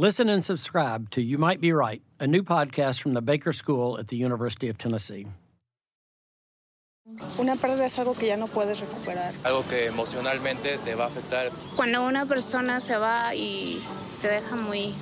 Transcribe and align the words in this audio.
Listen 0.00 0.28
and 0.28 0.44
subscribe 0.44 1.10
to 1.10 1.20
You 1.20 1.38
Might 1.38 1.60
Be 1.60 1.72
Right, 1.72 2.00
a 2.20 2.26
new 2.28 2.44
podcast 2.44 3.02
from 3.02 3.14
the 3.14 3.20
Baker 3.20 3.52
School 3.52 3.98
at 3.98 4.06
the 4.06 4.16
University 4.16 4.68
of 4.68 4.78
Tennessee. 4.78 5.26
Una 7.36 7.56
pérdida 7.56 7.84
es 7.84 7.98
algo 7.98 8.16
que 8.16 8.28
ya 8.28 8.36
no 8.36 8.46
puedes 8.46 8.78
recuperar. 8.78 9.34
Algo 9.42 9.64
que 9.68 9.86
emocionalmente 9.86 10.78
te 10.84 10.94
va 10.94 11.06
a 11.06 11.08
afectar. 11.08 11.50
Cuando 11.74 12.06
una 12.06 12.26
persona 12.26 12.78
se 12.78 12.96
va 12.96 13.34
y 13.34 13.82
te 14.20 14.28
deja 14.28 14.54
muy, 14.54 14.94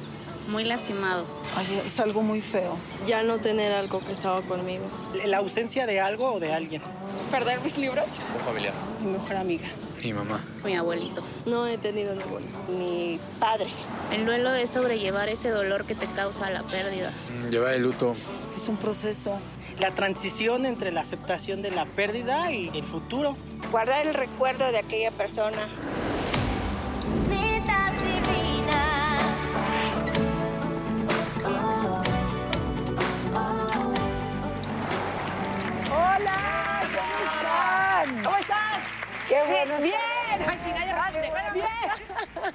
muy 0.48 0.64
lastimado. 0.64 1.27
Ay, 1.56 1.83
es 1.84 1.98
algo 2.00 2.22
muy 2.22 2.41
feo. 2.41 2.77
Ya 3.06 3.22
no 3.22 3.39
tener 3.39 3.72
algo 3.72 4.05
que 4.05 4.12
estaba 4.12 4.42
conmigo. 4.42 4.84
La 5.25 5.39
ausencia 5.39 5.86
de 5.86 6.00
algo 6.00 6.34
o 6.34 6.41
de 6.41 6.52
alguien. 6.52 6.83
Perder 7.30 7.61
mis 7.61 7.77
libros. 7.78 8.20
Un 8.36 8.44
familiar. 8.44 8.74
Mi 9.02 9.12
mejor 9.12 9.36
amiga. 9.36 9.67
Mi 10.02 10.12
mamá. 10.12 10.44
Mi 10.64 10.77
abuelito. 10.77 11.22
No 11.47 11.67
he 11.67 11.78
tenido 11.78 12.14
ninguno. 12.14 12.47
Mi 12.69 13.19
padre. 13.41 13.70
El 14.12 14.27
duelo 14.27 14.55
es 14.55 14.70
sobrellevar 14.70 15.28
ese 15.28 15.50
dolor 15.50 15.84
que 15.84 15.94
te 15.94 16.06
causa 16.06 16.50
la 16.50 16.62
pérdida. 16.62 17.12
Llevar 17.50 17.74
el 17.74 17.83
luto. 17.83 18.14
Es 18.55 18.69
un 18.69 18.77
proceso. 18.77 19.39
La 19.80 19.94
transición 19.94 20.64
entre 20.64 20.92
la 20.92 21.00
aceptación 21.00 21.62
de 21.62 21.70
la 21.70 21.84
pérdida 21.84 22.52
y 22.52 22.69
el 22.69 22.84
futuro. 22.84 23.36
Guardar 23.70 24.06
el 24.06 24.14
recuerdo 24.14 24.70
de 24.70 24.78
aquella 24.78 25.11
persona. 25.11 25.69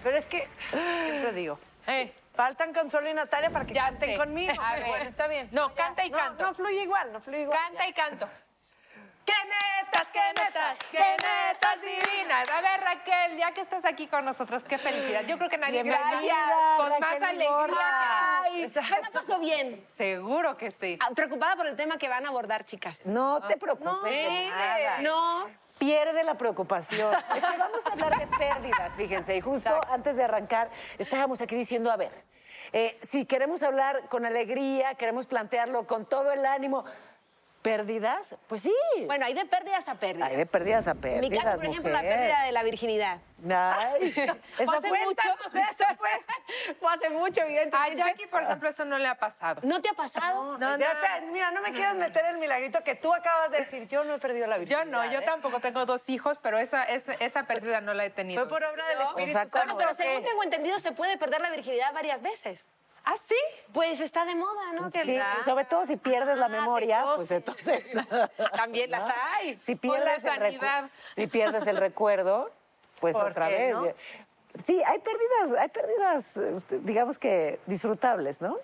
Pero 0.03 0.17
es 0.17 0.25
que, 0.25 0.47
siempre 0.71 1.33
digo, 1.33 1.59
Eh, 1.87 2.13
faltan 2.35 2.73
Consuelo 2.73 3.09
y 3.09 3.13
Natalia 3.13 3.49
para 3.49 3.65
que 3.65 3.73
Ya 3.73 3.85
canten 3.85 4.09
sé. 4.11 4.17
conmigo. 4.17 4.53
A 4.61 4.75
ver. 4.75 4.85
Bueno, 4.85 5.09
está 5.09 5.27
bien. 5.27 5.49
No, 5.51 5.73
canta 5.73 6.05
y 6.05 6.09
No, 6.09 6.17
canto. 6.17 6.45
No, 6.45 6.53
fluye 6.53 6.83
igual, 6.83 7.11
no 7.11 7.19
fluye 7.21 7.41
igual. 7.41 7.57
Canta 7.59 7.87
y 7.87 7.93
canto. 7.93 8.29
¡Qué 9.25 9.33
netas, 9.45 10.07
¡Qué 10.11 10.19
netas! 10.43 10.77
¡Qué 10.91 10.97
netas 10.99 11.81
divinas! 11.81 12.49
A 12.49 12.61
ver, 12.61 12.81
Raquel, 12.81 13.37
ya 13.37 13.51
que 13.51 13.61
estás 13.61 13.85
aquí 13.85 14.07
con 14.07 14.25
nosotros, 14.25 14.63
qué 14.63 14.79
felicidad. 14.79 15.21
Yo 15.25 15.37
creo 15.37 15.47
que 15.49 15.57
nadie 15.59 15.83
Bienvenida, 15.83 16.75
con 16.77 16.89
Raquel 16.89 16.99
más 17.19 17.21
alegría. 17.29 18.41
Ay, 18.43 18.67
me 18.73 19.01
la 19.01 19.09
pasó 19.13 19.39
bien. 19.39 19.85
Seguro 19.89 20.57
que 20.57 20.71
sí. 20.71 20.97
Ah, 20.99 21.09
Preocupada 21.15 21.55
por 21.55 21.67
el 21.67 21.75
tema 21.75 21.97
que 21.97 22.09
van 22.09 22.25
a 22.25 22.29
abordar, 22.29 22.65
chicas. 22.65 23.05
No 23.05 23.41
te 23.47 23.57
preocupes 23.57 24.11
de 24.11 24.45
¿Eh? 24.45 24.49
nada. 24.49 24.97
No. 25.01 25.47
Pierde 25.81 26.23
la 26.23 26.35
preocupación. 26.35 27.11
Es 27.35 27.43
que 27.43 27.57
vamos 27.57 27.87
a 27.87 27.93
hablar 27.93 28.19
de 28.19 28.27
pérdidas, 28.27 28.95
fíjense. 28.95 29.35
Y 29.35 29.41
justo 29.41 29.71
antes 29.89 30.15
de 30.15 30.23
arrancar, 30.23 30.69
estábamos 30.99 31.41
aquí 31.41 31.55
diciendo, 31.55 31.91
a 31.91 31.97
ver, 31.97 32.11
eh, 32.71 32.95
si 33.01 33.25
queremos 33.25 33.63
hablar 33.63 34.07
con 34.07 34.23
alegría, 34.23 34.93
queremos 34.93 35.25
plantearlo 35.25 35.87
con 35.87 36.05
todo 36.05 36.31
el 36.31 36.45
ánimo, 36.45 36.85
¿pérdidas? 37.61 38.35
Pues 38.47 38.63
sí. 38.63 38.73
Bueno, 39.05 39.25
hay 39.25 39.33
de 39.33 39.45
pérdidas 39.45 39.87
a 39.87 39.95
pérdidas. 39.95 40.29
Hay 40.29 40.37
de 40.37 40.45
pérdidas 40.45 40.87
a 40.87 40.91
En 40.91 40.97
pérdidas, 40.99 41.29
mi 41.29 41.37
caso, 41.37 41.57
por 41.57 41.65
ejemplo, 41.65 41.91
la 41.91 42.01
pérdida 42.01 42.43
de 42.45 42.51
la 42.51 42.63
virginidad. 42.63 43.19
Ay, 43.49 44.11
Fue 44.55 44.63
eso 44.65 44.71
hace 44.73 44.89
mucho. 44.89 45.29
eso, 45.53 45.85
pues. 45.97 46.77
Fue 46.79 46.93
hace 46.93 47.09
mucho, 47.09 47.41
A 47.41 47.45
evidentemente. 47.45 47.95
Jackie, 47.97 48.27
por 48.27 48.43
ejemplo, 48.43 48.69
eso 48.69 48.85
no 48.85 48.97
le 48.97 49.07
ha 49.07 49.15
pasado. 49.15 49.61
¿No 49.63 49.81
te 49.81 49.89
ha 49.89 49.93
pasado? 49.93 50.57
No, 50.57 50.77
no. 50.77 50.77
te- 50.77 51.21
mira, 51.31 51.51
no 51.51 51.61
me 51.61 51.71
quieras 51.71 51.95
meter 51.95 52.25
el 52.25 52.37
milagrito 52.37 52.83
que 52.83 52.95
tú 52.95 53.13
acabas 53.13 53.51
de 53.51 53.57
decir. 53.57 53.87
Yo 53.87 54.03
no 54.03 54.15
he 54.15 54.19
perdido 54.19 54.47
la 54.47 54.57
Yo 54.57 54.59
virginidad. 54.59 54.85
no, 54.85 55.11
yo 55.11 55.19
¿eh? 55.19 55.23
tampoco 55.25 55.59
tengo 55.59 55.85
dos 55.85 56.07
hijos, 56.09 56.37
pero 56.41 56.57
esa, 56.59 56.83
esa, 56.83 57.13
esa 57.13 57.43
pérdida 57.43 57.81
no 57.81 57.93
la 57.93 58.05
he 58.05 58.09
tenido. 58.09 58.41
Fue 58.41 58.49
por 58.49 58.63
obra 58.63 58.87
del 58.87 59.01
Espíritu 59.01 59.31
Exacto. 59.31 59.57
Santo. 59.57 59.73
Bueno, 59.75 59.89
pero 59.89 59.93
según 59.95 60.23
tengo 60.23 60.43
entendido, 60.43 60.77
se 60.79 60.91
puede 60.91 61.17
perder 61.17 61.41
la 61.41 61.49
virginidad 61.49 61.93
varias 61.93 62.21
veces. 62.21 62.67
¿Ah, 63.03 63.15
sí? 63.27 63.35
Pues 63.73 63.99
está 63.99 64.25
de 64.25 64.35
moda, 64.35 64.73
¿no? 64.73 64.91
Sí, 64.91 65.19
sobre 65.43 65.65
todo 65.65 65.85
si 65.85 65.97
pierdes 65.97 66.37
la 66.37 66.49
memoria, 66.49 67.03
pues 67.15 67.31
entonces. 67.31 67.87
También 68.55 68.91
las 68.91 69.11
hay. 69.33 69.57
Si 69.59 69.73
la 69.73 69.79
pierdes, 69.81 70.25
el 70.25 70.61
si 71.15 71.27
pierdes 71.27 71.67
el 71.67 71.77
recuerdo, 71.77 72.51
pues 72.99 73.17
¿Por 73.17 73.31
otra 73.31 73.47
qué 73.49 73.55
vez. 73.55 73.73
no? 73.73 73.87
Sí, 74.63 74.81
hay 74.85 74.99
pérdidas, 74.99 75.59
hay 75.59 75.69
pérdidas, 75.69 76.37
eh, 76.37 76.79
digamos 76.81 77.17
que 77.17 77.59
disfrutables, 77.65 78.41
¿no? 78.41 78.57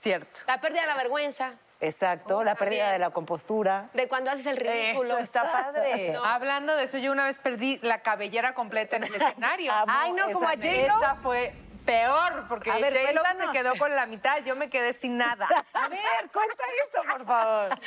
Cierto. 0.00 0.40
La 0.46 0.60
pérdida 0.60 0.82
de 0.82 0.86
la 0.86 0.96
vergüenza, 0.96 1.54
Exacto, 1.80 2.44
la 2.44 2.54
pérdida 2.54 2.84
también. 2.84 2.92
de 2.92 2.98
la 3.00 3.10
compostura. 3.10 3.88
de 3.94 4.06
cuando 4.06 4.30
haces 4.30 4.46
el 4.46 4.56
ridículo. 4.58 5.14
Eso 5.14 5.18
está 5.18 5.42
padre. 5.50 6.12
No. 6.14 6.24
Hablando 6.24 6.76
de 6.76 6.84
eso, 6.84 6.98
yo 6.98 7.10
una 7.10 7.24
vez 7.24 7.38
perdí 7.38 7.78
la 7.82 8.02
cabellera 8.02 8.54
completa 8.54 8.96
en 8.96 9.04
el 9.04 9.14
escenario. 9.20 9.72
Amo 9.72 9.92
Ay, 9.94 10.12
no, 10.12 10.30
como 10.30 10.46
a 10.48 10.52
esa 10.54 10.62
J-Lo. 10.68 11.02
Esa 11.02 11.14
fue 11.16 11.54
peor, 11.84 12.44
porque 12.48 12.70
A 12.70 12.78
ver, 12.78 12.92
J-Lo 12.98 13.22
se 13.46 13.52
quedó 13.52 13.74
con 13.78 13.94
la 13.94 14.06
mitad, 14.06 14.38
yo 14.44 14.56
me 14.56 14.68
quedé 14.70 14.92
sin 14.92 15.16
nada. 15.16 15.46
A 15.74 15.88
ver, 15.88 16.00
cuenta 16.32 16.64
eso, 16.86 17.02
por 17.10 17.24
favor. 17.26 17.78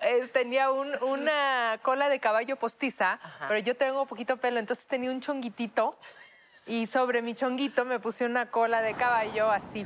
Eh, 0.00 0.28
tenía 0.32 0.70
un- 0.70 0.96
una 1.02 1.78
cola 1.82 2.08
de 2.08 2.18
caballo 2.20 2.56
postiza, 2.56 3.18
pero 3.48 3.58
yo 3.60 3.76
tengo 3.76 4.06
poquito 4.06 4.36
pelo, 4.36 4.58
entonces 4.58 4.86
tenía 4.86 5.10
un 5.10 5.20
chonguitito 5.20 5.96
y 6.66 6.86
sobre 6.88 7.22
mi 7.22 7.34
chonguito 7.34 7.84
me 7.84 8.00
puse 8.00 8.24
una 8.24 8.50
cola 8.50 8.82
de 8.82 8.94
caballo 8.94 9.50
así 9.50 9.84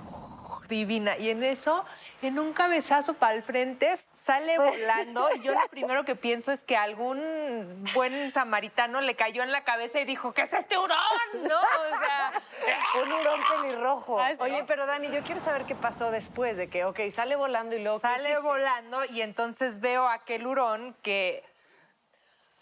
divina 0.71 1.19
y 1.19 1.29
en 1.29 1.43
eso, 1.43 1.85
en 2.23 2.39
un 2.39 2.55
cabezazo 2.55 3.15
para 3.15 3.35
el 3.35 3.43
frente, 3.43 3.99
sale 4.15 4.57
volando 4.57 5.29
y 5.37 5.43
yo 5.43 5.53
lo 5.53 5.61
primero 5.71 6.05
que 6.05 6.17
pienso 6.17 6.53
es 6.53 6.63
que 6.63 6.77
algún 6.77 7.85
buen 7.95 8.31
samaritano 8.31 9.03
le 9.03 9.15
cayó 9.17 9.43
en 9.43 9.53
la 9.53 9.65
cabeza 9.65 10.01
y 10.01 10.07
dijo, 10.07 10.33
¿qué 10.33 10.43
es 10.43 10.53
este 10.55 10.79
hurón? 10.79 10.97
¿No? 11.35 11.59
O 11.59 12.05
sea, 12.07 12.33
Un 13.03 13.13
hurón 13.13 13.41
pelirrojo. 13.51 14.21
Ah. 14.21 14.33
Oye, 14.39 14.65
pero 14.67 14.87
Dani, 14.87 15.11
yo 15.11 15.21
quiero 15.23 15.41
saber 15.41 15.65
qué 15.65 15.75
pasó 15.75 16.11
después 16.11 16.57
de 16.57 16.69
que, 16.69 16.85
ok, 16.85 17.01
sale 17.15 17.37
volando 17.37 17.75
y 17.77 17.83
luego. 17.83 18.01
¿qué 18.01 18.09
sale 18.09 18.39
volando 18.39 19.05
y 19.07 19.23
entonces 19.23 19.81
veo 19.81 20.09
aquel 20.09 20.47
hurón 20.47 20.95
que 21.03 21.45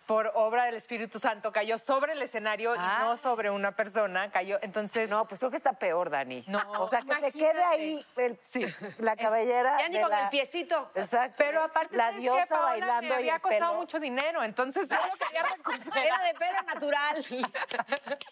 por 0.09 0.33
obra 0.37 0.65
del 0.65 0.75
Espíritu 0.77 1.21
Santo 1.21 1.53
cayó 1.53 1.77
sobre 1.77 2.15
el 2.15 2.23
escenario 2.23 2.75
Ah. 2.79 2.97
y 3.01 3.05
no 3.05 3.17
sobre 3.19 3.51
una 3.51 3.73
persona, 3.77 4.31
cayó, 4.31 4.59
entonces 4.63 5.11
No, 5.11 5.29
pues 5.29 5.39
creo 5.39 5.51
que 5.51 5.59
está 5.59 5.75
peor, 5.75 6.09
Dani. 6.09 6.43
No, 6.49 6.63
o 6.79 6.89
sea, 6.89 7.03
que 7.03 7.15
se 7.21 7.31
quede 7.31 7.63
ahí 7.63 8.05
el- 8.17 8.41
Sí. 8.51 8.65
la 9.01 9.15
cabellera. 9.17 9.79
Ya 9.79 9.89
ni 9.91 10.01
con 10.01 10.09
la- 10.11 10.23
el 10.25 10.29
piecito. 10.31 10.91
Exacto. 10.95 11.35
pero 11.37 11.63
aparte 11.63 11.95
la 11.95 12.05
¿sabes 12.05 12.17
qué, 12.17 12.23
diosa 12.23 12.55
Paola? 12.55 12.69
bailando 12.71 13.03
me 13.03 13.09
y 13.09 13.13
había 13.13 13.35
el 13.35 13.41
costado 13.43 13.67
pelo. 13.73 13.81
mucho 13.81 14.01
dinero, 14.01 14.43
entonces 14.43 14.89
yo 14.89 14.97
lo 14.97 15.27
quería 15.27 15.43
recuperar. 15.57 16.07
Era 16.07 16.23
de 16.25 16.35
pelo 16.35 16.63
natural. 16.63 17.25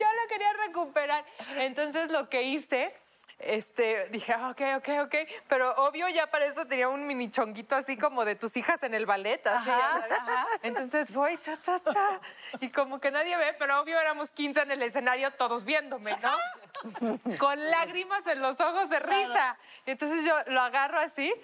yo 0.00 0.06
lo 0.20 0.28
quería 0.28 0.52
recuperar. 0.66 1.24
Entonces 1.56 2.10
lo 2.10 2.28
que 2.28 2.42
hice, 2.42 2.92
este, 3.38 4.08
dije, 4.10 4.32
ah, 4.32 4.50
ok, 4.50 4.60
ok, 4.76 4.88
ok. 5.04 5.14
Pero 5.48 5.74
obvio 5.76 6.08
ya 6.08 6.26
para 6.28 6.46
eso 6.46 6.66
tenía 6.66 6.88
un 6.88 7.06
mini 7.06 7.30
chonguito 7.30 7.74
así 7.74 7.96
como 7.96 8.24
de 8.24 8.36
tus 8.36 8.56
hijas 8.56 8.82
en 8.82 8.94
el 8.94 9.06
ballet, 9.06 9.44
así. 9.46 9.66
ya 9.66 10.02
sabes. 10.06 10.60
Entonces 10.62 11.12
voy, 11.12 11.36
ta, 11.38 11.56
ta, 11.56 11.78
ta. 11.78 12.20
Y 12.60 12.70
como 12.70 13.00
que 13.00 13.10
nadie 13.10 13.36
ve, 13.36 13.54
pero 13.58 13.80
obvio 13.80 13.98
éramos 13.98 14.30
15 14.30 14.62
en 14.62 14.70
el 14.70 14.82
escenario, 14.82 15.30
todos 15.32 15.64
viéndome, 15.64 16.16
¿no? 16.22 16.36
Con 17.38 17.70
lágrimas 17.70 18.26
en 18.26 18.40
los 18.40 18.60
ojos 18.60 18.88
de 18.88 19.00
risa. 19.00 19.56
Y 19.86 19.92
entonces 19.92 20.24
yo 20.24 20.34
lo 20.46 20.60
agarro 20.60 21.00
así. 21.00 21.32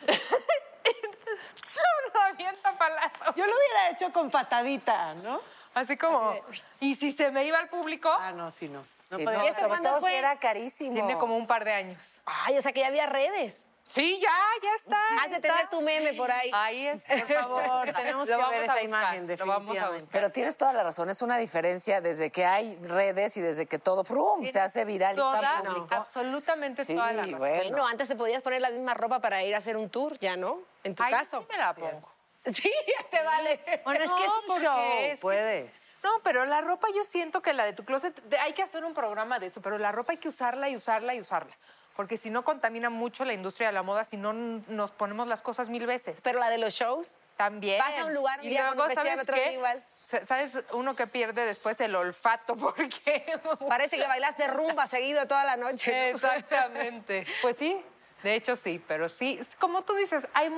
¡Chum! 1.62 2.14
Lo 2.14 2.20
aviento 2.22 2.68
para 2.78 2.94
lado. 2.94 3.34
Yo 3.36 3.46
lo 3.46 3.52
hubiera 3.52 3.90
hecho 3.90 4.12
con 4.12 4.30
patadita, 4.30 5.14
¿no? 5.14 5.40
Así 5.80 5.96
como, 5.96 6.34
y 6.80 6.94
si 6.94 7.10
se 7.12 7.30
me 7.30 7.44
iba 7.44 7.58
al 7.58 7.68
público, 7.68 8.10
Ah, 8.10 8.32
no, 8.32 8.50
sí, 8.50 8.68
no. 8.68 8.80
No 8.80 8.86
Sí, 9.18 9.24
podía- 9.24 9.44
¿y 9.44 9.48
eso 9.48 9.56
sobre 9.60 9.68
cuándo 9.68 9.88
todo 9.90 10.00
fue? 10.00 10.10
si 10.10 10.16
era 10.16 10.36
carísimo. 10.38 10.92
tiene 10.94 11.16
como 11.18 11.36
un 11.36 11.46
par 11.46 11.64
de 11.64 11.72
años. 11.72 12.20
Ay, 12.26 12.58
o 12.58 12.62
sea 12.62 12.72
que 12.72 12.80
ya 12.80 12.88
había 12.88 13.06
redes. 13.06 13.56
Sí, 13.82 14.20
ya, 14.20 14.28
ya 14.62 14.74
está. 14.76 14.98
Has 15.24 15.30
de 15.30 15.40
tener 15.40 15.68
tu 15.70 15.80
meme 15.80 16.12
por 16.12 16.30
ahí. 16.30 16.50
Ahí 16.52 16.86
es, 16.86 17.02
por 17.04 17.26
favor. 17.26 17.92
Tenemos 17.92 18.28
Lo 18.28 18.36
que 18.38 18.42
ver 18.50 18.62
esa 18.64 18.72
buscar, 18.74 18.84
imagen, 18.84 19.26
Lo 19.26 19.36
vamos 19.46 19.48
a 19.48 19.58
definitivamente. 19.70 20.06
Pero 20.12 20.30
tienes 20.30 20.56
toda 20.58 20.72
la 20.74 20.82
razón, 20.84 21.08
es 21.10 21.22
una 21.22 21.38
diferencia 21.38 22.00
desde 22.02 22.30
que 22.30 22.44
hay 22.44 22.76
redes 22.82 23.36
y 23.38 23.40
desde 23.40 23.66
que 23.66 23.78
todo 23.78 24.04
frum, 24.04 24.46
se 24.46 24.60
hace 24.60 24.84
viral 24.84 25.14
y 25.14 25.16
Toda, 25.16 25.40
tan 25.40 25.64
público. 25.64 25.94
absolutamente 25.94 26.84
Sí, 26.84 26.94
toda 26.94 27.10
la 27.12 27.22
razón. 27.22 27.38
bueno. 27.38 27.70
Bueno, 27.70 27.86
antes 27.86 28.06
te 28.06 28.16
podías 28.16 28.42
poner 28.42 28.60
la 28.60 28.70
misma 28.70 28.92
ropa 28.94 29.18
para 29.20 29.42
ir 29.42 29.54
a 29.54 29.58
hacer 29.58 29.76
un 29.78 29.88
tour, 29.88 30.18
ya 30.20 30.36
no, 30.36 30.58
en 30.84 30.94
tu 30.94 31.02
Ay, 31.02 31.12
caso. 31.12 31.40
sí 31.40 31.46
me 31.50 31.56
la 31.56 31.72
pongo. 31.74 32.09
Sí, 32.54 32.72
ya 32.86 33.18
te 33.18 33.24
vale. 33.24 33.60
Bueno, 33.84 34.04
es 34.04 34.10
que 34.10 34.24
es 34.24 34.32
No, 34.46 34.54
un 34.54 34.62
show, 34.62 34.78
es 35.00 35.10
que- 35.14 35.16
puedes. 35.20 35.70
No, 36.02 36.10
pero 36.22 36.46
la 36.46 36.62
ropa 36.62 36.88
yo 36.94 37.04
siento 37.04 37.42
que 37.42 37.52
la 37.52 37.64
de 37.66 37.74
tu 37.74 37.84
closet, 37.84 38.16
de- 38.22 38.38
hay 38.38 38.54
que 38.54 38.62
hacer 38.62 38.84
un 38.84 38.94
programa 38.94 39.38
de 39.38 39.46
eso, 39.46 39.60
pero 39.60 39.76
la 39.78 39.92
ropa 39.92 40.12
hay 40.12 40.18
que 40.18 40.28
usarla 40.28 40.68
y 40.70 40.76
usarla 40.76 41.14
y 41.14 41.20
usarla. 41.20 41.54
Porque 41.94 42.16
si 42.16 42.30
no 42.30 42.42
contamina 42.44 42.88
mucho 42.88 43.26
la 43.26 43.34
industria 43.34 43.68
de 43.68 43.74
la 43.74 43.82
moda, 43.82 44.04
si 44.04 44.16
no 44.16 44.32
nos 44.32 44.90
ponemos 44.92 45.28
las 45.28 45.42
cosas 45.42 45.68
mil 45.68 45.86
veces. 45.86 46.18
Pero 46.22 46.38
la 46.38 46.48
de 46.48 46.56
los 46.58 46.72
shows, 46.74 47.14
También. 47.36 47.78
Vas 47.78 47.96
a 47.98 48.04
un 48.06 48.14
lugar 48.14 48.38
un 48.40 48.46
Y 48.46 48.48
día 48.48 48.68
con 48.68 48.76
luego, 48.76 48.82
un 48.84 48.88
vestido, 48.88 49.04
¿sabes 49.10 49.22
otro 49.22 49.34
día 49.36 49.52
igual. 49.52 49.84
Sa- 50.10 50.24
¿Sabes 50.24 50.58
uno 50.72 50.96
que 50.96 51.06
pierde 51.06 51.44
después 51.44 51.78
el 51.80 51.94
olfato? 51.94 52.56
Porque. 52.56 53.24
parece 53.68 53.96
que 53.98 54.06
bailaste 54.06 54.46
rumba 54.48 54.86
seguido 54.86 55.26
toda 55.28 55.44
la 55.44 55.56
noche. 55.56 55.90
¿no? 56.12 56.16
Exactamente. 56.16 57.26
Pues 57.42 57.56
sí, 57.58 57.78
de 58.22 58.34
hecho 58.34 58.56
sí, 58.56 58.82
pero 58.88 59.08
sí, 59.10 59.38
como 59.58 59.82
tú 59.82 59.94
dices, 59.94 60.26
hay, 60.32 60.48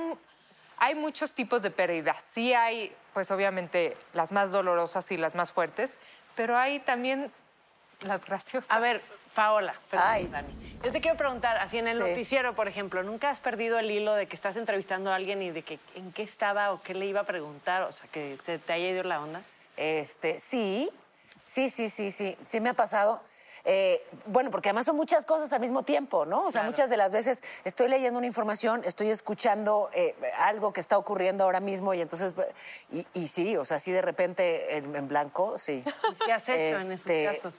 hay 0.77 0.95
muchos 0.95 1.33
tipos 1.33 1.61
de 1.61 1.71
pérdidas. 1.71 2.17
Sí 2.33 2.53
hay, 2.53 2.95
pues 3.13 3.31
obviamente, 3.31 3.97
las 4.13 4.31
más 4.31 4.51
dolorosas 4.51 5.09
y 5.11 5.17
las 5.17 5.35
más 5.35 5.51
fuertes, 5.51 5.97
pero 6.35 6.57
hay 6.57 6.79
también 6.79 7.31
las 8.01 8.25
graciosas. 8.25 8.71
A 8.71 8.79
ver, 8.79 9.01
Paola, 9.35 9.73
perdón, 9.89 10.07
Ay. 10.09 10.27
Dani. 10.27 10.53
Yo 10.83 10.91
te 10.91 10.99
quiero 10.99 11.17
preguntar, 11.17 11.57
así 11.57 11.77
en 11.77 11.87
el 11.87 11.97
Sí. 11.97 12.03
noticiero, 12.09 12.53
por 12.55 12.67
ejemplo, 12.67 13.01
¿nunca 13.03 13.29
has 13.29 13.39
perdido 13.39 13.79
el 13.79 13.89
hilo 13.89 14.13
de 14.13 14.27
que 14.27 14.35
estás 14.35 14.57
entrevistando 14.57 15.11
a 15.11 15.15
alguien 15.15 15.41
y 15.41 15.51
de 15.51 15.61
que 15.63 15.79
en 15.95 16.11
qué 16.11 16.23
estaba 16.23 16.71
o 16.73 16.81
qué 16.81 16.93
le 16.93 17.05
iba 17.05 17.21
a 17.21 17.25
preguntar? 17.25 17.83
O 17.83 17.91
sea, 17.91 18.07
que 18.11 18.37
se 18.43 18.59
te 18.59 18.73
haya 18.73 18.89
ido 18.89 19.03
la 19.03 19.21
onda. 19.21 19.41
Este, 19.77 20.39
sí, 20.39 20.89
sí, 21.45 21.69
sí, 21.69 21.89
sí, 21.89 22.11
sí, 22.11 22.37
sí 22.43 22.59
me 22.59 22.69
ha 22.69 22.73
pasado. 22.73 23.21
Eh, 23.65 24.05
bueno, 24.25 24.51
porque 24.51 24.69
además 24.69 24.85
son 24.85 24.97
muchas 24.97 25.25
cosas 25.25 25.53
al 25.53 25.61
mismo 25.61 25.83
tiempo, 25.83 26.25
¿no? 26.25 26.45
O 26.45 26.51
sea, 26.51 26.63
muchas 26.63 26.89
de 26.89 26.97
las 26.97 27.13
veces 27.13 27.41
estoy 27.63 27.87
leyendo 27.87 28.17
una 28.17 28.27
información, 28.27 28.81
estoy 28.83 29.09
escuchando 29.09 29.89
eh, 29.93 30.15
algo 30.37 30.73
que 30.73 30.81
está 30.81 30.97
ocurriendo 30.97 31.45
ahora 31.45 31.61
mismo 31.61 31.93
y 31.93 32.01
entonces, 32.01 32.35
y, 32.91 33.07
y 33.13 33.27
sí, 33.29 33.55
o 33.55 33.63
sea, 33.63 33.79
sí 33.79 33.91
de 33.93 34.01
repente 34.01 34.75
en, 34.75 34.93
en 34.95 35.07
blanco, 35.07 35.57
sí. 35.57 35.83
¿Qué 36.25 36.33
has 36.33 36.49
hecho 36.49 36.85
en 36.85 36.91
Este, 36.91 37.23
esos 37.23 37.37
casos? 37.43 37.53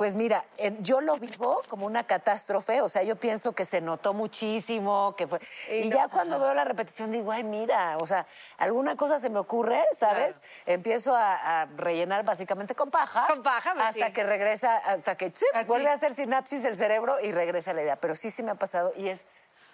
Pues 0.00 0.14
mira, 0.14 0.46
yo 0.78 1.02
lo 1.02 1.18
vivo 1.18 1.60
como 1.68 1.84
una 1.84 2.04
catástrofe, 2.04 2.80
o 2.80 2.88
sea, 2.88 3.02
yo 3.02 3.16
pienso 3.16 3.52
que 3.52 3.66
se 3.66 3.82
notó 3.82 4.14
muchísimo, 4.14 5.14
que 5.14 5.26
fue... 5.26 5.40
Y 5.70 5.90
ya 5.90 6.08
cuando 6.08 6.40
veo 6.40 6.54
la 6.54 6.64
repetición 6.64 7.12
digo, 7.12 7.30
ay, 7.30 7.44
mira, 7.44 7.98
o 7.98 8.06
sea, 8.06 8.26
alguna 8.56 8.96
cosa 8.96 9.18
se 9.18 9.28
me 9.28 9.38
ocurre, 9.38 9.84
¿sabes? 9.92 10.40
Empiezo 10.64 11.14
a, 11.14 11.60
a 11.60 11.66
rellenar 11.76 12.24
básicamente 12.24 12.74
con 12.74 12.90
paja. 12.90 13.26
Con 13.26 13.42
paja, 13.42 13.74
pues, 13.74 13.84
Hasta 13.88 14.06
sí. 14.06 14.12
que 14.14 14.24
regresa, 14.24 14.78
hasta 14.78 15.16
que 15.16 15.34
vuelve 15.66 15.90
a 15.90 15.92
hacer 15.92 16.14
sinapsis 16.14 16.64
el 16.64 16.78
cerebro 16.78 17.20
y 17.20 17.32
regresa 17.32 17.74
la 17.74 17.82
idea. 17.82 17.96
Pero 17.96 18.16
sí, 18.16 18.30
sí 18.30 18.42
me 18.42 18.52
ha 18.52 18.54
pasado 18.54 18.94
y 18.96 19.08
es 19.08 19.26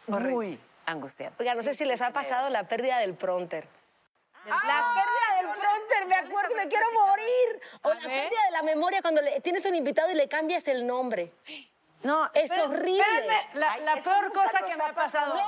muy 0.09 0.59
angustiante. 0.87 1.41
Oiga, 1.41 1.55
no 1.55 1.63
sé 1.63 1.75
si 1.75 1.79
sí, 1.79 1.85
les 1.85 2.01
ha 2.01 2.11
pasado 2.11 2.51
la 2.51 2.65
pérdida 2.65 2.99
del 2.99 3.15
pronter. 3.15 3.69
La 4.45 4.57
pérdida 4.57 4.75
del 4.75 4.83
pronter, 4.93 5.16
me 6.07 6.15
acuerdo, 6.17 6.55
me 6.57 6.69
quiero 6.69 6.87
morir. 6.93 7.61
O 7.83 7.89
la 7.95 8.01
pérdida 8.01 8.45
de 8.47 8.51
la 8.53 8.63
memoria 8.63 9.03
cuando 9.03 9.21
le- 9.23 9.41
tienes 9.41 9.65
un 9.65 9.75
invitado 9.75 10.11
y 10.11 10.15
le 10.15 10.29
cambias 10.29 10.67
el 10.69 10.87
nombre. 10.87 11.33
No, 12.03 12.31
Es 12.35 12.51
horrible. 12.51 13.01
espérenme, 13.01 13.49
la, 13.55 13.73
Ay, 13.73 13.83
la 13.85 13.95
eso 13.95 14.11
peor 14.11 14.33
cosa 14.33 14.59
que 14.65 14.77
me 14.77 14.85
ha 14.85 14.93
pasado. 14.93 15.39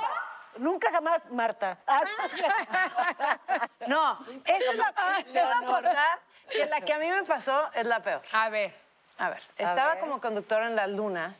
Nunca 0.57 0.91
jamás, 0.91 1.29
Marta. 1.31 1.77
Ah, 1.87 2.01
No, 3.87 4.19
esa 4.45 4.71
es 4.71 4.75
la, 4.75 4.93
te 5.23 5.31
voy 5.31 5.39
a 5.39 5.65
contar 5.65 6.19
que 6.51 6.65
la 6.65 6.81
que 6.81 6.93
a 6.93 6.97
mí 6.97 7.09
me 7.09 7.23
pasó 7.23 7.69
es 7.73 7.85
la 7.85 8.01
peor. 8.01 8.21
A 8.31 8.49
ver. 8.49 8.73
A 9.17 9.29
ver, 9.29 9.41
estaba 9.57 9.91
ver. 9.95 9.99
como 9.99 10.19
conductora 10.21 10.67
en 10.67 10.75
las 10.75 10.89
lunas. 10.89 11.39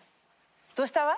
¿Tú 0.76 0.84
estabas? 0.84 1.18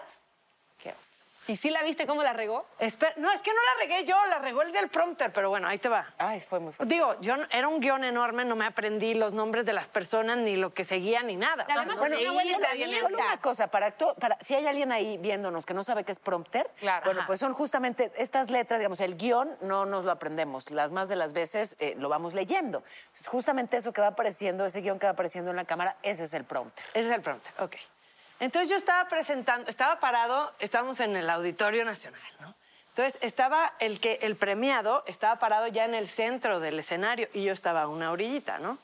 ¿Y 1.48 1.56
sí 1.56 1.70
la 1.70 1.82
viste 1.84 2.06
cómo 2.06 2.22
la 2.24 2.34
regó? 2.34 2.66
Espe- 2.80 3.16
no, 3.18 3.32
es 3.32 3.42
que 3.42 3.52
no 3.52 3.60
la 3.60 3.82
regué 3.86 4.06
yo, 4.06 4.16
la 4.28 4.40
regó 4.40 4.62
el 4.62 4.72
del 4.72 4.90
prompter, 4.90 5.34
pero 5.34 5.50
bueno, 5.50 5.68
ahí 5.68 5.80
te 5.80 5.90
va. 5.90 6.14
Ay, 6.18 6.40
fue 6.40 6.60
muy 6.60 6.72
fuerte. 6.72 6.94
Digo, 6.94 7.20
yo 7.20 7.36
no- 7.36 7.48
era 7.50 7.68
un 7.68 7.80
guion 7.80 8.04
enorme, 8.04 8.46
no 8.46 8.56
me 8.56 8.66
aprendí 8.66 9.14
los 9.16 9.34
nombres 9.34 9.66
de 9.66 9.74
las 9.74 9.90
personas, 9.90 10.38
ni 10.38 10.56
lo 10.56 10.74
que 10.74 10.86
seguía, 10.86 11.24
ni 11.24 11.36
nada. 11.36 11.66
Además, 11.68 11.98
Bueno, 11.98 12.16
es 12.16 12.22
una 12.22 12.32
buena 12.34 12.58
la 12.60 12.68
herramienta. 12.68 13.00
Solo 13.02 13.18
una 13.18 13.38
cosa, 13.42 13.68
para, 13.68 13.92
para 14.20 14.38
si 14.40 14.54
hay 14.56 14.68
alguien 14.68 14.92
ahí 14.92 15.18
viéndonos 15.18 15.66
que 15.66 15.74
no 15.74 15.84
sabe 15.84 16.04
qué 16.04 16.12
es 16.12 16.20
prompter, 16.20 16.70
Claro. 16.80 17.06
bueno, 17.06 17.22
Ajá. 17.22 17.28
pues 17.28 17.40
son 17.40 17.54
justamente 17.54 18.12
estas 18.18 18.50
letras, 18.52 18.80
digamos, 18.80 19.00
el 19.02 19.18
guion 19.18 19.58
no 19.62 19.86
nos 19.86 20.06
lo 20.06 20.12
aprendemos, 20.12 20.70
las 20.70 20.92
más 20.92 21.10
de 21.10 21.16
las 21.16 21.34
veces 21.34 21.76
eh, 21.80 21.96
lo 21.98 22.08
vamos 22.08 22.34
leyendo. 22.34 22.84
Justamente 23.26 23.78
eso 23.78 23.92
que 23.94 24.02
va 24.02 24.08
apareciendo, 24.08 24.66
ese 24.66 24.82
guion 24.82 25.00
que 25.00 25.08
va 25.08 25.14
apareciendo 25.14 25.50
en 25.52 25.58
la 25.58 25.66
cámara, 25.66 25.98
ese 26.04 26.24
es 26.26 26.34
el 26.34 26.44
prompter. 26.46 26.86
Ese 26.94 27.10
es 27.10 27.16
el 27.16 27.22
prompter, 27.22 27.52
ok. 27.64 27.76
Entonces 28.42 28.72
yo 28.72 28.76
estaba 28.76 29.08
presentando, 29.08 29.70
estaba 29.70 30.00
parado, 30.00 30.52
estábamos 30.58 31.00
en 31.00 31.16
el 31.16 31.30
Auditorio 31.30 31.86
Nacional, 31.86 32.20
¿no? 32.40 32.56
Entonces 32.90 33.16
estaba 33.22 33.74
el 33.78 34.00
que 34.00 34.18
el 34.24 34.36
premiado 34.36 35.04
estaba 35.06 35.38
parado 35.38 35.68
ya 35.68 35.86
en 35.86 35.94
el 35.94 36.10
centro 36.10 36.60
del 36.60 36.80
escenario 36.80 37.30
y 37.36 37.44
yo 37.44 37.54
estaba 37.54 37.84
a 37.84 37.88
una 37.88 38.12
orillita, 38.12 38.58
¿no? 38.58 38.80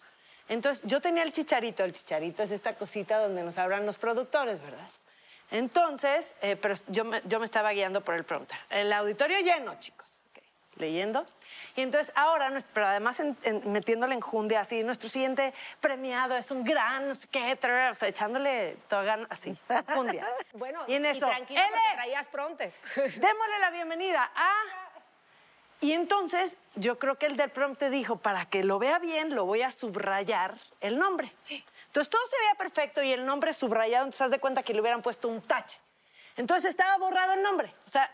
Entonces 0.48 0.84
yo 0.86 1.02
tenía 1.02 1.24
el 1.24 1.32
chicharito, 1.32 1.84
el 1.84 1.92
chicharito 1.92 2.44
es 2.44 2.52
esta 2.52 2.76
cosita 2.76 3.18
donde 3.18 3.42
nos 3.42 3.58
hablan 3.58 3.88
los 3.88 3.98
productores, 3.98 4.62
¿verdad? 4.62 4.88
Entonces, 5.50 6.36
eh, 6.42 6.56
pero 6.56 6.76
yo 6.90 7.04
me, 7.04 7.24
yo 7.26 7.40
me 7.40 7.46
estaba 7.46 7.72
guiando 7.72 8.02
por 8.02 8.14
el 8.14 8.26
prompter. 8.26 8.60
El 8.70 8.94
auditorio 8.94 9.40
lleno, 9.40 9.80
chicos, 9.80 10.22
ok, 10.30 10.44
leyendo. 10.76 11.26
Y 11.78 11.82
entonces 11.84 12.12
ahora, 12.16 12.52
pero 12.74 12.88
además 12.88 13.20
en- 13.20 13.38
en- 13.44 13.72
metiéndole 13.72 14.16
enjundia 14.16 14.62
así, 14.62 14.82
nuestro 14.84 15.10
siguiente 15.10 15.54
premiado 15.80 16.36
es 16.36 16.50
un 16.50 16.64
gran, 16.64 17.12
tra- 17.12 17.92
o 17.92 17.94
sea, 17.94 18.08
echándole 18.10 18.78
toda 18.90 19.20
así, 19.30 19.56
enjundia. 19.70 20.26
Bueno, 20.54 20.82
y 20.88 20.96
en 20.96 21.06
eso, 21.06 21.28
tranquilo 21.28 21.62
él 21.62 21.68
porque 21.70 21.94
traías 21.94 22.28
pronter. 22.28 22.74
démosle 22.96 23.60
la 23.62 23.70
bienvenida 23.70 24.32
a... 24.36 24.52
Y 25.80 25.92
entonces 25.94 26.58
yo 26.74 26.98
creo 26.98 27.20
que 27.20 27.28
el 27.28 27.38
del 27.38 27.52
prompter 27.52 27.92
dijo, 27.92 28.16
para 28.18 28.46
que 28.48 28.64
lo 28.64 28.80
vea 28.80 28.98
bien, 28.98 29.36
lo 29.36 29.46
voy 29.46 29.62
a 29.62 29.72
subrayar 29.72 30.56
el 30.82 30.98
nombre. 30.98 31.32
Entonces 31.86 32.10
todo 32.10 32.26
se 32.26 32.40
veía 32.40 32.56
perfecto 32.56 33.04
y 33.04 33.12
el 33.12 33.24
nombre 33.24 33.54
subrayado, 33.54 34.06
entonces 34.06 34.22
haz 34.22 34.32
de 34.32 34.40
cuenta 34.40 34.64
que 34.64 34.74
le 34.74 34.82
hubieran 34.82 35.04
puesto 35.04 35.28
un 35.28 35.44
tache. 35.44 35.78
Entonces 36.38 36.72
estaba 36.72 36.98
borrado 36.98 37.34
el 37.34 37.44
nombre. 37.44 37.72
O 37.86 37.90
sea, 37.92 38.10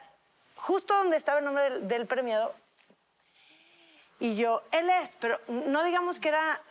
justo 0.58 0.94
donde 0.98 1.16
estaba 1.16 1.40
el 1.40 1.46
nombre 1.46 1.64
del, 1.64 1.88
del 1.88 2.06
premiado. 2.08 2.54
Y 4.24 4.38
yo, 4.38 4.64
él 4.72 4.90
es, 4.90 5.18
pero 5.20 5.38
no 5.50 5.84
digamos 5.84 6.18
que 6.18 6.30
era, 6.30 6.62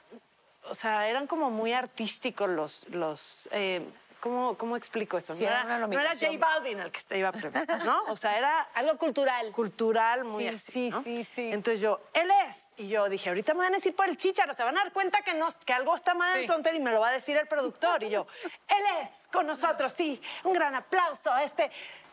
o 0.70 0.74
sea, 0.74 1.06
eran 1.08 1.26
como 1.26 1.50
muy 1.50 1.74
artísticos 1.74 2.48
los, 2.48 2.88
los 2.88 3.46
eh, 3.52 3.86
¿cómo, 4.20 4.56
¿cómo 4.56 4.74
explico 4.74 5.18
esto? 5.18 5.34
Sí, 5.34 5.44
no, 5.44 5.50
era 5.50 5.64
no 5.86 5.92
era 6.00 6.12
J. 6.14 6.28
Balvin 6.38 6.80
el 6.80 6.90
que 6.90 7.00
te 7.02 7.18
iba 7.18 7.28
a 7.28 7.32
premiar, 7.32 7.84
¿no? 7.84 8.04
O 8.04 8.16
sea, 8.16 8.38
era 8.38 8.62
Algo 8.74 8.96
cultural. 8.96 9.52
cultural, 9.52 10.24
muy 10.24 10.44
Sí, 10.44 10.48
así, 10.48 10.72
sí, 10.72 10.90
¿no? 10.90 11.02
sí, 11.02 11.24
sí. 11.24 11.52
Entonces 11.52 11.80
yo, 11.82 12.00
él 12.14 12.30
es. 12.48 12.56
Y 12.78 12.88
yo 12.88 13.06
dije, 13.10 13.28
ahorita 13.28 13.52
me 13.52 13.60
van 13.64 13.74
a 13.74 13.76
decir 13.76 13.94
por 13.94 14.08
el 14.08 14.16
chícharo, 14.16 14.54
se 14.54 14.64
van 14.64 14.78
a 14.78 14.84
dar 14.84 14.92
cuenta 14.94 15.20
que, 15.20 15.34
no, 15.34 15.48
que 15.66 15.74
algo 15.74 15.94
está 15.94 16.14
mal 16.14 16.30
en 16.30 16.36
el 16.36 16.42
Sí. 16.44 16.46
prompter 16.48 16.74
y 16.74 16.80
me 16.80 16.90
lo 16.90 17.00
va 17.00 17.08
a 17.10 17.12
decir 17.12 17.36
el 17.36 17.46
productor. 17.48 18.02
Y 18.02 18.08
yo, 18.08 18.26
él 18.68 18.82
es 19.02 19.10
con 19.30 19.46
nosotros, 19.46 19.92
sí, 19.92 20.18
un 20.44 20.54
gran 20.54 20.74
aplauso 20.74 21.30
a 21.30 21.44
este, 21.44 21.64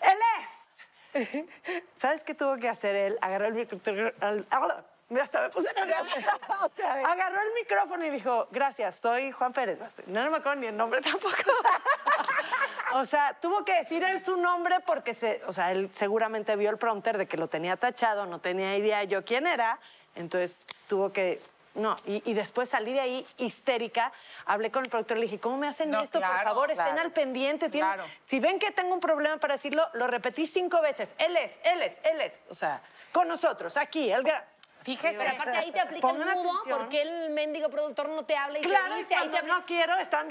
él 0.02 0.18
es. 0.42 0.50
¿Sabes 1.96 2.26
qué 2.26 2.36
tuvo 2.36 2.58
que 2.58 2.68
hacer 2.68 2.94
él? 2.94 3.18
Agarró 3.22 3.46
el 3.48 3.54
mira, 5.10 5.24
hasta 5.24 5.42
me 5.42 5.50
puse 5.50 5.74
nerviosa. 5.74 6.38
Otra 6.64 6.96
vez. 6.96 7.06
Agarró 7.06 7.42
el 7.42 7.54
micrófono 7.54 8.06
y 8.06 8.10
dijo, 8.10 8.48
gracias, 8.52 8.96
soy 8.98 9.32
Juan 9.32 9.54
Pérez. 9.54 9.80
No, 10.08 10.24
no 10.24 10.32
me 10.32 10.38
acuerdo 10.38 10.62
ni 10.62 10.68
el 10.68 10.78
nombre 10.78 11.02
tampoco. 11.02 11.34
O 12.96 13.06
sea, 13.06 13.38
tuvo 13.40 13.64
que 13.64 13.76
decir 13.76 14.04
él 14.04 14.24
su 14.24 14.36
nombre 14.38 14.80
porque 14.84 15.14
se, 15.14 15.44
o 15.46 15.54
sea, 15.54 15.72
él 15.72 15.92
seguramente 15.94 16.56
vio 16.56 16.72
el 16.72 16.78
prompter 16.80 17.20
de 17.20 17.28
que 17.28 17.38
lo 17.38 17.48
tenía 17.48 17.78
tachado, 17.78 18.26
no 18.26 18.40
tenía 18.40 18.76
idea 18.78 19.04
yo 19.04 19.24
quién 19.24 19.46
era, 19.46 19.78
entonces 20.16 20.66
tuvo 20.88 21.14
que 21.14 21.40
no, 21.76 21.96
y, 22.08 22.24
y 22.30 22.34
después 22.34 22.68
salí 22.70 22.94
de 22.94 23.00
ahí 23.00 23.28
histérica, 23.38 24.12
hablé 24.48 24.72
con 24.72 24.84
el 24.84 24.90
productor, 24.90 25.18
le 25.18 25.26
dije, 25.26 25.40
¿cómo 25.40 25.58
me 25.58 25.68
hacen 25.68 25.92
No, 25.92 26.02
esto? 26.02 26.20
por 26.20 26.28
claro, 26.28 26.44
favor, 26.50 26.72
estén 26.72 26.98
al 26.98 27.12
pendiente. 27.12 27.70
tienen- 27.70 27.94
Claro. 27.94 28.10
Si 28.26 28.40
ven 28.40 28.58
que 28.58 28.72
tengo 28.72 28.92
un 28.96 29.00
problema 29.00 29.38
para 29.38 29.54
decirlo, 29.54 29.88
lo 29.94 30.08
repetí 30.08 30.48
cinco 30.48 30.82
veces. 30.82 31.12
Él 31.20 31.38
es, 31.38 31.60
él 31.64 31.84
es, 31.84 32.00
él 32.04 32.20
es. 32.22 32.42
O 32.50 32.56
sea, 32.56 32.82
con 33.14 33.28
nosotros, 33.28 33.78
aquí, 33.78 34.12
el 34.12 34.24
gran... 34.24 34.44
Fíjese. 34.84 35.18
Pero 35.18 35.32
aparte 35.32 35.58
ahí 35.58 35.72
te 35.72 35.80
aplica 35.80 36.10
el 36.10 36.18
mudo 36.18 36.30
atención. 36.30 36.80
porque 36.80 37.02
el 37.02 37.30
mendigo 37.32 37.70
productor 37.70 38.10
no 38.10 38.24
te 38.24 38.36
habla 38.36 38.60
y 38.60 38.62
Claro, 38.62 38.94
te 38.94 39.00
y 39.00 39.04
dice, 39.04 39.16
ahí 39.16 39.30
te 39.30 39.44
no 39.44 39.66
quiero, 39.66 39.96
están... 39.98 40.30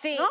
Sí, 0.00 0.16
¿no? 0.18 0.28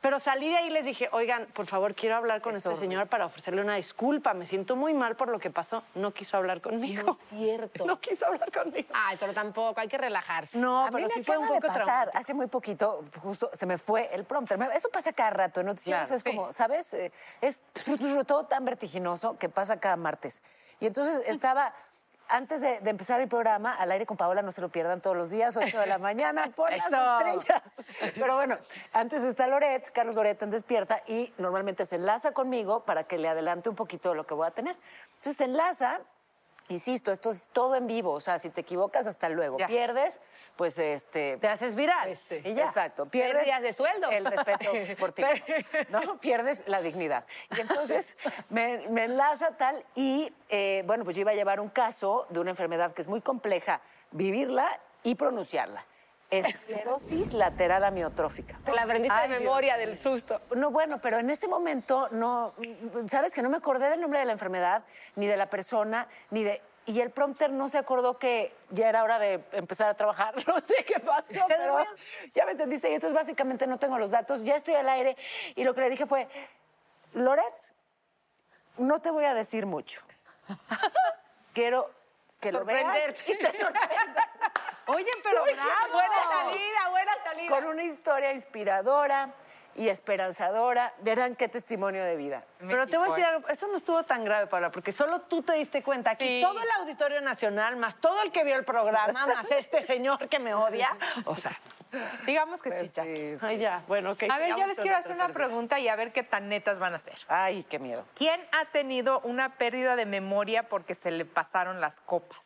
Pero 0.00 0.18
salí 0.18 0.48
de 0.48 0.56
ahí 0.56 0.66
y 0.68 0.70
les 0.70 0.84
dije, 0.84 1.08
oigan, 1.12 1.46
por 1.52 1.66
favor, 1.66 1.94
quiero 1.94 2.16
hablar 2.16 2.40
con 2.40 2.52
Es 2.52 2.64
este 2.64 2.76
señor 2.76 3.06
para 3.08 3.26
ofrecerle 3.26 3.60
una 3.60 3.74
disculpa. 3.74 4.32
Me 4.32 4.46
siento 4.46 4.76
muy 4.76 4.94
mal 4.94 5.16
por 5.16 5.28
lo 5.28 5.38
que 5.38 5.50
pasó. 5.50 5.82
No 5.94 6.12
quiso 6.12 6.36
hablar 6.36 6.60
conmigo. 6.60 7.02
No 7.02 7.12
es 7.12 7.28
cierto. 7.28 7.84
No 7.88 8.00
quiso 8.00 8.26
hablar 8.26 8.50
conmigo. 8.52 8.88
Ay, 8.92 9.16
pero 9.18 9.32
tampoco, 9.32 9.80
hay 9.80 9.88
que 9.88 9.98
relajarse. 9.98 10.58
No, 10.58 10.82
a 10.86 10.90
mí 10.90 10.92
pero 10.92 11.08
me 11.08 11.14
sí 11.14 11.22
fue 11.22 11.38
un 11.38 11.44
acaba 11.44 11.60
poco 11.60 11.72
de 11.72 11.78
pasar 11.78 12.10
hace 12.14 12.34
muy 12.34 12.46
poquito, 12.46 13.04
justo 13.22 13.50
se 13.54 13.66
me 13.66 13.78
fue 13.78 14.08
el 14.12 14.24
prompter. 14.24 14.58
Eso 14.74 14.88
pasa 14.90 15.12
cada 15.12 15.30
rato 15.30 15.60
en 15.60 15.66
noticieros. 15.66 16.08
Claro. 16.08 16.16
es 16.16 16.24
como, 16.24 16.52
¿sabes? 16.52 16.94
Eh, 16.94 17.12
Es 17.40 17.62
todo 18.26 18.44
tan 18.44 18.64
vertiginoso 18.64 19.38
que 19.38 19.48
pasa 19.48 19.78
cada 19.80 19.96
martes. 19.96 20.42
Y 20.80 20.86
entonces 20.86 21.22
estaba, 21.28 21.72
antes 22.28 22.60
de, 22.60 22.80
de 22.80 22.90
empezar 22.90 23.20
el 23.20 23.28
programa, 23.28 23.74
al 23.74 23.90
aire 23.90 24.06
con 24.06 24.16
Paola, 24.16 24.42
no 24.42 24.52
se 24.52 24.60
lo 24.60 24.68
pierdan 24.68 25.00
todos 25.00 25.16
los 25.16 25.30
días, 25.30 25.56
8 25.56 25.80
de 25.80 25.86
la 25.86 25.98
mañana, 25.98 26.50
por 26.56 26.70
las 26.70 26.84
estrellas. 26.84 27.62
Pero 28.14 28.34
bueno, 28.36 28.58
antes 28.92 29.22
está 29.22 29.46
Loret, 29.46 29.90
Carlos 29.92 30.14
Loret 30.14 30.42
en 30.42 30.50
Despierta, 30.50 31.02
y 31.06 31.32
normalmente 31.38 31.86
se 31.86 31.96
enlaza 31.96 32.32
conmigo 32.32 32.84
para 32.84 33.04
que 33.04 33.18
le 33.18 33.28
adelante 33.28 33.68
un 33.68 33.76
poquito 33.76 34.10
de 34.10 34.16
lo 34.16 34.26
que 34.26 34.34
voy 34.34 34.46
a 34.46 34.50
tener. 34.50 34.76
Entonces 35.16 35.36
se 35.36 35.44
enlaza 35.44 36.00
Insisto, 36.68 37.10
esto 37.10 37.30
es 37.30 37.48
todo 37.48 37.76
en 37.76 37.86
vivo, 37.86 38.12
o 38.12 38.20
sea, 38.20 38.38
si 38.38 38.50
te 38.50 38.60
equivocas, 38.60 39.06
hasta 39.06 39.28
luego. 39.28 39.58
Ya. 39.58 39.66
Pierdes, 39.66 40.20
pues 40.56 40.78
este... 40.78 41.38
Te 41.38 41.48
haces 41.48 41.74
viral. 41.74 42.08
Pues 42.08 42.18
sí. 42.18 42.40
Y 42.44 42.54
ya. 42.54 42.64
Exacto, 42.64 43.06
pierdes 43.06 43.44
Pérdidas 43.44 43.62
de 43.62 43.72
sueldo. 43.72 44.10
el 44.10 44.26
respeto 44.26 44.70
por 44.98 45.12
ti, 45.12 45.22
¿no? 45.88 46.18
Pierdes 46.20 46.62
la 46.66 46.82
dignidad. 46.82 47.24
Y 47.56 47.60
entonces 47.60 48.16
me, 48.50 48.86
me 48.88 49.04
enlaza 49.04 49.56
tal 49.56 49.84
y, 49.94 50.32
eh, 50.50 50.82
bueno, 50.86 51.04
pues 51.04 51.16
yo 51.16 51.22
iba 51.22 51.30
a 51.30 51.34
llevar 51.34 51.60
un 51.60 51.70
caso 51.70 52.26
de 52.28 52.40
una 52.40 52.50
enfermedad 52.50 52.92
que 52.92 53.02
es 53.02 53.08
muy 53.08 53.20
compleja, 53.20 53.80
vivirla 54.10 54.80
y 55.02 55.14
pronunciarla. 55.14 55.84
Esclerosis 56.30 57.32
lateral 57.32 57.84
amiotrófica. 57.84 58.58
Te 58.64 58.72
la 58.72 58.82
aprendiste 58.82 59.16
Ay, 59.16 59.30
de 59.30 59.38
memoria 59.40 59.76
del 59.78 59.98
susto. 59.98 60.40
No, 60.54 60.70
bueno, 60.70 61.00
pero 61.00 61.18
en 61.18 61.30
ese 61.30 61.48
momento 61.48 62.08
no, 62.10 62.52
sabes 63.10 63.34
que 63.34 63.42
no 63.42 63.48
me 63.48 63.56
acordé 63.56 63.88
del 63.88 64.00
nombre 64.00 64.18
de 64.20 64.26
la 64.26 64.32
enfermedad, 64.32 64.82
ni 65.16 65.26
de 65.26 65.36
la 65.36 65.48
persona, 65.48 66.06
ni 66.30 66.44
de... 66.44 66.60
Y 66.84 67.00
el 67.00 67.10
prompter 67.10 67.50
no 67.50 67.68
se 67.68 67.76
acordó 67.76 68.18
que 68.18 68.54
ya 68.70 68.88
era 68.88 69.02
hora 69.02 69.18
de 69.18 69.44
empezar 69.52 69.88
a 69.88 69.94
trabajar. 69.94 70.34
No 70.46 70.60
sé 70.60 70.84
qué 70.86 71.00
pasó, 71.00 71.44
pero 71.46 71.84
ya 72.32 72.44
me 72.44 72.52
entendiste. 72.52 72.90
Y 72.90 72.94
entonces 72.94 73.14
básicamente 73.14 73.66
no 73.66 73.78
tengo 73.78 73.98
los 73.98 74.10
datos, 74.10 74.42
ya 74.42 74.56
estoy 74.56 74.74
al 74.74 74.88
aire. 74.88 75.16
Y 75.54 75.64
lo 75.64 75.74
que 75.74 75.82
le 75.82 75.90
dije 75.90 76.06
fue, 76.06 76.28
Loret, 77.14 77.72
no 78.78 79.00
te 79.00 79.10
voy 79.10 79.24
a 79.24 79.34
decir 79.34 79.66
mucho. 79.66 80.02
Quiero 81.54 81.90
que 82.40 82.52
lo 82.52 82.64
veas 82.64 83.14
y 83.26 83.36
te 83.36 83.46
sorprenda. 83.46 84.30
Oye, 84.88 85.06
pero 85.22 85.42
bravo. 85.44 85.92
Buena 85.92 86.14
salida, 86.28 86.88
buena 86.90 87.12
salida. 87.24 87.48
Con 87.54 87.66
una 87.66 87.84
historia 87.84 88.32
inspiradora 88.32 89.30
y 89.74 89.88
esperanzadora. 89.88 90.92
Verán 91.00 91.36
qué 91.36 91.48
testimonio 91.48 92.02
de 92.04 92.16
vida. 92.16 92.42
Pero 92.58 92.86
te 92.86 92.96
voy 92.96 93.06
a 93.06 93.10
decir 93.10 93.24
algo, 93.24 93.48
eso 93.48 93.68
no 93.68 93.76
estuvo 93.76 94.02
tan 94.02 94.24
grave, 94.24 94.46
Paula, 94.48 94.70
porque 94.70 94.90
solo 94.92 95.20
tú 95.20 95.42
te 95.42 95.52
diste 95.52 95.82
cuenta. 95.82 96.10
Aquí 96.12 96.24
Sí. 96.24 96.40
todo 96.42 96.60
el 96.60 96.70
Auditorio 96.80 97.20
Nacional, 97.20 97.76
más 97.76 97.94
todo 98.00 98.22
el 98.22 98.32
que 98.32 98.42
vio 98.44 98.56
el 98.56 98.64
programa, 98.64 99.26
más 99.26 99.50
este 99.52 99.82
señor 99.82 100.28
que 100.28 100.38
me 100.38 100.54
odia. 100.54 100.96
O 101.26 101.36
sea, 101.36 101.56
Digamos 102.26 102.60
que 102.60 102.68
Pues 102.68 102.82
sí, 102.90 102.92
Jackie. 102.96 103.16
sí, 103.16 103.38
sí. 103.38 103.46
ay, 103.46 103.58
ya, 103.58 103.82
bueno, 103.88 104.10
ok. 104.12 104.24
A 104.30 104.36
ver, 104.36 104.54
yo 104.56 104.66
les 104.66 104.76
quiero 104.78 104.98
hacer 104.98 105.12
una 105.12 105.28
pérdida. 105.28 105.46
pregunta 105.46 105.78
y 105.80 105.88
a 105.88 105.96
ver 105.96 106.12
qué 106.12 106.22
tan 106.22 106.50
netas 106.50 106.78
van 106.78 106.94
a 106.94 106.98
ser. 106.98 107.16
Ay, 107.28 107.64
qué 107.70 107.78
miedo. 107.78 108.04
¿Quién 108.14 108.46
ha 108.52 108.66
tenido 108.66 109.20
una 109.20 109.54
pérdida 109.56 109.96
de 109.96 110.04
memoria 110.04 110.68
porque 110.68 110.94
se 110.94 111.10
le 111.10 111.24
pasaron 111.24 111.80
las 111.80 111.98
copas? 112.00 112.38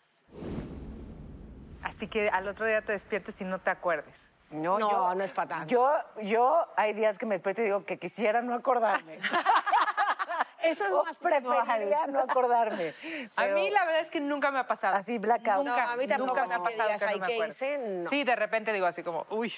Así 1.83 2.07
que 2.09 2.29
al 2.31 2.47
otro 2.49 2.67
día 2.67 2.83
te 2.83 2.93
despiertes 2.93 3.41
y 3.41 3.45
no 3.45 3.59
te 3.59 3.71
acuerdes. 3.71 4.17
No, 4.51 4.79
No, 4.79 4.91
yo, 4.91 5.15
no 5.15 5.25
es 5.25 5.33
pa' 5.33 5.47
tanto. 5.47 5.67
Yo, 5.67 5.97
yo 6.23 6.67
hay 6.77 6.93
días 6.93 7.19
que 7.19 7.25
me 7.27 7.35
despierto 7.35 7.62
y 7.62 7.65
digo 7.65 7.85
que 7.85 7.99
quisiera 7.99 8.43
no 8.43 8.55
acordarme. 8.55 9.19
Eso 10.62 10.85
es 10.85 10.93
O 10.93 11.05
más 11.05 11.17
preferiría 11.17 12.07
no 12.07 12.21
acordarme. 12.21 12.95
A 13.37 13.47
mí 13.47 13.69
la 13.71 13.85
verdad 13.85 14.01
es 14.03 14.11
que 14.11 14.21
nunca 14.21 14.51
me 14.53 14.61
ha 14.61 14.67
pasado. 14.67 14.95
Así, 14.97 15.19
blackout. 15.19 15.65
No, 15.67 15.75
a 15.75 15.97
mí 15.97 16.07
tampoco, 16.07 16.35
nunca 16.41 16.47
me 16.47 16.55
ha 16.55 16.57
así 16.59 16.65
que 16.67 16.71
pasado 16.77 16.89
digas, 16.89 17.01
que 17.01 17.07
no 17.07 17.12
"Ay, 17.12 17.21
me 17.21 17.27
¿qué 17.27 17.33
acuerdo". 17.35 17.53
hice? 17.53 17.79
No. 17.79 18.11
Sí, 18.11 18.25
de 18.25 18.37
repente 18.37 18.73
digo 18.73 18.87
así 18.87 19.03
como, 19.03 19.27
uy, 19.31 19.53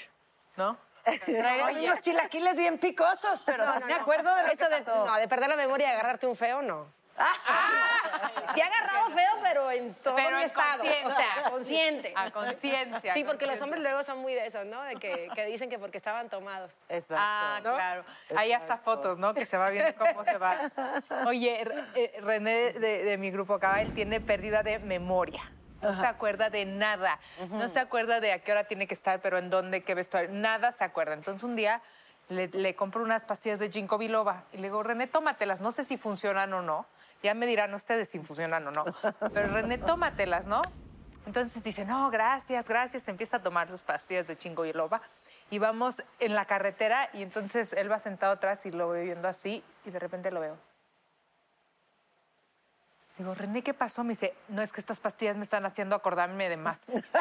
¿no? 0.57 0.79
Traigan 1.27 1.77
unos 1.77 2.01
chilaquiles 2.01 2.57
bien 2.57 2.79
picosos, 2.79 3.43
pero 3.45 3.67
No, 3.67 3.75
no, 3.81 3.87
me 3.87 3.95
no. 3.95 4.01
acuerdo 4.01 4.35
de 4.35 4.43
lo 4.45 4.49
Eso 4.49 4.69
que 4.69 4.75
de, 4.77 4.83
pasó. 4.83 5.05
no, 5.05 5.15
de 5.17 5.29
perder 5.29 5.51
la 5.51 5.57
memoria 5.57 5.89
y 5.89 5.91
agarrarte 5.93 6.27
un 6.27 6.37
feo, 6.37 6.63
no. 6.63 6.87
Sí 8.55 8.61
ha 8.61 8.67
agarrado 8.67 9.11
feo, 9.11 9.33
pero 9.43 9.71
en 9.71 9.95
todo 9.95 10.15
Pero 10.15 10.37
mi 10.37 10.43
estado. 10.45 10.83
O 10.83 11.11
sea, 11.11 11.51
consciente. 11.51 12.13
A 12.15 12.31
conciencia. 12.31 13.15
Sí, 13.15 13.25
porque 13.25 13.47
los 13.47 13.61
hombres 13.63 13.83
luego 13.83 14.05
son 14.05 14.19
muy 14.19 14.33
de 14.33 14.47
eso, 14.47 14.65
¿no? 14.65 14.83
De 14.83 14.97
que, 14.97 15.29
que 15.35 15.47
dicen 15.47 15.69
que 15.69 15.79
porque 15.79 15.97
estaban 15.97 16.29
tomados. 16.29 16.85
Exacto. 16.89 17.17
Ah, 17.19 17.61
¿no? 17.65 17.75
claro. 17.75 18.05
Hay 18.37 18.53
hasta 18.53 18.77
fotos, 18.79 19.19
¿no? 19.19 19.35
Que 19.35 19.45
se 19.45 19.57
va 19.57 19.71
viendo 19.71 19.93
cómo 19.97 20.25
se 20.25 20.39
va. 20.39 20.71
Oye, 21.27 21.67
eh, 21.95 22.21
René 22.21 22.73
de, 22.75 23.05
de 23.05 23.19
mi 23.19 23.31
grupo 23.31 23.55
acá, 23.55 23.81
él 23.81 23.93
tiene 23.95 24.21
pérdida 24.21 24.63
de 24.63 24.79
memoria. 24.79 25.43
No 25.83 25.95
se 25.95 26.07
acuerda 26.07 26.49
de 26.49 26.65
nada. 26.65 27.19
No 27.51 27.69
se 27.69 27.79
acuerda 27.79 28.21
de 28.21 28.33
a 28.33 28.39
qué 28.39 28.53
hora 28.53 28.65
tiene 28.65 28.87
que 28.87 28.95
estar, 28.95 29.21
pero 29.21 29.37
en 29.37 29.51
dónde, 29.51 29.83
qué 29.83 29.95
vestuario. 29.95 30.31
Nada 30.33 30.73
se 30.73 30.85
acuerda. 30.85 31.13
Entonces 31.13 31.43
un 31.43 31.57
día 31.57 31.83
le, 32.29 32.49
le 32.49 32.75
compro 32.75 33.03
unas 33.03 33.25
pastillas 33.25 33.59
de 33.59 33.71
ginkgo 33.71 33.99
biloba 33.99 34.45
y 34.53 34.59
le 34.59 34.65
digo, 34.65 34.83
René, 34.83 35.07
tómatelas. 35.07 35.61
No 35.61 35.73
sé 35.73 35.83
si 35.83 35.97
funcionan 35.97 36.53
o 36.55 36.63
no. 36.63 36.87
Ya 37.25 37.33
me 37.33 37.47
dirán 37.47 37.73
ustedes 37.73 38.11
si 38.11 38.19
funcionan 38.19 38.67
o 38.67 38.71
no. 38.71 38.85
Pero 39.33 39.49
René, 39.49 39.79
tómatelas, 39.79 40.45
¿no? 40.45 40.61
Entonces 41.25 41.65
dice, 41.65 41.87
no, 41.87 42.11
gracias, 42.11 42.69
gracias. 42.69 43.09
Empieza 43.09 43.39
a 43.39 43.43
tomar 43.43 43.67
sus 43.71 43.81
pastillas 43.81 44.27
de 44.27 44.37
chingo 44.37 44.67
y 44.67 44.75
loba. 44.75 45.01
Y 45.49 45.59
vamos 45.59 46.03
en 46.21 46.35
la 46.35 46.45
carretera 46.45 47.09
y 47.15 47.23
entonces 47.23 47.73
él 47.73 47.91
va 47.91 47.99
sentado 47.99 48.35
atrás 48.35 48.67
y 48.67 48.73
lo 48.73 48.89
voy 48.89 49.07
viendo 49.07 49.27
así 49.27 49.65
y 49.87 49.91
de 49.91 49.99
repente 49.99 50.31
lo 50.31 50.41
veo. 50.41 50.59
Digo, 53.17 53.33
René, 53.33 53.63
¿qué 53.63 53.73
pasó? 53.73 54.03
Me 54.03 54.11
dice, 54.15 54.35
no, 54.49 54.61
es 54.61 54.73
que 54.73 54.81
estas 54.81 54.99
pastillas 54.99 55.37
me 55.37 55.45
están 55.45 55.65
haciendo 55.65 55.95
acordarme 55.95 56.49
de 56.49 56.57
más. 56.57 56.81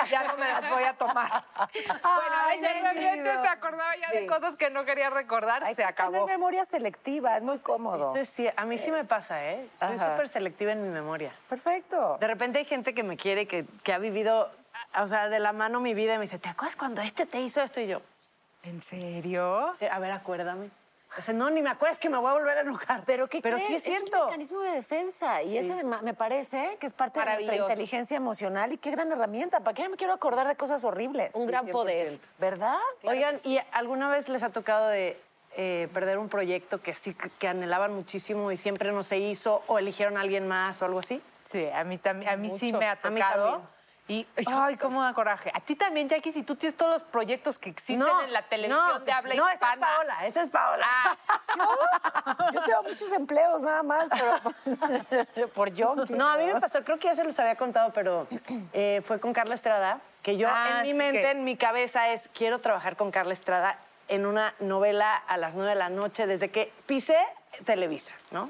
Ya 0.10 0.24
no 0.24 0.36
me 0.38 0.48
las 0.48 0.68
voy 0.68 0.84
a 0.84 0.94
tomar. 0.96 1.44
bueno, 1.56 2.36
a 2.36 2.48
veces 2.48 2.82
realmente 2.82 3.32
se 3.32 3.48
acordaba 3.48 3.96
ya 3.98 4.10
de 4.20 4.26
cosas 4.26 4.56
que 4.56 4.72
no 4.72 4.86
quería 4.86 5.12
recordar, 5.12 5.64
Hay 5.64 5.76
se 5.76 5.84
que 5.84 5.88
acabó. 5.88 6.14
tener 6.14 6.26
memoria 6.28 6.66
selectiva, 6.66 7.38
es 7.38 7.44
muy 7.44 7.60
cómodo. 7.60 8.10
Eso 8.10 8.18
es 8.22 8.30
sí, 8.30 8.50
a 8.56 8.66
mí 8.66 8.80
sí 8.80 8.90
me 8.90 9.06
pasa, 9.06 9.46
¿eh? 9.48 9.70
Soy 9.80 10.00
súper 10.00 10.30
selectiva 10.30 10.72
en 10.72 10.82
mi 10.82 10.90
memoria. 10.90 11.32
Perfecto. 11.48 12.18
De 12.20 12.26
repente 12.28 12.58
hay 12.58 12.66
gente 12.66 12.96
que 12.96 13.04
me 13.04 13.16
quiere, 13.16 13.48
que, 13.48 13.66
que 13.84 13.94
ha 13.94 14.00
vivido, 14.00 14.50
o 15.00 15.06
sea, 15.06 15.30
de 15.30 15.38
la 15.40 15.54
mano 15.54 15.80
mi 15.80 15.94
vida 15.94 16.16
y 16.16 16.18
me 16.18 16.24
dice, 16.24 16.40
¿te 16.40 16.50
acuerdas 16.50 16.76
cuando 16.76 17.02
este 17.04 17.28
te 17.28 17.40
hizo 17.40 17.62
esto? 17.62 17.80
Y 17.80 17.88
yo, 17.88 18.02
¿En 18.64 18.82
serio? 18.82 19.76
"Sí, 19.78 19.86
a 19.86 20.00
ver, 20.00 20.12
acuérdame. 20.12 20.72
Dice, 21.18 21.34
no, 21.34 21.50
ni 21.50 21.62
me 21.62 21.70
acuerdas 21.70 22.00
que 22.00 22.10
me 22.10 22.18
voy 22.18 22.30
a 22.30 22.34
volver 22.34 22.58
a 22.58 22.62
enojar. 22.62 23.04
Pero 23.06 23.28
¿qué 23.28 23.40
Pero 23.42 23.58
creen? 23.58 23.68
sí 23.70 23.76
es 23.76 23.86
un 24.02 24.08
cierto. 24.08 24.26
mecanismo 24.26 24.62
de 24.62 24.72
defensa 24.72 25.44
y 25.44 25.58
ese 25.58 25.84
ma- 25.84 26.02
me 26.02 26.14
parece 26.14 26.78
que 26.80 26.88
es 26.88 26.94
parte 26.94 27.20
de 27.20 27.26
nuestra 27.26 27.56
inteligencia 27.56 28.18
emocional 28.18 28.72
y 28.74 28.78
qué 28.78 28.92
gran 28.92 29.12
herramienta. 29.12 29.60
¿Para 29.60 29.76
qué 29.76 29.88
me 29.90 29.98
quiero 29.98 30.14
acordar 30.14 30.48
de 30.48 30.56
cosas 30.56 30.84
horribles? 30.84 31.36
Un 31.36 31.46
gran 31.48 31.68
poder. 31.68 32.20
¿Verdad? 32.40 32.78
Oigan, 33.04 33.36
¿y 33.44 33.60
alguna 33.72 34.10
vez 34.10 34.28
les 34.30 34.42
ha 34.44 34.50
tocado 34.50 34.88
de 34.88 35.20
eh, 35.56 35.88
perder 35.94 36.18
un 36.18 36.30
proyecto 36.30 36.82
que 36.82 36.96
sí 36.96 37.16
que 37.38 37.48
anhelaban 37.48 37.94
muchísimo 37.94 38.52
y 38.52 38.58
siempre 38.58 38.92
no 38.92 39.04
se 39.04 39.20
hizo 39.20 39.62
o 39.68 39.78
eligieron 39.78 40.18
a 40.18 40.22
alguien 40.22 40.48
más 40.48 40.82
o 40.82 40.86
algo 40.86 41.00
así? 41.00 41.22
Sí, 41.44 41.68
a 41.68 41.84
mí, 41.84 41.98
también, 42.00 42.32
a 42.32 42.38
mí 42.38 42.50
sí 42.50 42.74
me 42.74 42.88
ha 42.88 42.94
A 43.04 43.10
mí 43.10 43.20
tocado. 43.20 43.52
también. 43.52 43.70
Y, 44.06 44.28
ay, 44.54 44.76
cómo 44.76 45.02
da 45.02 45.14
coraje. 45.14 45.50
A 45.54 45.62
ti 45.62 45.76
también, 45.78 46.10
Jackie, 46.10 46.34
si 46.34 46.44
tú 46.44 46.56
tienes 46.58 46.76
todos 46.76 46.92
los 46.92 47.04
proyectos 47.04 47.58
que 47.58 47.70
existen 47.70 48.06
en 48.26 48.34
la 48.34 48.42
televisión 48.44 48.86
no, 48.86 49.00
de 49.00 49.12
habla 49.14 49.34
No, 49.36 49.48
esa 49.48 49.54
es 49.54 49.62
hispana. 49.62 49.88
Paola, 49.88 50.28
esa 50.28 50.44
es 50.44 50.50
Paola. 50.50 50.86
Ah, 50.90 52.50
Yo 52.54 52.62
tengo 52.64 52.84
muchos 52.84 53.12
empleos 53.14 53.64
nada 53.64 53.82
más, 53.82 54.10
pero 54.10 55.48
por 55.54 55.74
yo. 55.74 55.96
No, 56.10 56.28
a 56.28 56.38
mí 56.38 56.46
me 56.46 56.60
pasó, 56.60 56.84
creo 56.84 57.00
que 57.00 57.08
ya 57.08 57.16
se 57.16 57.24
los 57.24 57.40
había 57.40 57.56
contado, 57.56 57.94
pero 57.94 58.28
eh, 58.74 59.02
fue 59.06 59.22
con 59.22 59.32
Carla 59.32 59.56
Estrada, 59.56 60.00
que 60.22 60.36
yo 60.38 60.50
Ah, 60.52 60.78
en 60.78 60.82
mi 60.84 60.94
mente, 60.94 61.22
que- 61.22 61.32
en 61.32 61.44
mi 61.46 61.56
cabeza 61.56 62.10
es, 62.10 62.30
quiero 62.34 62.60
trabajar 62.60 62.98
con 62.98 63.10
Carla 63.10 63.34
Estrada 63.34 63.78
en 64.10 64.26
una 64.26 64.54
novela 64.60 65.16
a 65.16 65.38
las 65.38 65.56
nueve 65.56 65.70
de 65.72 65.76
la 65.76 65.88
noche 65.90 66.28
desde 66.28 66.52
que 66.52 66.74
pisé 66.86 67.18
Televisa, 67.64 68.12
¿no? 68.32 68.50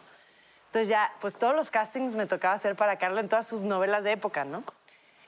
Entonces 0.68 0.88
ya, 0.88 1.12
pues 1.22 1.36
todos 1.38 1.56
los 1.56 1.70
castings 1.70 2.16
me 2.16 2.26
tocaba 2.26 2.56
hacer 2.56 2.76
para 2.76 2.98
Carla 2.98 3.22
en 3.22 3.30
todas 3.30 3.46
sus 3.48 3.62
novelas 3.62 4.04
de 4.04 4.14
época, 4.14 4.44
¿no? 4.46 4.64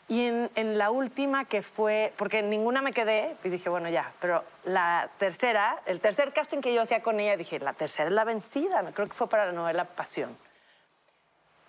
Y 0.08 0.22
en, 0.22 0.78
la 0.78 0.92
última 0.92 1.46
que 1.46 1.64
fue, 1.64 2.14
porque 2.16 2.40
en 2.40 2.50
ninguna 2.52 2.82
me 2.82 2.94
quedé, 2.94 3.36
y 3.44 3.50
dije, 3.50 3.70
bueno, 3.70 3.90
ya, 3.90 4.12
pero 4.22 4.44
la 4.64 5.10
tercera, 5.18 5.82
el 5.88 6.00
tercer 6.00 6.32
casting 6.32 6.60
que 6.62 6.74
yo 6.74 6.84
hacía 6.84 7.02
con 7.02 7.20
ella, 7.20 7.36
dije, 7.38 7.60
la 7.60 7.74
tercera 7.74 8.10
es 8.10 8.14
la 8.14 8.24
vencida, 8.24 8.84
creo 8.94 9.08
que 9.08 9.16
fue 9.16 9.28
para 9.28 9.48
la 9.48 9.52
novela 9.52 9.86
Pasión. 9.86 10.38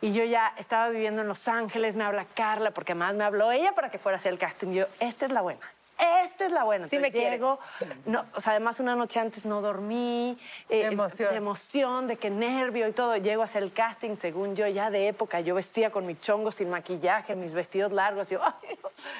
Y 0.02 0.12
yo 0.12 0.22
ya 0.24 0.52
estaba 0.58 0.90
viviendo 0.90 1.22
en 1.22 1.28
Los 1.28 1.48
Ángeles, 1.48 1.96
me 1.96 2.04
habla 2.04 2.26
Carla, 2.26 2.72
porque 2.72 2.92
además 2.92 3.14
me 3.14 3.24
habló 3.24 3.50
ella 3.50 3.72
para 3.72 3.88
que 3.88 3.98
fuera 3.98 4.20
a 4.22 4.28
el 4.28 4.38
casting. 4.38 4.68
Y 4.68 4.74
yo, 4.76 4.86
esta 5.00 5.24
es 5.24 5.32
la 5.32 5.40
buena, 5.40 5.66
esta 5.98 6.46
es 6.46 6.52
la 6.52 6.64
buena. 6.64 6.88
Sí 6.88 6.96
me 6.98 7.06
Entonces 7.08 7.20
quiere. 7.20 7.36
llego, 7.36 7.58
no, 8.04 8.24
o 8.34 8.40
sea, 8.40 8.52
además 8.52 8.80
una 8.80 8.94
noche 8.94 9.18
antes 9.20 9.44
no 9.46 9.60
dormí. 9.60 10.38
eh, 10.68 10.78
De 10.78 10.84
emoción. 10.92 11.30
De 11.30 11.36
emoción, 11.36 12.06
de 12.06 12.16
que 12.16 12.30
nervio 12.30 12.86
y 12.88 12.92
todo. 12.92 13.16
Llego 13.16 13.42
a 13.42 13.46
hacer 13.46 13.62
el 13.62 13.72
casting, 13.72 14.16
según 14.16 14.54
yo, 14.56 14.66
ya 14.66 14.90
de 14.90 15.08
época. 15.08 15.40
Yo 15.40 15.54
vestía 15.54 15.90
con 15.90 16.06
mi 16.06 16.18
chongo 16.18 16.50
sin 16.50 16.68
maquillaje, 16.70 17.34
mis 17.34 17.52
vestidos 17.54 17.92
largos. 17.92 18.28
Yo, 18.30 18.40
ay, 18.44 18.78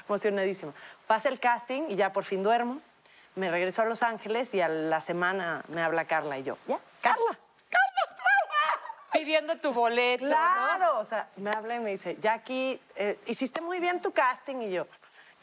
emocionadísima. 0.09 0.73
Pasa 1.07 1.29
el 1.29 1.41
casting 1.41 1.85
y 1.89 1.97
ya 1.97 2.13
por 2.13 2.25
fin 2.25 2.43
duermo. 2.43 2.81
me 3.37 3.51
regreso 3.51 3.83
a 3.83 3.85
Los 3.85 4.03
Ángeles 4.03 4.53
y 4.55 4.61
a 4.61 4.69
la 4.69 5.01
semana 5.01 5.63
me 5.69 5.83
habla 5.83 6.05
Carla 6.07 6.39
y 6.39 6.43
yo, 6.43 6.57
¿ya? 6.67 6.79
Carla. 7.01 7.39
Pidiendo 9.13 9.57
tu 9.59 9.73
boleto, 9.73 10.25
¿no? 10.25 10.31
Claro, 10.31 10.99
o 10.99 11.05
sea, 11.05 11.29
me 11.37 11.51
habla 11.51 11.77
y 11.77 11.79
me 11.81 11.91
dice, 11.93 12.17
Jackie, 12.21 12.79
eh, 12.97 13.19
hiciste 13.27 13.63
muy 13.63 13.81
bien 13.81 14.03
tu 14.03 14.13
casting 14.13 14.57
y 14.57 14.71
yo, 14.73 14.87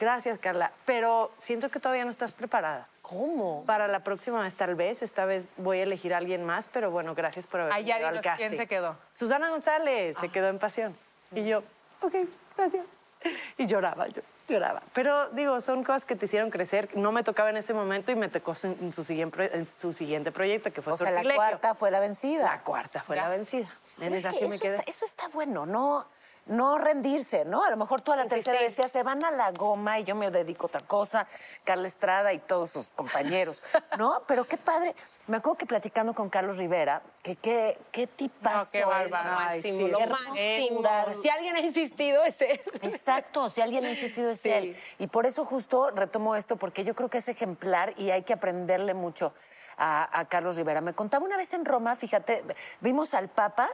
gracias 0.03 0.37
Carla, 0.39 0.71
pero 0.85 1.31
siento 1.37 1.69
que 1.69 1.79
todavía 1.79 2.03
no 2.03 2.11
estás 2.11 2.33
preparada. 2.33 2.87
¿Cómo? 3.01 3.63
Para 3.65 3.87
la 3.87 4.01
próxima 4.01 4.41
vez 4.41 4.53
tal 4.53 4.75
vez, 4.75 5.01
esta 5.01 5.25
vez 5.25 5.47
voy 5.57 5.79
a 5.79 5.83
elegir 5.83 6.13
a 6.13 6.17
alguien 6.17 6.43
más, 6.43 6.67
pero 6.71 6.91
bueno, 6.91 7.15
gracias 7.15 7.47
por 7.47 7.61
haber 7.61 7.73
Ay, 7.73 7.85
ya 7.85 7.95
venido 7.95 8.09
al 8.09 8.13
dinos 8.15 8.25
casting. 8.25 8.47
quién 8.47 8.57
se 8.57 8.67
quedó. 8.67 8.97
Susana 9.13 9.49
González 9.49 10.17
se 10.19 10.29
quedó 10.29 10.49
en 10.49 10.59
Pasión. 10.59 10.95
Y 11.31 11.45
yo, 11.45 11.63
ok, 12.01 12.13
gracias. 12.57 12.85
Y 13.57 13.65
lloraba, 13.65 14.07
yo 14.09 14.21
lloraba. 14.49 14.81
Pero 14.93 15.29
digo, 15.29 15.61
son 15.61 15.83
cosas 15.85 16.03
que 16.03 16.17
te 16.17 16.25
hicieron 16.25 16.49
crecer. 16.49 16.89
No 16.95 17.13
me 17.13 17.23
tocaba 17.23 17.49
en 17.49 17.55
ese 17.55 17.73
momento 17.73 18.11
y 18.11 18.15
me 18.15 18.27
tocó 18.27 18.53
en 18.63 18.91
su 18.91 19.03
siguiente, 19.03 19.55
en 19.55 19.65
su 19.65 19.93
siguiente 19.93 20.33
proyecto, 20.33 20.73
que 20.73 20.81
fue 20.81 20.91
O 20.91 20.97
sea, 20.97 21.11
la 21.11 21.35
cuarta 21.35 21.73
fue 21.73 21.89
la 21.89 22.01
vencida. 22.01 22.43
La 22.43 22.59
cuarta 22.59 23.01
fue 23.01 23.15
la 23.15 23.29
vencida. 23.29 23.69
En 23.99 24.13
es 24.13 24.25
que 24.25 24.47
me 24.47 24.55
eso, 24.55 24.63
quedé. 24.63 24.75
está, 24.75 24.89
eso 24.89 25.05
está 25.05 25.27
bueno, 25.29 25.65
no, 25.65 26.05
no 26.47 26.77
rendirse, 26.77 27.45
¿no? 27.45 27.63
A 27.63 27.69
lo 27.69 27.77
mejor 27.77 28.01
tú 28.01 28.11
a 28.11 28.17
la 28.17 28.25
tercera 28.25 28.59
decías, 28.59 28.91
se 28.91 29.03
van 29.03 29.23
a 29.23 29.31
la 29.31 29.51
goma 29.51 29.99
y 29.99 30.03
yo 30.03 30.15
me 30.15 30.29
dedico 30.29 30.65
a 30.65 30.67
otra 30.67 30.81
cosa, 30.81 31.25
Carla 31.63 31.87
Estrada 31.87 32.33
y 32.33 32.39
todos 32.39 32.71
sus 32.71 32.89
compañeros, 32.89 33.61
¿no? 33.97 34.23
Pero 34.27 34.45
qué 34.45 34.57
padre. 34.57 34.95
Me 35.27 35.37
acuerdo 35.37 35.57
que 35.57 35.65
platicando 35.65 36.13
con 36.13 36.29
Carlos 36.29 36.57
Rivera, 36.57 37.01
que 37.21 37.37
qué, 37.37 37.77
qué 37.91 38.07
tipazo 38.07 38.71
qué 38.73 38.79
es. 38.79 38.85
bárbaro. 38.85 39.29
Ay, 39.37 39.55
Máximo, 39.57 39.77
sí, 39.77 39.87
lo 39.87 39.97
qué 39.99 40.07
máximo. 40.07 41.13
Si 41.21 41.29
alguien 41.29 41.55
ha 41.55 41.59
insistido, 41.61 42.23
es 42.23 42.41
él. 42.41 42.61
Exacto, 42.81 43.49
si 43.49 43.61
alguien 43.61 43.85
ha 43.85 43.89
insistido 43.91 44.31
es 44.31 44.45
él. 44.45 44.75
Y 44.99 45.07
por 45.07 45.25
eso 45.25 45.45
justo 45.45 45.91
retomo 45.91 46.35
esto, 46.35 46.57
porque 46.57 46.83
yo 46.83 46.93
creo 46.93 47.09
que 47.09 47.19
es 47.19 47.27
ejemplar 47.29 47.93
y 47.97 48.09
hay 48.11 48.23
que 48.23 48.33
aprenderle 48.33 48.93
mucho 48.93 49.33
a, 49.77 50.19
a 50.19 50.25
Carlos 50.25 50.57
Rivera. 50.57 50.81
Me 50.81 50.93
contaba 50.93 51.23
una 51.23 51.37
vez 51.37 51.53
en 51.53 51.63
Roma, 51.63 51.95
fíjate, 51.95 52.43
vimos 52.81 53.13
al 53.13 53.29
Papa 53.29 53.69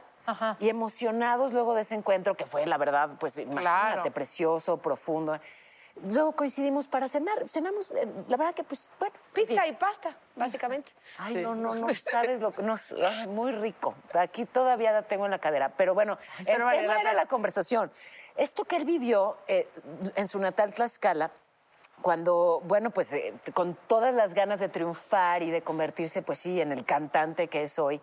y 0.58 0.68
emocionados 0.68 1.52
luego 1.52 1.74
de 1.74 1.82
ese 1.82 1.94
encuentro, 1.94 2.34
que 2.36 2.46
fue, 2.46 2.66
la 2.66 2.76
verdad, 2.78 3.10
pues 3.18 3.38
imagínate, 3.38 3.62
Claro. 4.00 4.12
precioso, 4.12 4.76
profundo. 4.76 5.38
Luego 6.04 6.32
coincidimos 6.32 6.88
para 6.88 7.08
cenar. 7.08 7.46
Cenamos, 7.48 7.90
eh, 7.90 8.06
la 8.28 8.36
verdad 8.36 8.54
que, 8.54 8.64
pues, 8.64 8.90
bueno. 8.98 9.14
Pizza 9.34 9.66
y 9.66 9.72
pasta, 9.72 10.16
básicamente. 10.36 10.92
Ay, 11.18 11.34
no, 11.34 11.54
no, 11.54 11.74
no 11.74 11.88
sabes 11.94 12.40
lo 12.40 12.52
que. 12.52 12.62
No, 12.62 12.76
ay, 13.06 13.26
muy 13.26 13.52
rico. 13.52 13.94
Aquí 14.14 14.46
todavía 14.46 14.92
la 14.92 15.02
tengo 15.02 15.24
en 15.26 15.32
la 15.32 15.38
cadera. 15.40 15.68
Pero 15.76 15.92
bueno, 15.92 16.16
el 16.38 16.44
Pero 16.46 16.64
vale 16.64 16.82
tema 16.82 16.94
la 16.94 17.00
era 17.00 17.12
la 17.12 17.26
conversación. 17.26 17.90
Esto 18.36 18.64
que 18.64 18.76
él 18.76 18.84
vivió 18.84 19.36
eh, 19.48 19.68
en 20.14 20.26
su 20.28 20.38
natal 20.38 20.72
Tlaxcala, 20.72 21.32
cuando, 22.02 22.62
bueno, 22.64 22.90
pues 22.90 23.12
eh, 23.14 23.34
con 23.54 23.76
todas 23.86 24.14
las 24.14 24.34
ganas 24.34 24.60
de 24.60 24.68
triunfar 24.68 25.42
y 25.42 25.50
de 25.50 25.62
convertirse, 25.62 26.22
pues 26.22 26.38
sí, 26.38 26.60
en 26.60 26.72
el 26.72 26.84
cantante 26.84 27.48
que 27.48 27.62
es 27.62 27.78
hoy, 27.78 28.00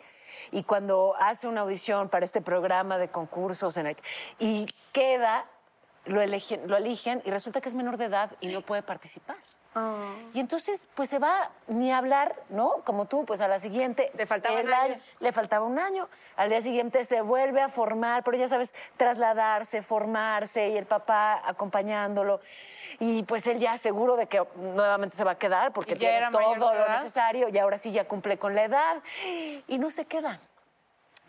y 0.51 0.63
cuando 0.63 1.15
hace 1.19 1.47
una 1.47 1.61
audición 1.61 2.09
para 2.09 2.25
este 2.25 2.41
programa 2.41 2.97
de 2.97 3.09
concursos 3.09 3.77
en 3.77 3.95
y 4.39 4.65
queda, 4.91 5.45
lo 6.05 6.21
eligen, 6.21 6.67
lo 6.67 6.77
eligen 6.77 7.21
y 7.25 7.31
resulta 7.31 7.61
que 7.61 7.69
es 7.69 7.75
menor 7.75 7.97
de 7.97 8.05
edad 8.05 8.31
y 8.39 8.47
no 8.47 8.61
puede 8.61 8.83
participar. 8.83 9.37
Y 10.33 10.39
entonces, 10.39 10.87
pues 10.95 11.09
se 11.09 11.19
va 11.19 11.51
ni 11.67 11.91
a 11.91 11.97
hablar, 11.97 12.35
¿no? 12.49 12.81
Como 12.83 13.05
tú, 13.05 13.25
pues 13.25 13.41
a 13.41 13.47
la 13.47 13.59
siguiente. 13.59 14.11
Le 14.15 14.25
faltaban 14.25 14.71
años. 14.71 15.05
Le 15.19 15.31
faltaba 15.31 15.65
un 15.65 15.79
año. 15.79 16.07
Al 16.35 16.49
día 16.49 16.61
siguiente 16.61 17.03
se 17.03 17.21
vuelve 17.21 17.61
a 17.61 17.69
formar, 17.69 18.23
pero 18.23 18.37
ya 18.37 18.47
sabes, 18.47 18.73
trasladarse, 18.97 19.81
formarse 19.81 20.69
y 20.69 20.77
el 20.77 20.85
papá 20.85 21.41
acompañándolo. 21.43 22.41
Y 22.99 23.23
pues 23.23 23.45
él 23.47 23.59
ya 23.59 23.77
seguro 23.77 24.15
de 24.15 24.27
que 24.27 24.43
nuevamente 24.55 25.15
se 25.15 25.23
va 25.23 25.31
a 25.31 25.37
quedar 25.37 25.71
porque 25.71 25.95
tiene 25.95 26.17
era 26.17 26.31
todo 26.31 26.55
lo 26.55 26.89
necesario 26.89 27.49
y 27.49 27.57
ahora 27.57 27.77
sí 27.77 27.91
ya 27.91 28.07
cumple 28.07 28.37
con 28.37 28.55
la 28.55 28.63
edad. 28.63 28.97
Y 29.67 29.77
no 29.77 29.91
se 29.91 30.05
quedan. 30.05 30.39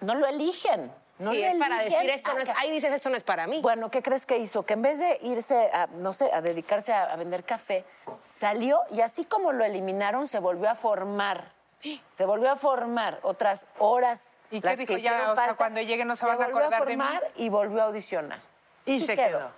No 0.00 0.14
lo 0.14 0.26
eligen. 0.26 0.90
No 1.18 1.32
Sí, 1.32 1.42
es 1.42 1.56
para 1.56 1.82
decir 1.82 2.08
esto 2.10 2.32
no 2.32 2.38
es, 2.40 2.48
Ah, 2.48 2.54
ahí 2.58 2.70
dices 2.70 2.92
esto 2.92 3.10
no 3.10 3.16
es 3.16 3.25
para 3.25 3.46
mí. 3.46 3.60
bueno, 3.60 3.90
¿qué 3.90 4.02
crees 4.02 4.25
que 4.25 4.38
hizo? 4.38 4.64
Que 4.64 4.75
en 4.75 4.82
vez 4.82 4.98
de 4.98 5.18
irse 5.22 5.70
a, 5.72 5.87
no 5.88 6.12
sé, 6.12 6.30
a 6.32 6.40
dedicarse 6.40 6.92
a, 6.92 7.04
a 7.12 7.16
vender 7.16 7.44
café, 7.44 7.84
salió 8.30 8.80
y 8.90 9.00
así 9.00 9.25
como 9.25 9.52
lo 9.52 9.64
eliminaron, 9.64 10.28
se 10.28 10.38
volvió 10.38 10.70
a 10.70 10.75
formar. 10.75 11.52
Se 12.16 12.25
volvió 12.25 12.50
a 12.50 12.56
formar 12.56 13.20
otras 13.22 13.66
horas. 13.78 14.37
¿Y 14.50 14.60
qué 14.60 14.66
las 14.66 14.78
dijo? 14.78 14.88
que 14.88 14.94
Ya, 14.94 15.10
hicieron 15.12 15.30
o 15.30 15.34
sea, 15.37 15.44
falta. 15.44 15.56
cuando 15.56 15.80
llegue 15.80 16.04
no 16.04 16.16
se 16.16 16.26
van 16.26 16.34
a 16.34 16.37
volvió 16.46 16.58
acordar 16.58 16.87
de 16.87 16.96
mí. 16.96 17.02
formar 17.04 17.30
y 17.37 17.48
volvió 17.48 17.82
a 17.82 17.84
audicionar. 17.87 18.40
Y 18.84 19.00
se 19.00 19.14
quedó. 19.14 19.50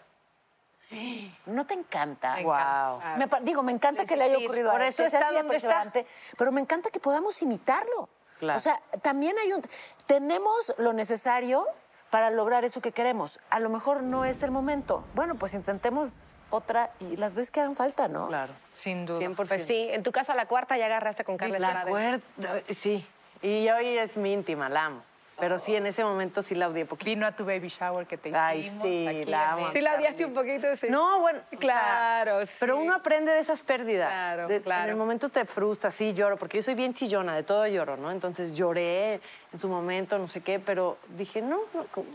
¿No 1.46 1.64
te 1.66 1.74
encanta? 1.74 2.34
Me 2.34 2.40
encanta. 2.42 3.16
Me 3.16 3.28
digo, 3.42 3.62
me 3.62 3.72
encanta 3.72 4.04
que 4.04 4.16
le 4.16 4.24
haya 4.24 4.38
ocurrido 4.38 4.70
a 4.70 4.72
Por 4.72 4.82
él, 4.82 4.88
eso 4.88 5.04
que 5.04 5.10
sea 5.10 5.20
así 5.20 5.36
perseverante, 5.46 6.06
pero 6.36 6.50
me 6.52 6.60
encanta 6.60 6.90
que 6.90 6.98
podamos 7.00 7.40
imitarlo. 7.42 8.08
Claro. 8.40 8.56
O 8.56 8.60
sea, 8.60 8.80
también 9.02 9.36
hay 9.38 9.52
un... 9.52 9.62
Tenemos 10.06 10.74
lo 10.78 10.92
necesario 10.92 11.66
para 12.10 12.30
lograr 12.30 12.64
eso 12.64 12.80
que 12.80 12.90
queremos. 12.90 13.38
A 13.50 13.60
lo 13.60 13.68
mejor 13.68 14.02
no 14.02 14.24
es 14.24 14.42
el 14.42 14.50
momento. 14.50 15.04
Bueno, 15.14 15.36
pues 15.36 15.54
intentemos 15.54 16.14
otra 16.50 16.90
y 16.98 17.16
las 17.16 17.34
veces 17.34 17.50
que 17.50 17.60
hagan 17.60 17.76
falta, 17.76 18.08
¿no? 18.08 18.28
Claro. 18.28 18.52
Sin 18.72 19.06
duda. 19.06 19.20
100%. 19.20 19.46
Pues 19.46 19.66
sí, 19.66 19.88
en 19.90 20.02
tu 20.02 20.10
caso 20.10 20.32
a 20.32 20.34
la 20.34 20.46
cuarta 20.46 20.76
ya 20.76 20.86
agarraste 20.86 21.22
con 21.22 21.36
Carla 21.36 21.58
La 21.58 21.84
cuerda, 21.84 22.22
sí. 22.70 23.06
Y 23.42 23.68
hoy 23.68 23.98
es 23.98 24.16
mi 24.16 24.32
íntima, 24.32 24.68
la 24.68 24.86
amo. 24.86 25.02
Pero 25.40 25.58
sí, 25.58 25.74
en 25.74 25.86
ese 25.86 26.04
momento 26.04 26.42
sí 26.42 26.54
la 26.54 26.68
odié 26.68 26.84
poquito. 26.84 27.06
Vino 27.10 27.26
a 27.26 27.32
tu 27.32 27.44
baby 27.44 27.68
shower 27.68 28.06
que 28.06 28.16
te 28.18 28.28
hicimos. 28.28 28.44
Ay, 28.44 28.70
sí, 28.82 29.06
aquí 29.08 29.24
la 29.24 29.52
amo. 29.52 29.72
Sí 29.72 29.80
la 29.80 29.94
odiaste 29.96 30.24
un 30.24 30.34
poquito, 30.34 30.76
sí. 30.76 30.86
No, 30.90 31.20
bueno. 31.20 31.38
o 31.40 31.50
sea, 31.50 31.58
Claro, 31.58 32.46
sí. 32.46 32.54
Pero 32.60 32.76
uno 32.76 32.94
aprende 32.94 33.32
de 33.32 33.40
esas 33.40 33.62
pérdidas. 33.62 34.08
Claro, 34.10 34.46
De- 34.48 34.60
claro. 34.60 34.84
En 34.84 34.90
el 34.90 34.96
momento 34.96 35.28
te 35.30 35.44
frustra, 35.46 35.90
sí, 35.90 36.12
lloro, 36.12 36.36
porque 36.36 36.58
yo 36.58 36.62
soy 36.62 36.74
bien 36.74 36.94
chillona, 36.94 37.34
de 37.34 37.42
todo 37.42 37.66
lloro, 37.66 37.96
¿no? 37.96 38.10
Entonces 38.10 38.52
lloré 38.52 39.20
en 39.52 39.58
su 39.58 39.68
momento, 39.68 40.18
no 40.18 40.28
sé 40.28 40.42
qué, 40.42 40.60
pero 40.60 40.98
dije, 41.16 41.40
no, 41.42 41.60
no 41.74 41.86
¿cómo? 41.90 42.06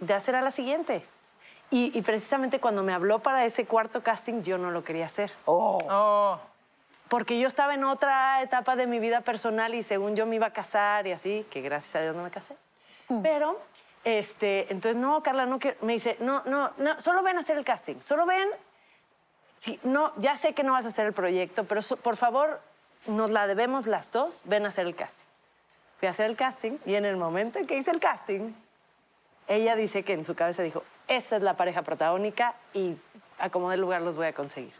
ya 0.00 0.20
será 0.20 0.42
la 0.42 0.50
siguiente. 0.50 1.02
Y, 1.70 1.96
y 1.98 2.02
precisamente 2.02 2.60
cuando 2.60 2.82
me 2.82 2.92
habló 2.92 3.18
para 3.20 3.44
ese 3.44 3.64
cuarto 3.66 4.02
casting, 4.02 4.42
yo 4.42 4.56
no 4.58 4.70
lo 4.70 4.84
quería 4.84 5.06
hacer. 5.06 5.32
Oh, 5.46 5.78
Oh, 5.90 6.40
Porque 7.08 7.38
yo 7.38 7.46
estaba 7.46 7.74
en 7.74 7.84
otra 7.84 8.42
etapa 8.42 8.74
de 8.76 8.86
mi 8.86 8.98
vida 8.98 9.20
personal 9.20 9.74
y 9.74 9.82
según 9.82 10.16
yo 10.16 10.26
me 10.26 10.36
iba 10.36 10.46
a 10.46 10.52
casar 10.52 11.06
y 11.06 11.12
así, 11.12 11.46
que 11.50 11.60
gracias 11.60 11.94
a 11.96 12.00
Dios 12.02 12.16
no 12.16 12.22
me 12.24 12.30
casé. 12.30 12.56
Pero, 13.22 13.60
este, 14.02 14.72
entonces, 14.72 14.96
no, 15.00 15.22
Carla, 15.22 15.46
no 15.46 15.58
quiero. 15.60 15.76
Me 15.82 15.92
dice, 15.92 16.16
no, 16.18 16.42
no, 16.46 16.72
no, 16.78 17.00
solo 17.00 17.22
ven 17.22 17.36
a 17.36 17.40
hacer 17.40 17.56
el 17.56 17.64
casting. 17.64 18.00
Solo 18.00 18.26
ven. 18.26 18.48
Sí, 19.60 19.78
no, 19.84 20.12
ya 20.16 20.36
sé 20.36 20.52
que 20.54 20.64
no 20.64 20.72
vas 20.72 20.84
a 20.84 20.88
hacer 20.88 21.06
el 21.06 21.12
proyecto, 21.12 21.64
pero 21.64 21.80
so- 21.82 21.96
por 21.96 22.16
favor, 22.16 22.60
nos 23.06 23.30
la 23.30 23.46
debemos 23.46 23.86
las 23.86 24.10
dos, 24.12 24.42
ven 24.44 24.64
a 24.66 24.68
hacer 24.68 24.86
el 24.86 24.94
casting. 24.96 25.24
Fui 25.98 26.08
a 26.08 26.10
hacer 26.10 26.26
el 26.26 26.36
casting 26.36 26.78
y 26.84 26.94
en 26.96 27.04
el 27.04 27.16
momento 27.16 27.58
en 27.58 27.66
que 27.66 27.76
hice 27.76 27.90
el 27.90 28.00
casting, 28.00 28.52
ella 29.48 29.74
dice 29.76 30.02
que 30.02 30.12
en 30.12 30.24
su 30.24 30.34
cabeza 30.34 30.62
dijo, 30.62 30.82
esa 31.08 31.36
es 31.36 31.42
la 31.42 31.54
pareja 31.56 31.82
protagónica 31.82 32.54
y 32.74 32.96
a 33.38 33.48
como 33.48 33.70
de 33.70 33.76
lugar 33.76 34.02
los 34.02 34.16
voy 34.16 34.26
a 34.26 34.32
conseguir. 34.34 34.74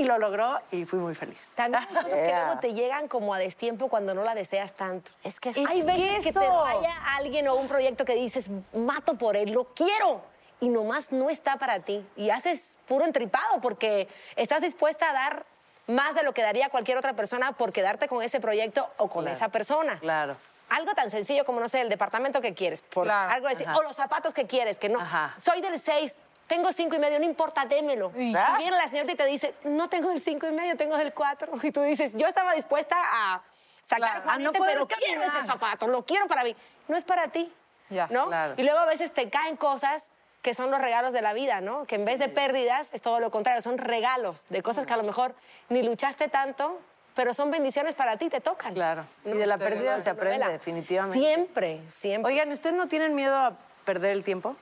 Y 0.00 0.04
lo 0.04 0.18
logró 0.18 0.56
y 0.72 0.86
fui 0.86 0.98
muy 0.98 1.14
feliz. 1.14 1.38
También 1.54 1.84
hay 1.88 1.94
cosas 1.94 2.10
que 2.14 2.24
Yeah. 2.26 2.44
luego 2.46 2.60
te 2.60 2.72
llegan 2.72 3.06
como 3.06 3.34
a 3.34 3.38
destiempo 3.38 3.88
cuando 3.88 4.14
no 4.14 4.24
la 4.24 4.34
deseas 4.34 4.72
tanto. 4.72 5.10
Es 5.22 5.38
que 5.40 5.50
es- 5.50 5.58
hay 5.58 5.82
veces 5.82 6.24
que 6.24 6.32
te 6.32 6.40
eso. 6.42 6.62
vaya 6.62 6.94
alguien 7.16 7.46
o 7.48 7.54
un 7.56 7.68
proyecto 7.68 8.04
que 8.06 8.14
dices, 8.14 8.50
mato 8.72 9.14
por 9.18 9.36
él, 9.36 9.52
lo 9.52 9.64
quiero. 9.74 10.22
Y 10.60 10.68
nomás 10.70 11.12
no 11.12 11.28
está 11.28 11.56
para 11.58 11.80
ti. 11.80 12.06
Y 12.16 12.30
haces 12.30 12.76
puro 12.88 13.04
entripado 13.04 13.60
porque 13.60 14.08
estás 14.36 14.62
dispuesta 14.62 15.10
a 15.10 15.12
dar 15.12 15.44
más 15.86 16.14
de 16.14 16.22
lo 16.22 16.32
que 16.32 16.40
daría 16.42 16.70
cualquier 16.70 16.96
otra 16.96 17.12
persona 17.12 17.52
por 17.52 17.72
quedarte 17.72 18.08
con 18.08 18.22
ese 18.22 18.40
proyecto 18.40 18.88
o 18.96 19.08
con 19.08 19.22
Claro. 19.24 19.36
esa 19.36 19.48
persona. 19.48 19.98
Claro. 19.98 20.36
Algo 20.70 20.94
tan 20.94 21.10
sencillo 21.10 21.44
como, 21.44 21.60
no 21.60 21.68
sé, 21.68 21.80
el 21.80 21.88
departamento 21.88 22.40
que 22.40 22.54
quieres, 22.54 22.80
por 22.80 23.04
Claro. 23.04 23.32
algo 23.32 23.48
Ajá. 23.48 23.76
o 23.76 23.82
los 23.82 23.96
zapatos 23.96 24.32
que 24.32 24.46
quieres, 24.46 24.78
que 24.78 24.88
no. 24.88 25.00
Ajá. 25.00 25.34
Soy 25.38 25.60
del 25.60 25.78
6, 25.80 26.16
tengo 26.50 26.72
cinco 26.72 26.96
y 26.96 26.98
medio, 26.98 27.20
no 27.20 27.24
importa, 27.24 27.64
démelo. 27.64 28.10
Y 28.16 28.34
viene 28.58 28.72
la 28.72 28.88
señorita 28.88 29.12
y 29.12 29.16
te 29.16 29.26
dice, 29.26 29.54
no 29.62 29.88
tengo 29.88 30.10
el 30.10 30.20
cinco 30.20 30.48
y 30.48 30.50
medio, 30.50 30.76
tengo 30.76 30.96
el 30.96 31.14
4. 31.14 31.48
Y 31.62 31.70
tú 31.70 31.80
dices, 31.80 32.12
yo 32.16 32.26
estaba 32.26 32.54
dispuesta 32.54 32.96
a 33.00 33.40
sacar 33.84 34.10
Claro. 34.10 34.22
Juanete, 34.24 34.58
no 34.58 34.64
pero 34.66 34.88
quiero 34.88 35.22
ese 35.22 35.42
zapato, 35.42 35.86
lo 35.86 36.04
quiero 36.04 36.26
para 36.26 36.42
mí. 36.42 36.56
No 36.88 36.96
es 36.96 37.04
para 37.04 37.28
ti, 37.28 37.52
Ya, 37.88 38.08
¿no? 38.10 38.26
claro. 38.26 38.54
Y 38.56 38.64
luego 38.64 38.80
a 38.80 38.84
veces 38.86 39.12
te 39.14 39.30
caen 39.30 39.56
cosas 39.56 40.10
que 40.42 40.52
son 40.52 40.72
los 40.72 40.80
regalos 40.80 41.12
de 41.12 41.22
la 41.22 41.34
vida, 41.34 41.60
¿no? 41.60 41.84
Que 41.84 41.94
en 41.94 42.04
vez 42.04 42.18
de 42.18 42.28
pérdidas 42.28 42.88
es 42.92 43.00
todo 43.00 43.20
lo 43.20 43.30
contrario, 43.30 43.62
son 43.62 43.78
regalos 43.78 44.44
de 44.48 44.60
cosas 44.60 44.86
que 44.86 44.92
a 44.92 44.96
lo 44.96 45.04
mejor 45.04 45.36
ni 45.68 45.84
luchaste 45.84 46.26
tanto, 46.26 46.80
pero 47.14 47.32
son 47.32 47.52
bendiciones 47.52 47.94
para 47.94 48.16
ti, 48.16 48.28
te 48.28 48.40
tocan. 48.40 48.74
Claro. 48.74 49.06
Y 49.24 49.28
¿no? 49.28 49.36
de 49.38 49.46
la 49.46 49.56
pérdida 49.56 50.02
se 50.02 50.10
aprende, 50.10 50.38
novela. 50.38 50.48
definitivamente. 50.52 51.16
Siempre, 51.16 51.80
siempre. 51.88 52.32
Oigan, 52.32 52.50
¿ustedes 52.50 52.74
no 52.74 52.88
tienen 52.88 53.14
miedo 53.14 53.36
a 53.36 53.52
perder 53.84 54.10
el 54.10 54.24
tiempo? 54.24 54.56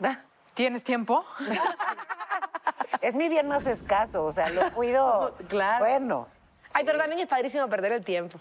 ¿tienes 0.54 0.84
tiempo? 0.84 1.24
es 3.00 3.16
mi 3.16 3.28
bien 3.28 3.48
más 3.48 3.66
escaso, 3.66 4.24
o 4.24 4.32
sea, 4.32 4.48
lo 4.50 4.72
cuido. 4.72 5.34
Claro. 5.48 5.84
Bueno. 5.84 6.28
Ay, 6.74 6.84
pero 6.84 6.98
también 6.98 7.20
es 7.20 7.26
padrísimo 7.28 7.68
perder 7.68 7.92
el 7.92 8.04
tiempo. 8.04 8.40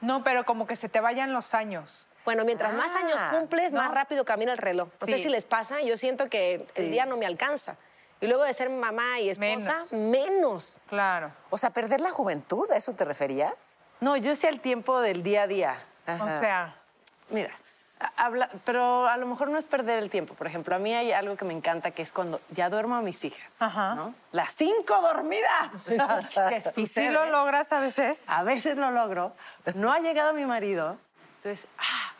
No, 0.00 0.22
pero 0.22 0.44
como 0.44 0.66
que 0.66 0.76
se 0.76 0.88
te 0.88 1.00
vayan 1.00 1.32
los 1.32 1.54
años. 1.54 2.08
Bueno, 2.24 2.44
mientras 2.44 2.72
más 2.74 2.90
Ah, 2.94 2.98
años 2.98 3.18
cumples, 3.32 3.72
más 3.72 3.90
rápido 3.90 4.24
camina 4.24 4.52
el 4.52 4.58
reloj. 4.58 4.88
No 5.00 5.06
sé 5.06 5.18
si 5.18 5.28
les 5.28 5.44
pasa, 5.46 5.80
yo 5.80 5.96
siento 5.96 6.28
que 6.28 6.66
el 6.74 6.90
día 6.90 7.06
no 7.06 7.16
me 7.16 7.26
alcanza. 7.26 7.76
Y 8.20 8.26
luego 8.26 8.42
de 8.44 8.52
ser 8.52 8.68
mamá 8.68 9.18
y 9.20 9.30
esposa, 9.30 9.84
menos. 9.92 10.78
Claro. 10.88 11.32
O 11.50 11.56
sea, 11.56 11.70
perder 11.70 12.00
la 12.00 12.10
juventud, 12.10 12.70
¿a 12.70 12.76
eso 12.76 12.92
te 12.94 13.04
referías? 13.04 13.78
No, 14.00 14.16
yo 14.16 14.34
sé 14.36 14.48
el 14.48 14.60
tiempo 14.60 15.00
del 15.00 15.22
día 15.22 15.44
a 15.44 15.46
día. 15.46 15.78
O 16.20 16.26
sea, 16.38 16.74
Mira, 17.30 17.50
habla, 18.16 18.48
pero 18.64 19.06
a 19.08 19.16
lo 19.16 19.26
mejor 19.26 19.48
no 19.48 19.58
es 19.58 19.66
perder 19.66 19.98
el 20.02 20.10
tiempo. 20.10 20.34
Por 20.34 20.46
ejemplo, 20.46 20.74
a 20.74 20.78
mí 20.78 20.94
hay 20.94 21.12
algo 21.12 21.36
que 21.36 21.44
me 21.44 21.52
encanta 21.54 21.90
que 21.90 22.02
es 22.02 22.12
cuando 22.12 22.40
ya 22.50 22.68
duermo 22.70 22.96
a 22.96 23.02
mis 23.02 23.24
hijas. 23.24 23.50
¿no? 23.96 24.14
Las 24.32 24.52
cinco 24.54 25.00
dormidas. 25.00 25.70
Que 26.48 26.62
¿y 26.80 26.86
si 26.86 27.08
lo 27.08 27.26
logras 27.26 27.72
a 27.72 27.80
veces? 27.80 28.28
A 28.28 28.42
veces 28.42 28.76
lo 28.76 28.90
logro. 28.90 29.32
No 29.74 29.92
ha 29.92 29.98
llegado 30.00 30.32
mi 30.32 30.44
marido. 30.46 30.96
Entonces, 31.38 31.66
ah, 31.78 32.12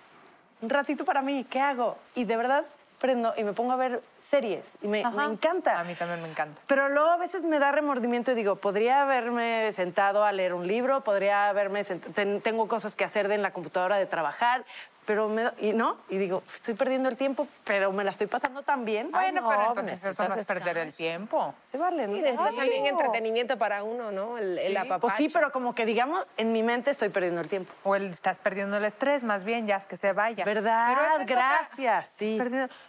un 0.60 0.70
ratito 0.70 1.04
para 1.04 1.22
mí, 1.22 1.44
¿qué 1.48 1.60
hago? 1.60 1.98
Y 2.14 2.24
de 2.24 2.36
verdad 2.36 2.64
prendo 2.98 3.32
y 3.36 3.44
me 3.44 3.52
pongo 3.52 3.70
a 3.72 3.76
ver 3.76 4.02
series 4.28 4.76
y 4.82 4.88
me, 4.88 5.04
me 5.04 5.24
encanta. 5.24 5.78
A 5.78 5.84
mí 5.84 5.94
también 5.94 6.20
me 6.20 6.28
encanta. 6.28 6.60
Pero 6.66 6.88
luego 6.88 7.08
a 7.10 7.16
veces 7.16 7.44
me 7.44 7.58
da 7.60 7.70
remordimiento 7.70 8.32
y 8.32 8.34
digo, 8.34 8.56
podría 8.56 9.02
haberme 9.02 9.72
sentado 9.72 10.24
a 10.24 10.32
leer 10.32 10.52
un 10.52 10.66
libro, 10.66 11.02
podría 11.02 11.48
haberme 11.48 11.84
ten- 11.84 12.40
tengo 12.40 12.66
cosas 12.66 12.96
que 12.96 13.04
hacer 13.04 13.30
en 13.30 13.40
la 13.40 13.52
computadora 13.52 13.96
de 13.96 14.06
trabajar, 14.06 14.64
pero 15.08 15.26
me, 15.26 15.50
y 15.60 15.72
no, 15.72 15.96
y 16.10 16.18
digo, 16.18 16.42
estoy 16.54 16.74
perdiendo 16.74 17.08
el 17.08 17.16
tiempo, 17.16 17.48
pero 17.64 17.90
me 17.92 18.04
la 18.04 18.10
estoy 18.10 18.26
pasando 18.26 18.60
tan 18.62 18.84
bien. 18.84 19.10
Bueno, 19.10 19.40
Ay, 19.42 19.46
pero 19.48 19.62
no, 19.62 19.68
entonces 19.70 20.04
eso 20.04 20.28
no 20.28 20.34
es 20.34 20.46
perder 20.46 20.76
el 20.76 20.94
tiempo. 20.94 21.54
Se 21.70 21.78
vale, 21.78 22.06
¿no? 22.06 22.14
Y 22.14 22.20
necesita 22.20 22.48
Ay, 22.48 22.56
también 22.56 22.82
no. 22.82 22.88
entretenimiento 22.90 23.56
para 23.56 23.82
uno, 23.84 24.12
¿no? 24.12 24.36
El, 24.36 24.58
el 24.58 24.76
apapacho. 24.76 25.00
Pues 25.00 25.14
sí, 25.14 25.30
pero 25.32 25.50
como 25.50 25.74
que 25.74 25.86
digamos, 25.86 26.26
en 26.36 26.52
mi 26.52 26.62
mente 26.62 26.90
estoy 26.90 27.08
perdiendo 27.08 27.40
el 27.40 27.48
tiempo. 27.48 27.72
O 27.84 27.96
el, 27.96 28.10
estás 28.10 28.38
perdiendo 28.38 28.76
el 28.76 28.84
estrés, 28.84 29.24
más 29.24 29.44
bien, 29.44 29.66
ya 29.66 29.76
es 29.76 29.86
que 29.86 29.96
se 29.96 30.12
vaya. 30.12 30.44
verdad, 30.44 30.88
Pero 30.94 31.00
es 31.06 31.22
otra- 31.22 31.58
gracias, 31.58 32.12
sí. 32.14 32.38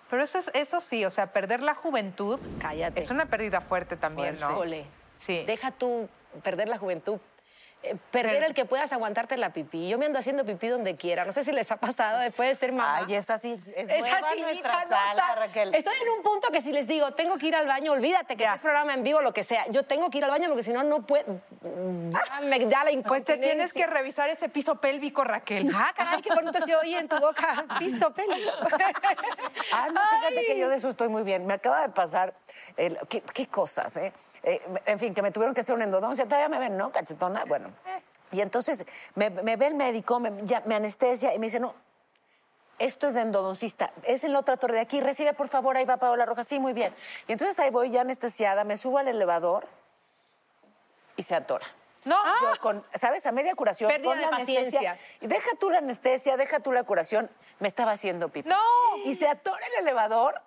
Pero 0.10 0.22
eso, 0.22 0.40
es, 0.40 0.52
eso 0.54 0.82
sí, 0.82 1.06
o 1.06 1.10
sea, 1.10 1.28
perder 1.28 1.64
la 1.64 1.74
juventud 1.74 2.38
Cállate. 2.60 3.00
es 3.00 3.10
una 3.12 3.28
pérdida 3.28 3.62
fuerte 3.62 3.96
también, 3.96 4.38
¿no? 4.42 4.52
Híjole. 4.52 4.86
Sí. 5.20 5.46
Deja 5.48 5.72
tú 5.72 6.10
perder 6.44 6.68
la 6.68 6.78
juventud. 6.78 7.18
Eh, 7.82 7.96
perder 8.12 8.44
el 8.44 8.54
que 8.54 8.66
puedas 8.66 8.92
aguantarte 8.92 9.38
la 9.38 9.52
pipí. 9.54 9.88
Yo 9.88 9.98
me 9.98 10.06
ando 10.06 10.20
haciendo 10.20 10.46
pipí 10.46 10.68
donde 10.68 10.96
quiera. 10.98 11.24
No 11.26 11.32
sé 11.32 11.44
si 11.44 11.52
les 11.52 11.72
ha 11.72 11.78
pasado 11.78 12.20
después 12.20 12.50
de 12.50 12.56
ser 12.56 12.72
mamá. 12.74 13.06
Ay, 13.08 13.16
es 13.16 13.30
así. 13.30 13.60
Es 13.76 13.88
nuestra 14.42 14.88
sala, 14.88 15.36
Raquel. 15.36 15.74
Estoy 15.74 15.94
en 16.02 16.10
un 16.10 16.22
punto 16.24 16.50
que 16.52 16.62
si 16.62 16.72
les 16.74 16.88
digo, 16.88 17.12
tengo 17.14 17.38
que 17.38 17.48
ir 17.48 17.56
al 17.56 17.68
baño, 17.68 17.94
olvídate 17.94 18.36
que 18.36 18.44
es 18.44 18.62
programa 18.62 18.94
en 18.94 19.04
vivo, 19.04 19.22
lo 19.22 19.34
que 19.34 19.44
sea. 19.44 19.66
Yo 19.70 19.84
tengo 19.84 20.10
que 20.10 20.18
ir 20.18 20.26
al 20.26 20.32
baño 20.32 20.48
porque 20.48 20.64
si 20.64 20.74
no, 20.74 20.84
no 20.84 21.06
puedo. 21.06 21.40
Ya 21.64 22.42
me 22.42 22.60
da 22.66 22.84
la 22.84 23.02
Pues 23.04 23.24
te 23.24 23.38
tienes 23.38 23.72
que 23.74 23.88
revisar 23.88 24.30
ese 24.30 24.50
piso 24.50 24.76
pélvico, 24.76 25.24
Raquel. 25.24 25.72
Ah, 25.74 25.94
caray, 25.96 26.22
qué 26.22 26.34
bonito 26.34 26.60
se 26.66 26.76
oye 26.76 26.98
en 26.98 27.08
tu 27.08 27.18
boca. 27.20 27.66
Piso 27.80 28.12
pélvico. 28.14 28.52
Ah, 29.74 29.88
no, 29.92 30.02
fíjate 30.02 30.46
que 30.46 30.58
yo 30.58 30.70
de 30.70 30.76
eso 30.76 30.90
estoy 30.90 31.08
muy 31.08 31.24
bien. 31.24 31.46
Me 31.46 31.54
acaba 31.54 31.82
de 31.82 31.90
pasar, 31.90 32.34
el- 32.78 32.98
¿qué, 33.08 33.22
qué 33.22 33.48
cosas, 33.48 33.96
eh? 33.98 34.12
Eh, 34.44 34.62
En 34.86 35.00
fin, 35.00 35.14
que 35.14 35.22
me 35.22 35.32
tuvieron 35.32 35.54
que 35.54 35.62
hacer 35.62 35.76
una 35.76 35.84
endodoncia. 35.86 36.26
Todavía 36.26 36.50
me 36.50 36.60
ven, 36.60 36.78
¿no? 36.78 36.92
Cachetona. 36.92 37.46
Bueno. 37.46 37.70
Y 38.32 38.42
entonces 38.42 38.86
me, 39.16 39.30
me 39.30 39.56
ve 39.56 39.68
el 39.68 39.76
médico, 39.76 40.20
me, 40.20 40.46
ya- 40.46 40.62
me 40.66 40.76
anestesia 40.76 41.34
y 41.34 41.40
me 41.40 41.48
dice, 41.48 41.60
no, 41.60 41.74
esto 42.78 43.08
es 43.08 43.14
de 43.16 43.22
endodoncista. 43.22 43.92
Es 44.04 44.24
en 44.24 44.34
la 44.34 44.40
otra 44.40 44.56
torre 44.58 44.76
de 44.76 44.82
aquí. 44.82 45.02
Recibe, 45.02 45.34
por 45.34 45.48
favor, 45.48 45.76
ahí 45.76 45.86
va 45.86 45.98
Paola 45.98 46.26
Roja. 46.26 46.44
Sí, 46.44 46.60
muy 46.60 46.74
bien. 46.74 46.96
Y 47.28 47.32
entonces 47.34 47.60
ahí 47.60 47.70
voy 47.72 47.90
ya 47.90 48.02
anestesiada, 48.02 48.64
me 48.64 48.78
subo 48.78 49.00
al 49.00 49.08
elevador 49.08 49.68
y 51.18 51.24
se 51.24 51.36
atora. 51.36 51.66
No. 52.06 52.16
Yo 52.42 52.62
con, 52.62 52.86
¿sabes? 52.94 53.26
A 53.26 53.32
media 53.34 53.54
curación. 53.56 53.90
Pérdida 53.90 54.10
con 54.12 54.18
de 54.20 54.22
la 54.26 54.36
anestesia. 54.38 54.64
paciencia. 54.80 55.00
Y 55.20 55.28
deja 55.28 55.50
tú 55.60 55.70
la 55.70 55.80
anestesia, 55.80 56.38
deja 56.38 56.62
tú 56.62 56.72
la 56.72 56.84
curación. 56.84 57.30
Me 57.60 57.68
estaba 57.68 57.92
haciendo 57.92 58.30
pipí. 58.30 58.48
¡No! 58.48 58.56
Y 59.04 59.16
se 59.16 59.28
atora 59.28 59.60
el 59.76 59.84
elevador. 59.84 60.42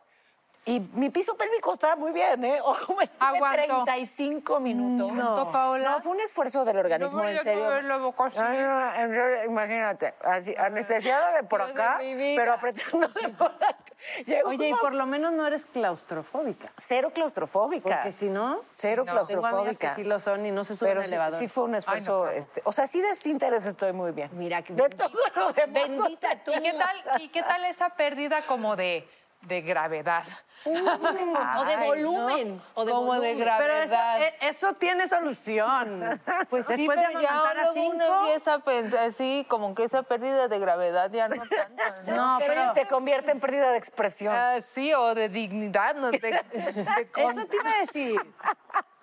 Y 0.64 0.78
mi 0.94 1.10
piso 1.10 1.36
pélvico 1.36 1.74
estaba 1.74 1.96
muy 1.96 2.12
bien, 2.12 2.44
¿eh? 2.44 2.60
Ojo, 2.64 2.94
me 2.94 3.04
estuve 3.04 3.26
Aguantó. 3.26 3.84
35 3.84 4.60
minutos. 4.60 5.10
¿Aguantó, 5.10 5.52
Paola? 5.52 5.90
No, 5.90 6.00
fue 6.00 6.12
un 6.12 6.20
esfuerzo 6.20 6.64
del 6.64 6.78
organismo, 6.78 7.22
No, 7.22 7.28
en 7.28 7.42
serio. 7.42 7.82
No, 7.82 7.98
no, 7.98 8.94
en 8.94 9.44
imagínate. 9.50 10.14
Así, 10.22 10.54
anestesiada 10.56 11.34
de 11.34 11.42
por 11.42 11.62
acá, 11.62 11.98
pero 12.00 12.52
apretando 12.52 13.08
de 13.08 13.28
por 13.30 13.48
acá. 13.48 13.76
Llegó 14.26 14.48
Oye, 14.48 14.68
y 14.68 14.74
por 14.74 14.94
lo 14.94 15.06
menos 15.06 15.32
no 15.32 15.46
eres 15.46 15.64
claustrofóbica. 15.66 16.66
Cero 16.76 17.12
claustrofóbica. 17.14 17.96
Porque 17.96 18.12
si 18.12 18.28
no, 18.28 18.62
Cero 18.74 19.04
tengo 19.04 19.18
amigas 19.18 19.28
que 19.28 19.34
claustrofóbica. 19.36 19.94
sí 19.94 20.04
lo 20.04 20.20
son 20.20 20.44
y 20.46 20.50
no 20.50 20.64
se 20.64 20.76
suben 20.76 20.98
al 20.98 21.04
sí, 21.06 21.12
elevador. 21.14 21.38
sí 21.38 21.48
fue 21.48 21.64
un 21.64 21.74
esfuerzo. 21.76 22.28
este, 22.28 22.62
o 22.64 22.72
sea, 22.72 22.86
sí 22.86 23.00
de 23.00 23.10
esfínteres 23.10 23.64
estoy 23.66 23.92
muy 23.92 24.10
bien. 24.12 24.28
Mira, 24.32 24.62
que 24.62 24.74
De 24.74 24.88
todo 24.88 25.10
lo 25.36 25.52
demás. 25.52 25.88
bendita 25.88 26.42
tú. 26.44 26.50
¿Y 26.52 26.60
qué 26.62 26.72
tal, 26.72 27.22
y 27.22 27.28
qué 27.28 27.42
tal 27.42 27.64
esa 27.64 27.90
pérdida 27.90 28.42
como 28.42 28.74
de, 28.74 29.08
de 29.42 29.60
gravedad? 29.62 30.24
o 30.64 31.64
de 31.64 31.76
volumen. 31.88 32.62
O 32.74 32.84
de 32.84 32.92
Como 32.92 33.14
de 33.14 33.18
volumen. 33.34 33.38
gravedad. 33.38 33.58
Pero 33.58 33.74
eso, 33.82 34.24
eh, 34.24 34.48
eso 34.48 34.72
tiene 34.74 35.08
solución. 35.08 36.20
Pues 36.50 36.66
Sí, 36.66 36.76
después 36.76 36.98
de 36.98 37.06
pero 37.08 37.20
ya 37.20 37.52
luego 37.54 37.72
uno 37.72 38.04
cinco, 38.04 38.18
empieza 38.20 38.54
a 38.54 38.58
pensar 38.60 39.04
así, 39.08 39.44
como 39.48 39.74
que 39.74 39.82
esa 39.84 40.04
pérdida 40.04 40.46
de 40.46 40.58
gravedad 40.60 41.10
ya 41.10 41.26
no 41.28 41.36
tanto. 41.36 41.92
¿no? 42.06 42.14
No, 42.32 42.36
pero 42.38 42.52
pero 42.54 42.74
se 42.74 42.86
convierte 42.86 43.32
en 43.32 43.40
pérdida 43.40 43.72
de 43.72 43.78
expresión. 43.78 44.32
Ah, 44.36 44.60
sí, 44.60 44.94
o 44.94 45.14
de 45.16 45.28
dignidad, 45.28 45.96
no 45.96 46.12
sé. 46.12 46.20
de 46.20 47.10
con- 47.12 47.24
eso 47.38 47.46
te 47.46 47.56
iba 47.56 47.70
a 47.70 47.80
decir. 47.80 48.20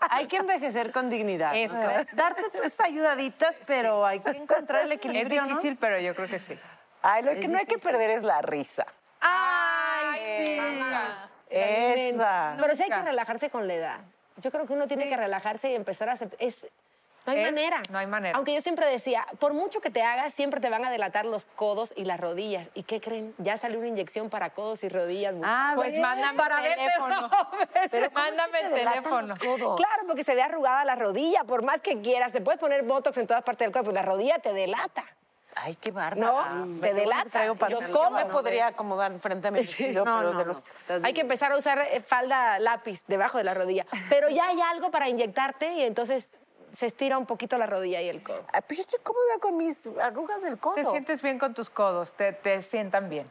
Hay 0.10 0.28
que 0.28 0.38
envejecer 0.38 0.94
con 0.94 1.10
dignidad. 1.10 1.54
Eso. 1.56 1.74
¿no? 1.76 1.92
Darte 2.14 2.44
tus 2.52 2.80
ayudaditas, 2.80 3.56
pero 3.66 4.06
hay 4.06 4.22
que 4.22 4.32
encontrar 4.32 4.84
el 4.84 4.94
Es 4.94 4.98
equilibrio, 5.00 5.42
¿no? 5.42 5.48
difícil, 5.50 5.76
pero 5.78 6.00
yo 6.00 6.16
creo 6.16 6.30
que 6.30 6.40
sí. 6.40 6.58
Ay, 7.02 7.24
lo 7.24 7.34
que 7.34 7.48
no 7.50 7.58
hay 7.58 7.66
que 7.66 7.78
perder 7.78 8.12
es 8.12 8.24
la 8.24 8.42
risa. 8.42 8.86
Ay, 9.20 10.46
sí. 10.46 10.60
Esa. 11.50 12.56
Pero 12.60 12.76
sí 12.76 12.84
hay 12.84 12.90
que 12.90 13.02
relajarse 13.02 13.50
con 13.50 13.68
la 13.68 13.74
edad. 13.74 14.00
Yo 14.38 14.52
creo 14.52 14.66
que 14.66 14.74
uno 14.74 14.88
tiene 14.88 15.10
que 15.10 15.18
relajarse 15.18 15.72
y 15.72 15.76
empezar 15.76 16.10
a 16.10 16.14
aceptar. 16.14 16.38
Es, 16.42 16.68
no 17.26 17.34
hay 17.34 17.40
Es- 17.40 17.46
manera. 17.52 17.82
no 17.90 17.98
hay 17.98 18.08
manera. 18.08 18.38
Aunque 18.38 18.54
yo 18.54 18.62
siempre 18.62 18.86
decía, 18.86 19.26
por 19.40 19.54
mucho 19.54 19.82
que 19.82 19.90
te 19.90 20.02
hagas, 20.02 20.34
siempre 20.34 20.62
te 20.62 20.70
van 20.70 20.86
a 20.86 20.92
delatar 20.92 21.26
los 21.26 21.46
codos 21.46 21.94
y 21.98 22.06
las 22.06 22.20
rodillas. 22.20 22.70
¿Y 22.74 22.84
qué 22.84 23.02
creen? 23.02 23.34
Ya 23.40 23.58
salió 23.58 23.80
una 23.80 23.88
inyección 23.90 24.30
para 24.30 24.52
codos 24.52 24.84
y 24.84 24.90
rodillas. 24.90 25.36
Ah. 25.44 25.74
Pues 25.76 26.00
mándame 26.00 26.38
Para 26.38 26.58
el 26.58 26.64
verte 26.64 26.78
teléfono. 26.78 27.30
joven. 27.30 28.10
mándame 28.14 28.60
el 28.62 28.74
teléfono. 28.74 29.36
Claro, 29.76 30.04
porque 30.08 30.24
se 30.24 30.36
ve 30.36 30.42
arrugada 30.42 30.86
la 30.86 30.96
rodilla. 30.96 31.44
Por 31.44 31.64
más 31.64 31.82
que 31.82 32.00
quieras, 32.02 32.32
te 32.32 32.40
puedes 32.42 32.60
poner 32.60 32.84
botox 32.84 33.18
en 33.18 33.28
todas 33.28 33.44
partes 33.44 33.66
del 33.66 33.74
cuerpo 33.74 33.92
y 33.92 33.94
la 33.96 34.04
rodilla 34.04 34.40
te 34.40 34.54
delata. 34.54 35.04
Ay, 35.56 35.76
qué 35.76 35.92
bárbara. 35.92 36.54
No, 36.66 36.80
te 36.80 36.94
delata. 36.94 37.30
traigo 37.30 37.56
Los 37.70 37.88
codos. 37.88 38.10
Yo 38.10 38.16
me 38.16 38.26
podría 38.26 38.68
acomodar 38.68 39.18
frente 39.20 39.48
a 39.48 39.52
mi 39.52 39.60
vestido, 39.60 40.06
No, 40.06 40.20
pero 40.20 40.34
no, 40.34 40.40
de 40.40 40.46
no. 40.46 40.52
los... 40.52 40.64
Hay 41.04 41.14
que 41.14 41.22
empezar 41.22 41.52
a 41.52 41.58
usar 41.58 41.80
eh, 41.80 42.02
falda 42.02 42.60
lápiz 42.60 43.04
debajo 43.08 43.38
de 43.38 43.44
la 43.44 43.54
rodilla. 43.54 43.86
Pero 44.10 44.30
ya 44.30 44.48
hay 44.48 44.62
algo 44.62 44.92
para 44.92 45.10
inyectarte 45.10 45.74
y 45.74 45.84
entonces 45.84 46.32
se 46.72 46.86
estira 46.86 47.18
un 47.18 47.26
poquito 47.26 47.58
la 47.58 47.66
rodilla 47.66 48.02
y 48.02 48.10
el 48.10 48.22
codo. 48.24 48.46
Ay, 48.54 48.62
pues 48.68 48.78
yo 48.78 48.82
estoy 48.82 49.00
cómoda 49.02 49.40
con 49.42 49.58
mis 49.58 49.86
arrugas 50.02 50.42
del 50.44 50.60
codo. 50.60 50.76
Te 50.76 50.86
sientes 50.86 51.22
bien 51.22 51.40
con 51.40 51.54
tus 51.54 51.70
codos, 51.70 52.14
te, 52.16 52.32
te 52.34 52.62
sientan 52.64 53.10
bien. 53.10 53.30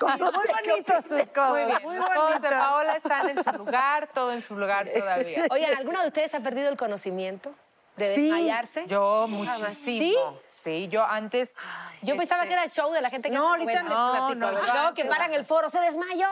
Con 0.00 0.18
los 0.18 0.34
Muy 0.34 0.46
bonitos 0.48 1.04
tus 1.04 1.22
codos. 1.32 1.50
Muy 1.50 1.64
bien, 1.64 1.78
muy 1.84 1.96
los 1.96 2.10
codos 2.10 2.42
de. 2.42 2.48
Paola 2.50 2.96
están 2.96 3.28
en 3.28 3.44
su 3.44 3.52
lugar, 3.52 4.08
todo 4.12 4.32
en 4.32 4.42
su 4.42 4.56
lugar 4.56 4.88
todavía. 4.92 5.44
Oigan, 5.48 5.76
¿alguno 5.76 6.00
de 6.00 6.08
ustedes 6.08 6.34
ha 6.34 6.40
perdido 6.40 6.68
el 6.68 6.76
conocimiento 6.76 7.54
de 8.00 8.14
Sí, 8.14 8.22
desmayarse? 8.22 8.86
Yo 8.86 9.26
muchísimo. 9.28 10.38
¿Sí? 10.50 10.88
yo 10.88 11.04
antes... 11.04 11.54
Yo 12.02 12.16
pensaba 12.16 12.44
que 12.44 12.52
era 12.52 12.68
show 12.68 12.92
de 12.92 13.00
la 13.00 13.08
gente 13.08 13.30
que 13.30 13.34
No, 13.34 13.52
hace 13.54 13.62
ahorita 13.62 13.82
novelas. 13.82 14.12
les 14.12 14.20
platico. 14.20 14.34
no. 14.34 14.68
Y 14.68 14.72
luego 14.72 14.94
que 14.94 15.04
paran 15.06 15.32
el 15.32 15.44
foro, 15.46 15.70
se 15.70 15.80
desmayó. 15.80 16.26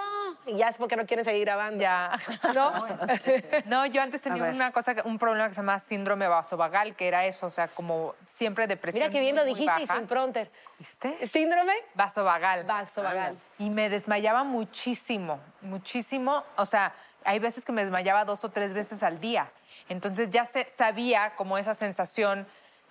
Y 0.47 0.57
ya 0.57 0.69
es 0.69 0.77
porque 0.77 0.97
no 0.97 1.07
quieren 1.07 1.25
seguir 1.25 1.45
grabando. 1.45 1.81
Ya. 1.81 2.11
¿No? 2.55 2.87
No, 3.67 3.87
yo 3.87 4.03
antes 4.03 4.21
tenía 4.21 4.45
una 4.45 4.71
cosa, 4.73 4.95
un 5.05 5.19
problema 5.19 5.49
que 5.49 5.55
se 5.55 5.61
llama 5.61 5.79
síndrome 5.81 6.27
vasovagal, 6.29 6.95
que 6.95 7.09
era 7.09 7.25
eso, 7.27 7.47
o 7.47 7.51
sea, 7.51 7.69
como 7.69 8.15
siempre 8.27 8.67
depresión. 8.67 9.01
Mira 9.03 9.11
que 9.13 9.21
bien 9.21 9.35
lo 9.37 9.43
muy, 9.45 9.53
muy 9.53 9.61
dijiste 9.61 9.83
y 9.83 9.87
sin 9.87 10.07
pronter. 10.07 10.51
¿Viste? 10.79 11.27
¿Síndrome? 11.27 11.73
Vasovagal. 11.95 12.65
Vasovagal. 12.65 13.37
Y 13.59 13.71
me 13.71 13.89
desmayaba 13.89 14.45
muchísimo, 14.45 15.41
muchísimo. 15.63 16.45
O 16.57 16.67
sea, 16.67 16.93
hay 17.25 17.39
veces 17.39 17.65
que 17.65 17.73
me 17.73 17.83
desmayaba 17.83 18.25
dos 18.25 18.45
o 18.45 18.51
tres 18.51 18.73
veces 18.75 19.03
al 19.03 19.21
día. 19.21 19.51
Entonces 19.89 20.31
ya 20.31 20.45
se, 20.45 20.69
sabía 20.71 21.35
como 21.37 21.59
esa 21.59 21.75
sensación 21.75 22.47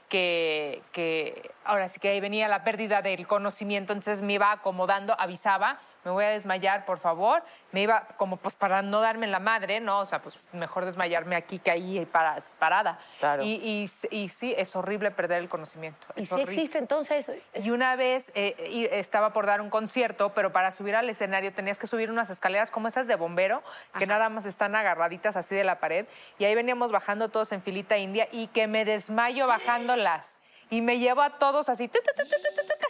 que, 0.10 0.82
que 0.92 1.52
ahora 1.66 1.90
sí 1.90 2.00
que 2.00 2.10
ahí 2.10 2.20
venía 2.20 2.48
la 2.48 2.64
pérdida 2.64 3.02
del 3.02 3.28
conocimiento, 3.28 3.94
entonces 3.94 4.22
me 4.22 4.34
iba 4.34 4.52
acomodando, 4.52 5.20
avisaba, 5.20 5.80
me 6.08 6.13
voy 6.13 6.24
a 6.24 6.30
desmayar, 6.30 6.86
por 6.86 7.00
favor. 7.00 7.43
Me 7.74 7.82
iba 7.82 8.08
como 8.15 8.38
pues 8.38 8.56
para 8.56 8.82
no 8.82 9.02
darme 9.02 9.26
en 9.26 9.32
la 9.34 9.39
madre, 9.39 9.82
¿no? 9.82 10.00
O 10.00 10.06
sea, 10.06 10.22
pues 10.22 10.39
mejor 10.54 10.86
desmayarme 10.86 11.36
aquí 11.36 11.60
que 11.60 11.70
ahí 11.70 12.06
para, 12.06 12.38
parada. 12.60 12.98
Claro. 13.20 13.43
Y, 13.43 13.89
y, 14.12 14.15
y 14.15 14.30
sí, 14.30 14.56
es 14.58 14.74
horrible 14.76 15.12
perder 15.12 15.39
el 15.39 15.50
conocimiento. 15.50 16.08
¿Y 16.15 16.24
es 16.24 16.30
si 16.30 16.34
horrible. 16.34 16.54
existe 16.54 16.78
entonces? 16.78 17.30
Y 17.54 17.72
una 17.72 17.98
vez 17.98 18.32
eh, 18.36 18.70
y 18.72 18.86
estaba 18.86 19.34
por 19.34 19.46
dar 19.46 19.60
un 19.60 19.70
concierto, 19.70 20.34
pero 20.34 20.54
para 20.54 20.72
subir 20.72 20.96
al 20.96 21.10
escenario 21.10 21.54
tenías 21.54 21.78
que 21.78 21.88
subir 21.88 22.10
unas 22.10 22.30
escaleras 22.30 22.72
como 22.72 22.88
esas 22.88 23.06
de 23.06 23.15
bombero, 23.15 23.62
que 24.00 24.08
nada 24.08 24.30
más 24.30 24.46
están 24.46 24.76
agarraditas 24.76 25.36
así 25.36 25.56
de 25.56 25.65
la 25.65 25.80
pared. 25.80 26.06
Y 26.39 26.46
ahí 26.46 26.56
veníamos 26.56 26.91
bajando 26.91 27.28
todos 27.28 27.52
en 27.52 27.62
filita 27.62 27.98
india 27.98 28.30
y 28.32 28.48
que 28.48 28.67
me 28.67 28.86
desmayo 28.86 29.46
bajándolas. 29.46 30.26
Y 30.70 30.82
me 30.82 31.00
llevo 31.00 31.22
a 31.22 31.38
todos 31.38 31.67
así. 31.67 31.89
tu, 31.89 32.00
tu, 32.00 32.24
tu, 32.24 32.88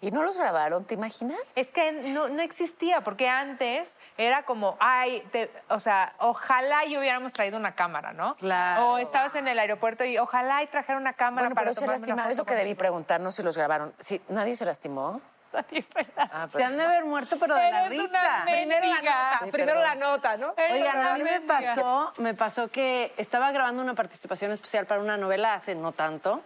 ¿Y 0.00 0.10
no 0.10 0.22
los 0.22 0.36
grabaron, 0.38 0.84
te 0.84 0.94
imaginas? 0.94 1.38
Es 1.56 1.70
que 1.70 1.90
no, 1.92 2.28
no 2.28 2.42
existía, 2.42 3.00
porque 3.02 3.28
antes 3.28 3.96
era 4.16 4.44
como, 4.44 4.76
ay, 4.78 5.20
te- 5.32 5.50
o 5.68 5.80
sea, 5.80 6.14
ojalá 6.18 6.84
y 6.84 6.96
hubiéramos 6.96 7.32
traído 7.32 7.58
una 7.58 7.74
cámara, 7.74 8.12
¿no? 8.12 8.36
Claro. 8.36 8.88
O 8.90 8.98
estabas 8.98 9.34
en 9.34 9.48
el 9.48 9.58
aeropuerto 9.58 10.04
y 10.04 10.18
ojalá 10.18 10.62
y 10.62 10.66
trajera 10.66 10.98
una 10.98 11.14
cámara 11.14 11.46
Bueno, 11.48 11.54
para 11.54 11.66
pero 11.70 11.74
se 11.80 11.86
lastimaron. 11.86 12.30
Es 12.30 12.36
lo 12.36 12.44
que 12.44 12.54
debí 12.54 12.74
preguntarnos 12.74 13.34
si 13.34 13.42
los 13.42 13.56
grabaron. 13.56 13.94
Sí, 13.98 14.20
¿Nadie 14.28 14.54
se 14.56 14.64
lastimó? 14.64 15.20
Nadie 15.52 15.82
se 15.82 16.02
lastimó. 16.14 16.28
Ah, 16.32 16.48
Se 16.52 16.62
han 16.62 16.76
de 16.76 16.84
haber 16.84 17.04
muerto, 17.06 17.36
pero 17.38 17.54
de 17.54 17.70
la 17.70 17.88
risa. 17.88 18.42
Primero 18.44 18.86
la 18.86 19.00
nota, 19.02 19.38
Sí, 19.44 19.50
primero 19.50 19.80
la 19.80 19.94
nota, 19.94 20.36
¿no? 20.36 20.52
Eres 20.56 20.72
Oigan, 20.72 21.06
a 21.06 21.14
mí 21.16 21.22
me 21.24 21.40
pasó, 21.40 22.12
me 22.18 22.34
pasó 22.34 22.68
que 22.68 23.12
estaba 23.16 23.50
grabando 23.52 23.80
una 23.82 23.94
participación 23.94 24.50
especial 24.52 24.86
para 24.86 25.00
una 25.00 25.16
novela 25.16 25.54
hace 25.54 25.74
no 25.74 25.92
tanto 25.92 26.42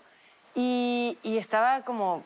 y, 0.54 1.18
y 1.22 1.38
estaba 1.38 1.82
como 1.82 2.22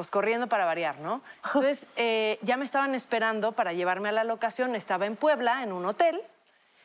pues 0.00 0.10
corriendo 0.10 0.46
para 0.46 0.64
variar, 0.64 0.98
¿no? 0.98 1.20
Entonces 1.44 1.86
eh, 1.96 2.38
ya 2.40 2.56
me 2.56 2.64
estaban 2.64 2.94
esperando 2.94 3.52
para 3.52 3.74
llevarme 3.74 4.08
a 4.08 4.12
la 4.12 4.24
locación, 4.24 4.74
estaba 4.74 5.04
en 5.04 5.16
Puebla, 5.16 5.62
en 5.62 5.72
un 5.72 5.84
hotel, 5.84 6.22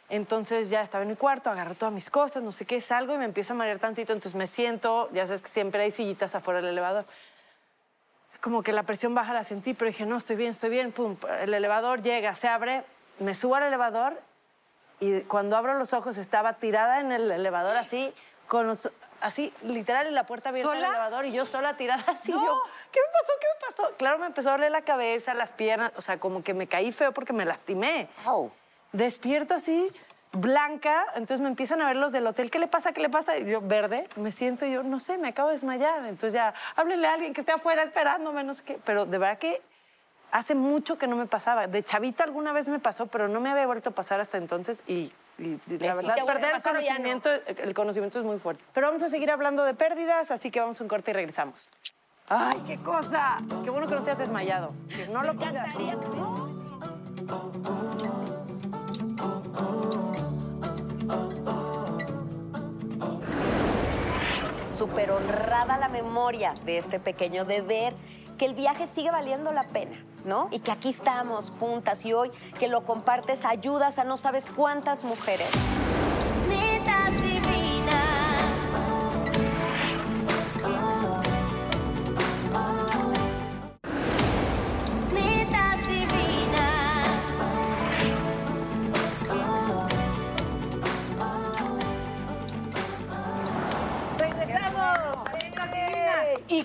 entonces 0.10 0.70
ya 0.70 0.82
estaba 0.82 1.04
en 1.04 1.12
mi 1.12 1.16
cuarto, 1.16 1.50
agarré 1.50 1.76
todas 1.76 1.94
mis 1.94 2.10
cosas, 2.10 2.44
no 2.44 2.52
sé 2.52 2.66
qué, 2.66 2.82
salgo 2.82 3.16
y 3.16 3.18
me 3.18 3.24
empiezo 3.24 3.54
a 3.54 3.56
marear 3.56 3.80
tantito, 3.80 4.12
entonces 4.12 4.36
me 4.36 4.48
siento, 4.48 5.10
ya 5.14 5.26
sabes 5.28 5.42
que 5.42 5.48
siempre 5.48 5.82
hay 5.82 5.92
sillitas 5.92 6.36
afuera 6.36 6.60
del 6.60 6.72
elevador 6.72 7.06
como 8.42 8.62
que 8.62 8.74
la 8.74 8.84
presión 8.84 9.16
baja 9.16 9.34
la 9.34 9.44
sentí, 9.44 9.74
pero 9.74 9.90
dije, 9.90 10.06
no, 10.06 10.18
estoy 10.18 10.36
bien, 10.36 10.52
estoy 10.52 10.70
bien. 10.70 10.92
Pum, 10.92 11.18
el 11.42 11.52
elevador 11.52 12.04
llega, 12.04 12.36
se 12.36 12.48
abre, 12.48 12.84
me 13.18 13.34
subo 13.34 13.56
al 13.56 13.64
elevador 13.64 14.22
y 15.00 15.22
cuando 15.22 15.58
abro 15.58 15.80
los 15.80 15.94
ojos 15.94 16.20
estaba 16.20 16.54
tirada 16.54 17.00
en 17.00 17.12
el 17.12 17.32
elevador 17.32 17.76
así, 17.76 18.14
con 18.48 18.68
los, 18.68 18.92
así, 19.26 19.52
literal, 19.64 20.06
en 20.06 20.14
la 20.14 20.28
puerta 20.28 20.50
abierta 20.50 20.72
del 20.72 20.84
elevador 20.84 21.26
y 21.26 21.32
yo 21.32 21.46
sola 21.46 21.76
tirada 21.76 22.04
así. 22.08 22.32
Yo, 22.32 22.62
¿qué 22.92 23.00
me 23.00 23.12
pasó? 23.12 23.34
¿Qué 23.42 23.48
me 23.48 23.68
pasó? 23.68 23.96
Claro, 23.98 24.20
me 24.20 24.28
empezó 24.28 24.50
a 24.50 24.52
doler 24.54 24.72
la 24.72 24.84
cabeza, 24.84 25.34
las 25.34 25.52
piernas, 25.52 25.92
o 25.98 26.02
sea, 26.02 26.20
como 26.20 26.44
que 26.44 26.54
me 26.54 26.68
caí 26.68 26.92
feo 26.92 27.12
porque 27.12 27.34
me 27.34 27.44
lastimé. 27.44 28.08
Despierto 28.92 29.56
así, 29.56 29.92
blanca, 30.32 31.08
entonces 31.16 31.42
me 31.42 31.48
empiezan 31.48 31.82
a 31.82 31.88
ver 31.88 31.96
los 31.96 32.12
del 32.12 32.28
hotel, 32.28 32.52
¿qué 32.52 32.60
le 32.60 32.68
pasa? 32.68 32.92
¿Qué 32.92 33.02
le 33.02 33.10
pasa? 33.10 33.36
Y 33.38 33.46
yo, 33.46 33.62
verde, 33.62 34.08
me 34.16 34.32
siento 34.32 34.66
y 34.68 34.74
yo, 34.74 34.84
no 34.84 35.00
sé, 35.00 35.18
me 35.18 35.30
acabo 35.30 35.50
de 35.50 35.56
desmayar. 35.56 36.06
Entonces 36.06 36.34
ya, 36.34 36.54
háblenle 36.76 37.08
a 37.08 37.14
alguien 37.14 37.34
que 37.34 37.42
esté 37.42 37.52
afuera 37.52 37.82
esperándome, 37.82 38.44
no 38.44 38.54
sé 38.54 38.64
qué. 38.64 38.80
Pero 38.86 39.08
de 39.08 39.18
verdad 39.18 39.40
que 39.40 39.60
hace 40.32 40.54
mucho 40.54 41.00
que 41.00 41.08
no 41.08 41.16
me 41.16 41.26
pasaba. 41.26 41.66
De 41.66 41.82
chavita 41.82 42.24
alguna 42.24 42.54
vez 42.54 42.68
me 42.68 42.78
pasó, 42.78 43.08
pero 43.08 43.28
no 43.28 43.40
me 43.42 43.50
había 43.50 43.66
vuelto 43.66 43.90
a 43.90 43.94
pasar 43.94 44.20
hasta 44.20 44.38
entonces 44.38 44.84
y... 44.88 45.12
y- 45.38 45.44
y 45.68 45.78
la 45.80 45.96
verdad, 45.96 46.16
perder 46.26 46.52
el 46.56 46.58
no. 46.58 46.64
conocimiento, 46.64 47.30
el 47.48 47.74
conocimiento 47.74 48.20
es 48.20 48.26
muy 48.26 48.40
fuerte. 48.40 48.64
Pero 48.74 48.88
vamos 48.88 49.04
a 49.04 49.10
seguir 49.10 49.32
hablando 49.32 49.64
de 49.64 49.74
pérdidas, 49.74 50.32
así 50.32 50.52
que 50.52 50.60
vamos 50.60 50.80
a 50.80 50.84
un 50.84 50.88
corte 50.88 51.12
y 51.12 51.14
regresamos. 51.14 51.68
¡Ay, 52.28 52.58
qué 52.66 52.78
cosa! 52.78 53.38
Qué 53.64 53.70
bueno 53.70 53.88
que 53.88 53.96
no 53.96 54.04
te 54.04 54.12
has 54.12 54.18
desmayado. 54.18 54.74
Que 54.90 55.08
no 55.08 55.22
lo 55.24 55.34
pidas. 55.36 55.68
súper 64.78 65.12
honrada 65.12 65.78
la 65.78 65.88
memoria 65.90 66.54
de 66.66 66.78
este 66.78 67.00
pequeño 67.00 67.46
deber, 67.46 67.94
que 68.38 68.46
el 68.46 68.54
viaje 68.54 68.88
sigue 68.94 69.12
valiendo 69.12 69.52
la 69.52 69.64
pena, 69.64 69.98
¿no? 70.26 70.48
Y 70.52 70.60
que 70.60 70.72
aquí 70.72 70.90
estamos 70.90 71.52
juntas 71.60 72.06
y 72.06 72.14
hoy 72.14 72.32
que 72.60 72.68
lo 72.68 72.84
compartes 72.84 73.46
ayudas 73.46 74.00
a 74.00 74.04
no 74.04 74.18
sabes 74.18 74.46
cuántas 74.46 75.04
mujeres. 75.04 75.50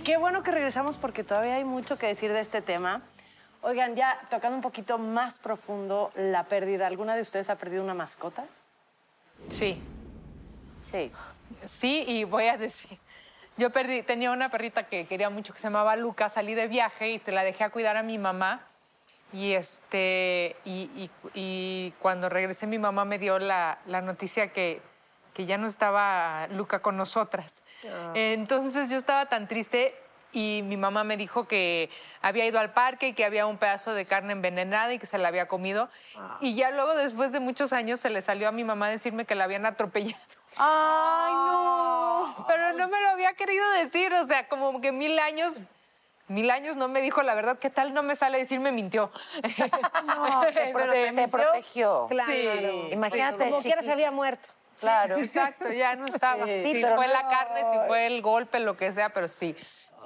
Qué 0.04 0.16
bueno 0.16 0.42
que 0.42 0.50
regresamos 0.50 0.96
porque 0.96 1.24
todavía 1.24 1.56
hay 1.56 1.64
mucho 1.64 1.98
que 1.98 2.06
decir 2.06 2.32
de 2.32 2.40
este 2.40 2.62
tema. 2.62 3.02
Oigan, 3.62 3.94
ya 3.94 4.18
tocando 4.30 4.56
un 4.56 4.62
poquito 4.62 4.98
más 4.98 5.38
profundo 5.38 6.10
la 6.14 6.44
pérdida. 6.44 6.86
¿Alguna 6.86 7.14
de 7.14 7.22
ustedes 7.22 7.50
ha 7.50 7.56
perdido 7.56 7.82
una 7.84 7.94
mascota? 7.94 8.46
Sí. 9.48 9.80
Sí. 10.90 11.12
Sí, 11.80 12.04
y 12.06 12.24
voy 12.24 12.46
a 12.46 12.56
decir, 12.56 12.98
yo 13.56 13.70
perdí, 13.70 14.02
tenía 14.02 14.30
una 14.30 14.48
perrita 14.48 14.84
que 14.84 15.06
quería 15.06 15.28
mucho 15.28 15.52
que 15.52 15.58
se 15.58 15.64
llamaba 15.64 15.96
Luca, 15.96 16.30
salí 16.30 16.54
de 16.54 16.68
viaje 16.68 17.10
y 17.10 17.18
se 17.18 17.32
la 17.32 17.42
dejé 17.42 17.64
a 17.64 17.70
cuidar 17.70 17.96
a 17.96 18.02
mi 18.02 18.16
mamá. 18.18 18.62
Y, 19.32 19.52
este, 19.52 20.56
y, 20.64 20.90
y- 20.96 21.10
y 21.34 21.90
cuando 22.00 22.28
regresé 22.28 22.66
mi 22.66 22.78
mamá 22.78 23.04
me 23.04 23.18
dio 23.18 23.38
la, 23.38 23.78
la 23.86 24.00
noticia 24.00 24.52
que, 24.52 24.80
que 25.34 25.46
ya 25.46 25.56
no 25.58 25.66
estaba 25.68 26.48
Luca 26.48 26.80
con 26.80 26.96
nosotras. 26.96 27.62
Entonces 28.14 28.90
yo 28.90 28.96
estaba 28.96 29.26
tan 29.26 29.48
triste 29.48 29.94
y 30.32 30.62
mi 30.64 30.76
mamá 30.76 31.02
me 31.02 31.16
dijo 31.16 31.48
que 31.48 31.90
había 32.22 32.46
ido 32.46 32.60
al 32.60 32.72
parque 32.72 33.08
y 33.08 33.12
que 33.14 33.24
había 33.24 33.46
un 33.46 33.58
pedazo 33.58 33.92
de 33.94 34.04
carne 34.06 34.32
envenenada 34.32 34.92
y 34.92 34.98
que 34.98 35.06
se 35.06 35.18
la 35.18 35.28
había 35.28 35.48
comido. 35.48 35.88
Y 36.40 36.54
ya 36.54 36.70
luego, 36.70 36.94
después 36.94 37.32
de 37.32 37.40
muchos 37.40 37.72
años, 37.72 37.98
se 38.00 38.10
le 38.10 38.22
salió 38.22 38.48
a 38.48 38.52
mi 38.52 38.62
mamá 38.62 38.86
a 38.86 38.90
decirme 38.90 39.24
que 39.24 39.34
la 39.34 39.44
habían 39.44 39.66
atropellado. 39.66 40.22
¡Ay, 40.56 41.32
no! 41.32 42.44
Pero 42.48 42.72
no 42.74 42.88
me 42.88 43.00
lo 43.00 43.08
había 43.10 43.32
querido 43.34 43.68
decir, 43.72 44.12
o 44.14 44.24
sea, 44.24 44.46
como 44.48 44.80
que 44.80 44.92
mil 44.92 45.18
años, 45.18 45.62
mil 46.28 46.50
años 46.50 46.76
no 46.76 46.86
me 46.88 47.00
dijo 47.00 47.22
la 47.22 47.34
verdad. 47.34 47.58
¿Qué 47.58 47.70
tal 47.70 47.92
no 47.92 48.02
me 48.04 48.14
sale 48.14 48.38
decir 48.38 48.60
me 48.60 48.70
mintió? 48.72 49.10
No, 50.04 50.40
te, 50.52 50.72
pro- 50.72 50.92
Este, 50.92 51.12
te 51.12 51.28
protegió. 51.28 52.06
Claro. 52.08 52.30
Sí. 52.30 52.88
Imagínate, 52.92 53.44
Como 53.44 53.56
quiera 53.58 53.82
se 53.82 53.92
había 53.92 54.10
muerto. 54.10 54.48
Claro. 54.80 55.16
Exacto, 55.18 55.70
ya 55.70 55.96
no 55.96 56.06
estaba. 56.06 56.46
Sí, 56.46 56.62
si 56.62 56.82
pero 56.82 56.96
fue 56.96 57.08
la 57.08 57.28
carne, 57.28 57.64
si 57.70 57.78
fue 57.86 58.06
el 58.06 58.22
golpe, 58.22 58.60
lo 58.60 58.76
que 58.76 58.92
sea, 58.92 59.10
pero 59.10 59.28
sí. 59.28 59.56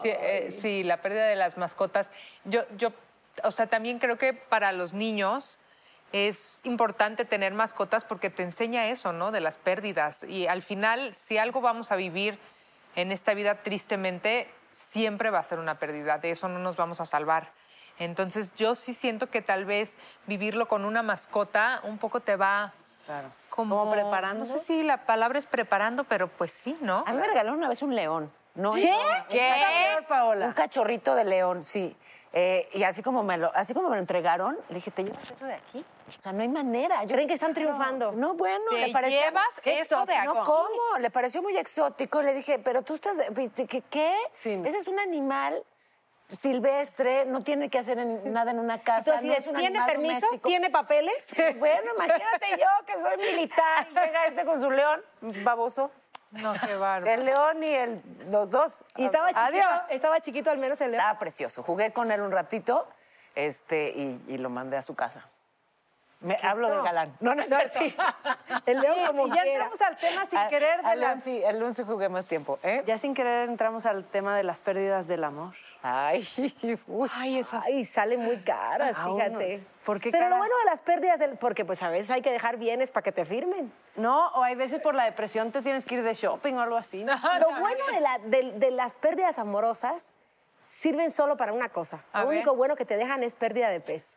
Sí, 0.02 0.08
eh, 0.08 0.50
sí, 0.50 0.82
la 0.82 0.96
pérdida 0.98 1.26
de 1.26 1.36
las 1.36 1.56
mascotas. 1.56 2.10
Yo, 2.44 2.62
yo, 2.76 2.92
o 3.42 3.50
sea, 3.50 3.68
también 3.68 3.98
creo 3.98 4.18
que 4.18 4.32
para 4.32 4.72
los 4.72 4.92
niños 4.92 5.58
es 6.12 6.60
importante 6.64 7.24
tener 7.24 7.54
mascotas 7.54 8.04
porque 8.04 8.30
te 8.30 8.42
enseña 8.42 8.88
eso, 8.88 9.12
¿no? 9.12 9.30
De 9.30 9.40
las 9.40 9.56
pérdidas. 9.56 10.24
Y 10.24 10.46
al 10.46 10.62
final, 10.62 11.14
si 11.14 11.38
algo 11.38 11.60
vamos 11.60 11.90
a 11.92 11.96
vivir 11.96 12.38
en 12.96 13.12
esta 13.12 13.34
vida 13.34 13.62
tristemente, 13.62 14.48
siempre 14.70 15.30
va 15.30 15.40
a 15.40 15.44
ser 15.44 15.58
una 15.58 15.78
pérdida. 15.78 16.18
De 16.18 16.30
eso 16.30 16.48
no 16.48 16.58
nos 16.58 16.76
vamos 16.76 17.00
a 17.00 17.04
salvar. 17.04 17.52
Entonces, 17.98 18.54
yo 18.56 18.74
sí 18.74 18.94
siento 18.94 19.30
que 19.30 19.42
tal 19.42 19.64
vez 19.64 19.96
vivirlo 20.26 20.66
con 20.66 20.84
una 20.84 21.02
mascota 21.02 21.80
un 21.84 21.98
poco 21.98 22.20
te 22.20 22.36
va 22.36 22.74
Claro. 23.06 23.28
como, 23.50 23.78
¿Como 23.80 23.92
preparando? 23.92 24.40
No 24.40 24.46
sé 24.46 24.58
si 24.58 24.82
la 24.82 25.04
palabra 25.06 25.38
es 25.38 25.46
preparando, 25.46 26.04
pero 26.04 26.28
pues 26.28 26.50
sí, 26.52 26.74
¿no? 26.80 27.04
A 27.06 27.12
mí 27.12 27.18
me 27.18 27.26
regalaron 27.26 27.58
una 27.58 27.68
vez 27.68 27.82
un 27.82 27.94
león. 27.94 28.32
¿no? 28.54 28.74
¿Qué? 28.74 28.94
¿Qué? 29.28 29.48
Está 29.50 29.68
peor, 29.68 30.06
Paola. 30.06 30.46
Un 30.46 30.52
cachorrito 30.52 31.14
de 31.14 31.24
león, 31.24 31.62
sí. 31.62 31.96
Eh, 32.32 32.68
y 32.72 32.82
así 32.82 33.00
como, 33.02 33.22
me 33.22 33.38
lo, 33.38 33.52
así 33.54 33.74
como 33.74 33.88
me 33.88 33.94
lo 33.96 34.00
entregaron, 34.00 34.58
le 34.68 34.74
dije, 34.76 34.90
¿te 34.90 35.04
llevas 35.04 35.30
eso 35.30 35.44
de 35.44 35.54
aquí? 35.54 35.84
O 36.08 36.22
sea, 36.22 36.32
no 36.32 36.42
hay 36.42 36.48
manera. 36.48 37.02
Yo, 37.04 37.10
¿Creen 37.10 37.28
que 37.28 37.34
están 37.34 37.54
triunfando? 37.54 38.10
no, 38.12 38.34
bueno, 38.34 38.64
¿Te 38.70 38.86
le 38.88 38.92
parecía... 38.92 39.26
llevas 39.26 39.46
eso 39.64 40.04
de 40.04 40.24
No, 40.24 40.32
aquí? 40.32 40.40
¿cómo? 40.44 40.98
Le 40.98 41.10
pareció 41.10 41.42
muy 41.42 41.56
exótico. 41.56 42.22
Le 42.22 42.34
dije, 42.34 42.58
pero 42.58 42.82
tú 42.82 42.94
estás... 42.94 43.16
¿Qué? 43.68 43.82
qué? 43.88 44.16
Sí. 44.34 44.60
Ese 44.64 44.78
es 44.78 44.88
un 44.88 44.98
animal 44.98 45.62
silvestre, 46.40 47.24
no 47.26 47.42
tiene 47.42 47.68
que 47.68 47.78
hacer 47.78 47.98
en- 47.98 48.32
nada 48.32 48.50
en 48.50 48.58
una 48.58 48.78
casa. 48.80 49.16
Entonces, 49.16 49.24
no 49.24 49.32
es 49.34 49.46
un 49.46 49.56
¿tiene 49.56 49.80
permiso? 49.84 50.20
doméstico. 50.26 50.48
¿Tiene 50.48 50.70
papeles? 50.70 51.34
Bueno, 51.58 51.92
imagínate 51.94 52.46
yo 52.58 52.86
que 52.86 52.98
soy 53.00 53.16
militar 53.18 53.86
y 53.90 53.94
llega 53.94 54.26
este 54.26 54.44
con 54.44 54.60
su 54.60 54.70
león, 54.70 55.00
baboso. 55.42 55.90
No, 56.32 56.52
qué 56.66 56.74
bárbaro. 56.74 57.06
El 57.12 57.24
león 57.24 57.62
y 57.62 57.68
el, 57.74 58.02
los 58.30 58.50
dos. 58.50 58.82
Y 58.96 59.04
estaba 59.04 59.28
chiquito, 59.28 59.44
Adiós. 59.46 59.82
estaba 59.90 60.20
chiquito 60.20 60.50
al 60.50 60.58
menos 60.58 60.80
el 60.80 60.90
león. 60.90 61.00
Estaba 61.00 61.18
precioso. 61.18 61.62
Jugué 61.62 61.92
con 61.92 62.10
él 62.10 62.20
un 62.22 62.32
ratito 62.32 62.88
este, 63.36 63.90
y, 63.94 64.20
y 64.26 64.38
lo 64.38 64.50
mandé 64.50 64.76
a 64.76 64.82
su 64.82 64.96
casa. 64.96 65.28
Me, 66.20 66.36
hablo 66.42 66.68
del 66.70 66.82
galán. 66.82 67.14
No, 67.20 67.34
no 67.36 67.42
es 67.42 67.48
cierto. 67.72 68.02
El 68.66 68.80
león 68.80 68.96
Sí, 69.00 69.06
como 69.06 69.26
y 69.28 69.30
ya 69.30 69.42
quiera. 69.42 69.64
entramos 69.66 69.80
al 69.82 69.96
tema 69.98 70.26
sin 70.26 70.38
A- 70.38 70.48
querer 70.48 70.82
de 70.82 70.88
al 70.88 71.00
león 71.00 71.20
sí, 71.22 71.42
el 71.44 71.58
león 71.60 71.74
sí 71.74 71.82
jugué 71.84 72.08
más 72.08 72.24
tiempo. 72.26 72.58
¿eh? 72.64 72.82
Ya 72.86 72.98
sin 72.98 73.14
querer 73.14 73.48
entramos 73.48 73.86
al 73.86 74.04
tema 74.04 74.36
de 74.36 74.42
las 74.42 74.60
pérdidas 74.60 75.06
del 75.06 75.22
amor. 75.22 75.54
Ay, 75.86 76.26
uy. 76.86 77.10
Ay, 77.14 77.38
esas. 77.40 77.62
Ay, 77.62 77.84
salen 77.84 78.20
muy 78.20 78.38
caras, 78.38 78.96
Ah, 78.98 79.04
fíjate. 79.04 79.56
unos. 79.56 79.60
¿Por 79.84 80.00
qué 80.00 80.10
Pero 80.10 80.30
lo 80.30 80.38
bueno 80.38 80.54
de 80.64 80.70
las 80.70 80.80
pérdidas, 80.80 81.18
del, 81.18 81.36
porque 81.36 81.66
pues 81.66 81.82
a 81.82 81.90
veces 81.90 82.10
hay 82.10 82.22
que 82.22 82.30
dejar 82.30 82.56
bienes 82.56 82.90
para 82.90 83.04
que 83.04 83.12
te 83.12 83.26
firmen. 83.26 83.70
No, 83.96 84.28
o 84.28 84.42
hay 84.42 84.54
veces 84.54 84.80
por 84.80 84.94
la 84.94 85.04
depresión 85.04 85.52
te 85.52 85.60
tienes 85.60 85.84
que 85.84 85.96
ir 85.96 86.02
de 86.02 86.14
shopping 86.14 86.54
o 86.54 86.60
algo 86.62 86.76
así. 86.78 87.04
¿no? 87.04 87.12
Lo 87.38 87.50
bueno 87.60 87.84
de, 87.92 88.00
la- 88.00 88.18
de- 88.18 88.52
de 88.58 88.70
las 88.70 88.94
pérdidas 88.94 89.38
amorosas 89.38 90.08
sirven 90.66 91.10
solo 91.12 91.36
para 91.36 91.52
una 91.52 91.68
cosa. 91.68 92.02
A 92.14 92.22
lo 92.22 92.28
ver. 92.28 92.38
único 92.38 92.56
bueno 92.56 92.76
que 92.76 92.86
te 92.86 92.96
dejan 92.96 93.22
es 93.22 93.34
pérdida 93.34 93.68
de 93.68 93.80
peso. 93.80 94.16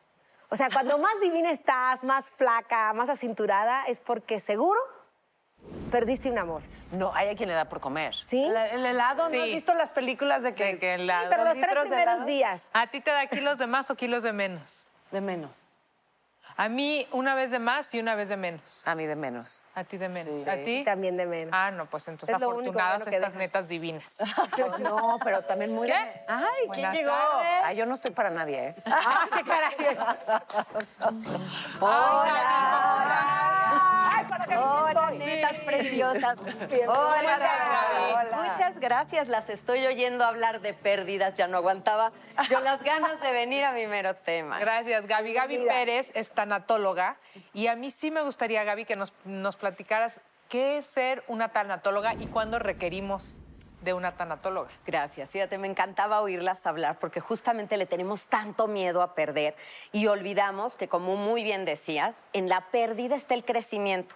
O 0.49 0.55
sea, 0.55 0.69
cuando 0.71 0.97
más 0.99 1.19
divina 1.19 1.51
estás, 1.51 2.05
más 2.05 2.29
flaca, 2.29 2.93
más 2.93 3.09
acinturada, 3.09 3.83
es 3.87 3.99
porque 3.99 4.39
seguro 4.39 4.79
perdiste 5.91 6.31
un 6.31 6.37
amor. 6.37 6.61
No, 6.91 7.11
hay 7.13 7.29
a 7.29 7.35
quien 7.35 7.49
le 7.49 7.55
da 7.55 7.65
por 7.65 7.79
comer. 7.79 8.15
¿Sí? 8.15 8.43
El, 8.45 8.55
el 8.55 8.85
helado, 8.85 9.23
¿no 9.25 9.29
Sí. 9.29 9.39
has 9.39 9.45
visto 9.47 9.73
las 9.73 9.89
películas 9.89 10.41
de 10.43 10.53
que... 10.55 10.63
De 10.63 10.79
que 10.79 10.93
el 10.95 11.01
helado. 11.01 11.29
Pero 11.29 11.43
los 11.43 11.55
litros 11.55 11.71
tres 11.71 11.83
de 11.83 11.89
primeros 11.89 12.13
helado? 12.15 12.25
días. 12.27 12.69
¿A 12.73 12.87
ti 12.87 13.01
te 13.01 13.11
da 13.11 13.25
kilos 13.27 13.57
de 13.59 13.67
más 13.67 13.89
o 13.91 13.95
kilos 13.95 14.23
de 14.23 14.33
menos? 14.33 14.87
De 15.11 15.19
menos. 15.21 15.51
A 16.59 16.69
mí 16.69 17.07
una 17.11 17.35
vez 17.35 17.51
de 17.51 17.59
más 17.59 17.93
y 17.93 17.99
una 17.99 18.15
vez 18.15 18.29
de 18.29 18.37
menos. 18.37 18.81
A 18.87 18.95
mí 18.95 19.05
de 19.05 19.15
menos. 19.15 19.63
A 19.75 19.83
ti 19.83 19.97
de 19.97 20.09
menos. 20.09 20.41
Sí. 20.41 20.49
¿A 20.49 20.55
ti? 20.63 20.83
También 20.83 21.15
de 21.15 21.27
menos. 21.27 21.51
Ah, 21.55 21.69
no, 21.69 21.85
pues 21.85 22.07
entonces 22.07 22.33
Es 22.33 22.41
lo 22.41 22.47
único 22.49 22.61
afortunadas 22.61 23.03
bueno 23.03 23.11
que 23.11 23.17
estas 23.17 23.33
netas 23.35 23.67
divinas. 23.67 24.17
No, 24.79 25.19
pero 25.23 25.43
también 25.43 25.71
muy... 25.75 25.85
¿Qué? 25.87 25.93
de- 25.93 26.21
Ay, 26.27 26.45
¿quién 26.57 26.67
Buenas 26.69 26.95
llegó? 26.95 27.11
tardes. 27.11 27.61
Ay, 27.63 27.77
yo 27.77 27.85
no 27.85 27.93
estoy 27.93 28.09
para 28.09 28.31
nadie, 28.31 28.69
¿eh? 28.69 28.75
¡Ah, 28.87 29.27
qué 29.35 29.43
caray! 29.43 29.97
Hola, 31.79 33.36
netas 35.17 35.59
preciosas. 35.65 36.39
Hola, 36.87 37.37
Gaby. 37.37 38.49
Muchas 38.49 38.79
gracias, 38.79 39.27
las 39.27 39.49
estoy 39.49 39.85
oyendo 39.85 40.23
hablar 40.23 40.61
de 40.61 40.73
pérdidas, 40.73 41.33
ya 41.33 41.47
no 41.47 41.57
aguantaba 41.57 42.11
yo 42.49 42.59
las 42.59 42.83
ganas 42.83 43.19
de 43.21 43.31
venir 43.31 43.63
a 43.63 43.71
mi 43.71 43.87
mero 43.87 44.15
tema. 44.15 44.59
Gracias, 44.59 45.07
Gaby. 45.07 45.33
Gaby 45.33 45.57
Pérez 45.65 46.11
es 46.13 46.31
tanatóloga 46.31 47.17
y 47.53 47.67
a 47.67 47.75
mí 47.75 47.91
sí 47.91 48.11
me 48.11 48.21
gustaría, 48.21 48.63
Gaby, 48.63 48.85
que 48.85 48.95
nos, 48.95 49.13
nos 49.25 49.55
platicaras 49.55 50.21
qué 50.49 50.77
es 50.77 50.85
ser 50.85 51.23
una 51.27 51.49
tanatóloga 51.49 52.13
y 52.13 52.27
cuándo 52.27 52.59
requerimos 52.59 53.37
de 53.81 53.93
una 53.93 54.13
tanatóloga. 54.13 54.69
Gracias. 54.85 55.31
Fíjate, 55.31 55.57
me 55.57 55.67
encantaba 55.67 56.21
oírlas 56.21 56.65
hablar 56.65 56.97
porque 56.99 57.19
justamente 57.19 57.77
le 57.77 57.85
tenemos 57.85 58.25
tanto 58.25 58.67
miedo 58.67 59.01
a 59.01 59.13
perder 59.13 59.55
y 59.91 60.07
olvidamos 60.07 60.75
que, 60.75 60.87
como 60.87 61.15
muy 61.15 61.43
bien 61.43 61.65
decías, 61.65 62.23
en 62.33 62.49
la 62.49 62.61
pérdida 62.71 63.15
está 63.15 63.33
el 63.33 63.45
crecimiento. 63.45 64.15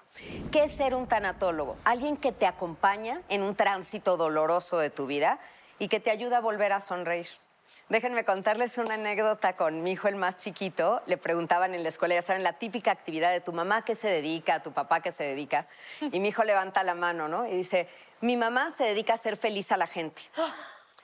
¿Qué 0.51 0.63
es 0.63 0.71
ser 0.73 0.95
un 0.95 1.07
tanatólogo? 1.07 1.77
Alguien 1.83 2.17
que 2.17 2.31
te 2.31 2.47
acompaña 2.47 3.21
en 3.29 3.43
un 3.43 3.55
tránsito 3.55 4.17
doloroso 4.17 4.77
de 4.77 4.89
tu 4.89 5.05
vida 5.05 5.39
y 5.79 5.87
que 5.87 5.99
te 5.99 6.11
ayuda 6.11 6.37
a 6.37 6.41
volver 6.41 6.73
a 6.73 6.79
sonreír. 6.79 7.27
Déjenme 7.89 8.23
contarles 8.23 8.77
una 8.77 8.93
anécdota 8.93 9.55
con 9.55 9.83
mi 9.83 9.91
hijo, 9.91 10.07
el 10.07 10.15
más 10.15 10.37
chiquito. 10.37 11.01
Le 11.07 11.17
preguntaban 11.17 11.73
en 11.73 11.83
la 11.83 11.89
escuela, 11.89 12.15
ya 12.15 12.21
saben, 12.21 12.43
la 12.43 12.53
típica 12.53 12.91
actividad 12.91 13.31
de 13.31 13.41
tu 13.41 13.51
mamá, 13.51 13.77
¿a 13.77 13.81
qué 13.83 13.95
se 13.95 14.07
dedica? 14.07 14.55
¿A 14.55 14.63
tu 14.63 14.71
papá 14.71 15.01
qué 15.01 15.11
se 15.11 15.23
dedica? 15.23 15.67
Y 15.99 16.19
mi 16.19 16.29
hijo 16.29 16.43
levanta 16.43 16.83
la 16.83 16.95
mano, 16.95 17.27
¿no? 17.27 17.45
Y 17.47 17.51
dice, 17.51 17.89
mi 18.21 18.37
mamá 18.37 18.71
se 18.71 18.83
dedica 18.85 19.13
a 19.13 19.15
hacer 19.17 19.37
feliz 19.37 19.71
a 19.71 19.77
la 19.77 19.87
gente. 19.87 20.21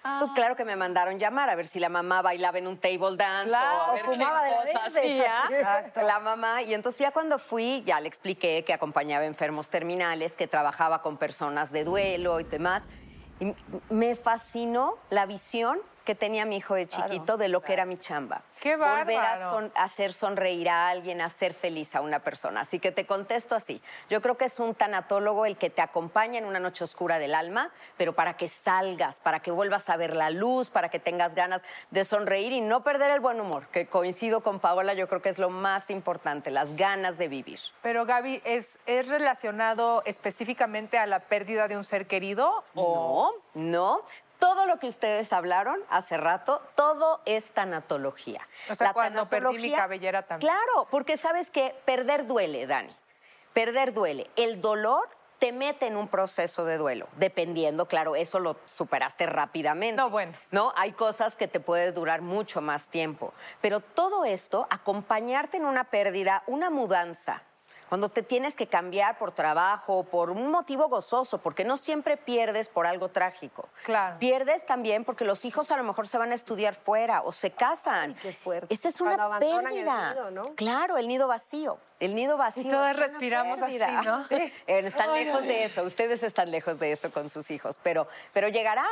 Entonces, 0.04 0.34
claro 0.36 0.56
que 0.56 0.64
me 0.64 0.78
mandaron 0.78 1.20
llamar 1.20 1.50
a 1.50 1.56
ver 1.56 1.68
si 1.68 1.80
la 1.82 1.90
mamá 1.90 2.22
bailaba 2.22 2.58
en 2.60 2.68
un 2.68 2.78
table 2.78 3.18
dance 3.18 3.50
Claro, 3.50 3.78
o 3.78 3.82
a 3.82 3.92
ver 3.94 4.06
fumaba 4.06 4.44
de 4.44 4.52
la 4.52 4.58
cosas 4.58 4.94
verde. 4.94 5.00
hacía 5.30 5.58
Exacto. 5.58 6.02
la 6.02 6.20
mamá. 6.20 6.62
Y 6.62 6.74
entonces 6.74 7.00
ya 7.00 7.12
cuando 7.12 7.38
fui, 7.40 7.84
ya 7.86 8.00
le 8.00 8.08
expliqué 8.08 8.64
que 8.64 8.72
acompañaba 8.72 9.26
enfermos 9.26 9.70
terminales, 9.70 10.32
que 10.34 10.48
trabajaba 10.48 11.02
con 11.02 11.18
personas 11.18 11.74
de 11.74 11.84
duelo 11.84 12.40
y 12.40 12.44
demás. 12.46 12.84
Y 13.42 13.54
me 13.90 14.16
fascinó 14.16 14.98
la 15.10 15.26
visión 15.26 15.80
que 16.08 16.16
tenía 16.16 16.46
mi 16.46 16.56
hijo 16.56 16.74
de 16.74 16.88
chiquito 16.88 17.36
de 17.36 17.50
lo 17.50 17.60
que 17.62 17.74
era 17.74 17.84
mi 17.84 17.98
chamba. 17.98 18.42
¡Qué 18.62 18.78
Volver 18.78 19.18
a 19.20 19.22
bárbaro! 19.36 19.50
son- 19.52 19.72
hacer 19.76 20.14
sonreír 20.14 20.70
a 20.70 20.88
alguien, 20.88 21.20
hacer 21.20 21.54
feliz 21.54 21.98
a 21.98 22.02
una 22.02 22.20
persona. 22.20 22.62
Así 22.62 22.80
que 22.80 22.94
te 22.94 23.06
contesto 23.06 23.56
así. 23.56 23.82
Yo 24.10 24.22
creo 24.22 24.38
que 24.38 24.46
es 24.46 24.58
un 24.62 24.74
tanatólogo 24.74 25.46
el 25.46 25.58
que 25.58 25.70
te 25.70 25.82
acompaña 25.82 26.40
en 26.40 26.46
una 26.46 26.60
noche 26.62 26.86
oscura 26.86 27.20
del 27.20 27.36
alma, 27.36 27.72
pero 27.98 28.14
para 28.14 28.38
que 28.38 28.48
salgas, 28.48 29.20
para 29.20 29.42
que 29.42 29.52
vuelvas 29.52 29.90
a 29.90 29.98
ver 29.98 30.16
la 30.16 30.30
luz, 30.30 30.70
para 30.70 30.88
que 30.88 30.98
tengas 30.98 31.36
ganas 31.36 31.62
de 31.92 32.06
sonreír 32.06 32.54
y 32.54 32.62
no 32.62 32.84
perder 32.84 33.12
el 33.12 33.20
buen 33.20 33.42
humor, 33.42 33.68
que 33.68 33.88
coincido 33.88 34.40
con 34.40 34.62
Paola, 34.62 34.94
yo 34.94 35.10
creo 35.10 35.22
que 35.22 35.28
es 35.28 35.40
lo 35.40 35.50
más 35.50 35.90
importante, 35.90 36.52
las 36.52 36.74
ganas 36.78 37.18
de 37.18 37.28
vivir. 37.28 37.60
Pero 37.82 38.06
Gaby, 38.06 38.42
¿es, 38.46 38.80
¿es 38.86 39.10
relacionado 39.10 40.04
específicamente 40.06 40.98
a 40.98 41.06
la 41.06 41.20
pérdida 41.20 41.68
de 41.68 41.76
un 41.76 41.84
ser 41.84 42.08
querido? 42.08 42.64
No, 42.76 43.32
no. 43.56 44.02
Todo 44.40 44.66
lo 44.66 44.78
que 44.80 44.88
ustedes 44.88 45.34
hablaron 45.34 45.80
hace 45.90 46.16
rato, 46.18 46.62
todo 46.76 47.22
es 47.26 47.46
tanatología. 47.52 48.48
O 48.70 48.76
sea, 48.76 48.88
La 48.88 48.94
cuando 48.94 49.28
perdí 49.30 49.46
mi 49.48 49.54
tanatología- 49.72 49.78
cabellera 49.78 50.22
también. 50.24 50.52
Claro, 50.52 50.88
porque 50.92 51.18
sabes 51.18 51.50
que 51.52 51.76
perder 51.86 52.28
duele, 52.28 52.68
Dani. 52.68 52.94
Perder 53.54 53.94
duele. 53.94 54.30
El 54.36 54.62
dolor 54.62 55.10
te 55.40 55.52
mete 55.52 55.86
en 55.88 55.98
un 55.98 56.08
proceso 56.08 56.66
de 56.66 56.78
duelo, 56.78 57.08
dependiendo, 57.18 57.88
claro, 57.88 58.16
eso 58.16 58.40
lo 58.40 58.58
superaste 58.66 59.26
rápidamente. 59.28 59.96
No, 60.02 60.10
bueno. 60.10 60.34
¿no? 60.52 60.74
Hay 60.76 60.94
cosas 60.94 61.36
que 61.36 61.48
te 61.48 61.60
puede 61.60 61.92
durar 61.92 62.22
mucho 62.22 62.60
más 62.62 62.88
tiempo. 62.88 63.34
Pero 63.62 63.80
todo 63.80 64.26
esto, 64.26 64.66
acompañarte 64.72 65.58
en 65.58 65.66
una 65.66 65.84
pérdida, 65.86 66.42
una 66.48 66.70
mudanza, 66.72 67.44
cuando 67.90 68.10
te 68.10 68.22
tienes 68.24 68.56
que 68.56 68.68
cambiar 68.68 69.18
por 69.18 69.32
trabajo, 69.32 70.04
por 70.04 70.30
un 70.30 70.50
motivo 70.52 70.88
gozoso, 70.90 71.38
porque 71.38 71.64
no 71.64 71.78
siempre 71.78 72.18
pierdes 72.18 72.68
por 72.70 72.86
algo 72.88 73.10
trágico. 73.10 73.70
Claro. 73.84 74.18
Pierdes 74.20 74.66
también 74.66 75.06
porque 75.06 75.24
los 75.26 75.46
hijos 75.46 75.72
a 75.72 75.78
lo 75.78 75.84
mejor 75.84 76.08
se 76.08 76.18
van 76.18 76.32
a 76.32 76.36
estudiar 76.36 76.76
fuera 76.76 77.22
o 77.22 77.32
se 77.32 77.52
casan. 77.52 78.16
qué 78.16 78.34
fuerte. 78.34 78.74
Esa 78.74 78.90
es 78.90 78.98
Cuando 78.98 79.16
una 79.16 79.26
abandonan 79.26 79.66
el 79.68 79.74
pérdida. 79.74 80.10
nido, 80.14 80.32
¿no? 80.32 80.44
Claro, 80.56 80.98
el 80.98 81.08
nido 81.08 81.28
vacío. 81.28 81.78
El 82.00 82.14
nido 82.16 82.38
vacío. 82.38 82.64
Y 82.64 82.70
todas 82.70 82.96
respiramos 82.96 83.62
así, 83.62 83.80
pérdida. 83.80 84.02
¿no? 84.02 84.24
Sí. 84.24 84.36
Eh, 84.36 84.80
Están 84.80 85.10
Ay, 85.12 85.26
lejos 85.26 85.42
ay, 85.42 85.48
de 85.48 85.56
ay. 85.58 85.64
eso. 85.64 85.84
Ustedes 85.84 86.24
están 86.24 86.52
lejos 86.52 86.78
de 86.80 86.92
eso 86.92 87.12
con 87.12 87.30
sus 87.30 87.50
hijos. 87.52 87.78
Pero, 87.84 88.08
pero 88.34 88.48
llegará. 88.50 88.86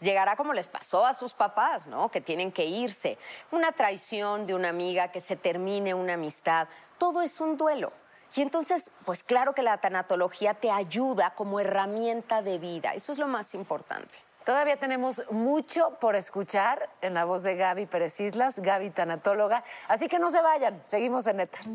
Llegará 0.00 0.34
como 0.34 0.54
les 0.54 0.66
pasó 0.66 1.04
a 1.04 1.12
sus 1.12 1.34
papás, 1.34 1.86
¿no? 1.86 2.10
Que 2.10 2.22
tienen 2.22 2.52
que 2.52 2.64
irse. 2.64 3.18
Una 3.50 3.72
traición 3.72 4.46
de 4.46 4.54
una 4.54 4.70
amiga, 4.70 5.08
que 5.12 5.20
se 5.20 5.36
termine 5.36 5.92
una 5.92 6.14
amistad. 6.14 6.68
Todo 6.96 7.20
es 7.20 7.38
un 7.38 7.58
duelo. 7.58 7.92
Y 8.36 8.42
entonces, 8.42 8.90
pues 9.04 9.24
claro 9.24 9.54
que 9.54 9.62
la 9.62 9.78
tanatología 9.78 10.54
te 10.54 10.70
ayuda 10.70 11.34
como 11.34 11.60
herramienta 11.60 12.42
de 12.42 12.58
vida. 12.58 12.94
Eso 12.94 13.12
es 13.12 13.18
lo 13.18 13.26
más 13.26 13.54
importante. 13.54 14.14
Todavía 14.44 14.78
tenemos 14.78 15.22
mucho 15.30 15.98
por 16.00 16.16
escuchar 16.16 16.88
en 17.02 17.14
la 17.14 17.24
voz 17.24 17.42
de 17.42 17.56
Gaby 17.56 17.86
Pérez 17.86 18.20
Islas, 18.20 18.60
Gaby 18.60 18.90
Tanatóloga. 18.90 19.64
Así 19.86 20.08
que 20.08 20.18
no 20.18 20.30
se 20.30 20.40
vayan, 20.40 20.80
seguimos 20.86 21.26
en 21.26 21.38
Netas. 21.38 21.66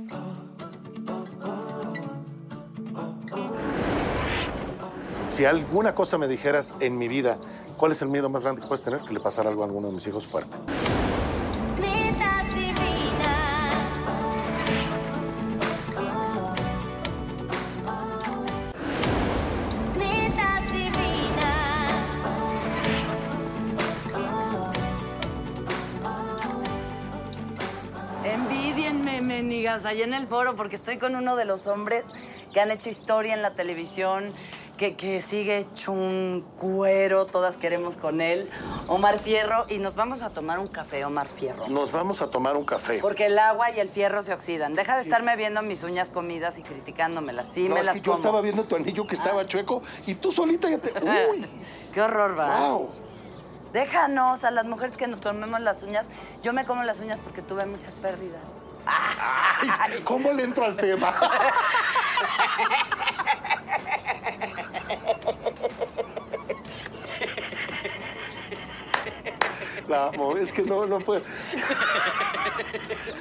Si 5.30 5.44
alguna 5.44 5.94
cosa 5.94 6.18
me 6.18 6.28
dijeras 6.28 6.76
en 6.80 6.98
mi 6.98 7.08
vida, 7.08 7.38
¿cuál 7.78 7.92
es 7.92 8.02
el 8.02 8.08
miedo 8.08 8.30
más 8.30 8.42
grande 8.42 8.62
que 8.62 8.68
puedes 8.68 8.84
tener? 8.84 9.02
Que 9.02 9.14
le 9.14 9.20
pasara 9.20 9.50
algo 9.50 9.64
a 9.64 9.66
alguno 9.66 9.90
de 9.90 9.94
mis 9.94 10.08
hijos 10.08 10.26
fuerte. 10.26 10.56
Allá 29.88 30.06
en 30.06 30.14
el 30.14 30.28
foro, 30.28 30.56
porque 30.56 30.76
estoy 30.76 30.98
con 30.98 31.16
uno 31.16 31.36
de 31.36 31.46
los 31.46 31.68
hombres 31.68 32.06
que 32.54 32.62
han 32.62 32.72
hecho 32.72 32.90
historia 32.90 33.34
en 33.34 33.42
la 33.42 33.52
televisión, 33.52 34.32
que, 34.78 34.96
que 34.96 35.22
sigue 35.22 35.60
hecho 35.60 35.92
un 35.92 36.46
cuero, 36.58 37.26
todas 37.26 37.58
queremos 37.58 37.96
con 37.96 38.22
él, 38.22 38.50
Omar 38.88 39.20
Fierro, 39.20 39.66
y 39.70 39.78
nos 39.78 39.96
vamos 39.96 40.22
a 40.22 40.30
tomar 40.30 40.60
un 40.60 40.68
café, 40.68 41.06
Omar 41.06 41.28
Fierro. 41.28 41.68
Nos 41.68 41.92
vamos 41.92 42.22
a 42.22 42.28
tomar 42.28 42.58
un 42.58 42.66
café. 42.66 43.00
Porque 43.00 43.28
el 43.28 43.40
agua 43.40 43.72
y 43.72 43.80
el 43.80 43.90
fierro 43.90 44.22
se 44.24 44.34
oxidan. 44.34 44.74
Deja 44.74 44.96
de 44.96 45.04
estarme 45.04 45.36
viendo 45.36 45.62
mis 45.62 45.84
uñas 45.84 46.10
comidas 46.10 46.58
y 46.58 46.64
criticándomelas. 46.64 47.50
Sí, 47.54 47.68
no, 47.68 47.76
me 47.76 47.82
es 47.82 47.86
las 47.86 47.98
que 47.98 48.02
yo 48.04 48.12
como. 48.12 48.24
estaba 48.24 48.42
viendo 48.42 48.66
tu 48.66 48.76
anillo 48.76 49.08
que 49.08 49.16
estaba 49.16 49.46
chueco 49.46 49.82
y 50.06 50.16
tú 50.16 50.32
solita 50.32 50.70
ya 50.70 50.78
te... 50.78 50.92
¡Uy! 51.02 51.46
Qué 51.94 52.02
horror, 52.02 52.38
va. 52.38 52.70
¡Wow! 52.70 52.90
Déjanos 53.74 54.46
a 54.46 54.52
las 54.52 54.66
mujeres 54.66 54.96
que 54.96 55.08
nos 55.08 55.22
comemos 55.22 55.60
las 55.60 55.84
uñas. 55.84 56.08
Yo 56.42 56.54
me 56.54 56.64
como 56.64 56.84
las 56.84 57.00
uñas 57.02 57.20
porque 57.22 57.42
tuve 57.42 57.66
muchas 57.66 57.96
pérdidas. 57.98 58.42
¿Cómo 60.04 60.32
le 60.34 60.44
entro 60.44 60.66
al 60.66 60.76
tema? 60.76 61.14
La 69.88 70.08
amo, 70.08 70.36
es 70.38 70.52
que 70.52 70.64
no, 70.64 70.86
no 70.86 71.00
puedo. 71.00 71.22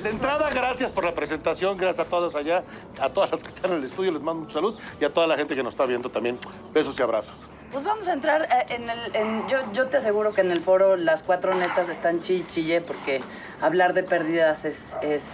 De 0.03 0.11
entrada, 0.11 0.51
gracias 0.51 0.91
por 0.91 1.05
la 1.05 1.15
presentación, 1.15 1.77
gracias 1.77 2.07
a 2.07 2.11
todos 2.11 2.35
allá, 2.35 2.63
a 3.01 3.11
todas 3.11 3.33
las 3.33 3.43
que 3.43 3.49
están 3.49 3.73
en 3.73 3.79
el 3.79 3.85
estudio, 3.85 4.13
les 4.13 4.23
mando 4.23 4.43
mucha 4.43 4.55
salud 4.55 4.79
y 5.01 5.05
a 5.05 5.13
toda 5.13 5.27
la 5.27 5.37
gente 5.37 5.55
que 5.55 5.63
nos 5.63 5.75
está 5.75 5.85
viendo 5.87 6.11
también. 6.11 6.39
Besos 6.73 6.99
y 6.99 7.03
abrazos. 7.03 7.35
Pues 7.71 7.85
vamos 7.85 8.07
a 8.09 8.13
entrar 8.13 8.43
eh, 8.43 8.67
en 8.69 8.89
el... 8.89 9.73
yo 9.73 9.89
te 9.89 9.97
aseguro 9.97 10.33
que 10.33 10.43
en 10.43 10.53
el 10.53 10.61
foro 10.61 10.97
las 10.97 11.23
cuatro 11.23 11.55
netas 11.55 11.89
están 11.89 12.21
chichille 12.21 12.81
porque 12.81 13.21
hablar 13.61 13.95
de 13.95 14.05
pérdidas 14.05 14.65
es, 14.65 14.97
es, 15.03 15.25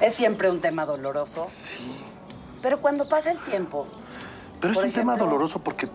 es 0.00 0.14
siempre 0.14 0.50
un 0.50 0.60
tema 0.60 0.86
doloroso. 0.86 1.46
Pero 2.62 2.80
cuando 2.80 3.08
pasa 3.08 3.30
el 3.30 3.38
tiempo... 3.40 3.86
Pero 4.60 4.72
es 4.72 4.84
un 4.86 4.92
tema 4.92 5.16
doloroso 5.16 5.58
porque 5.58 5.88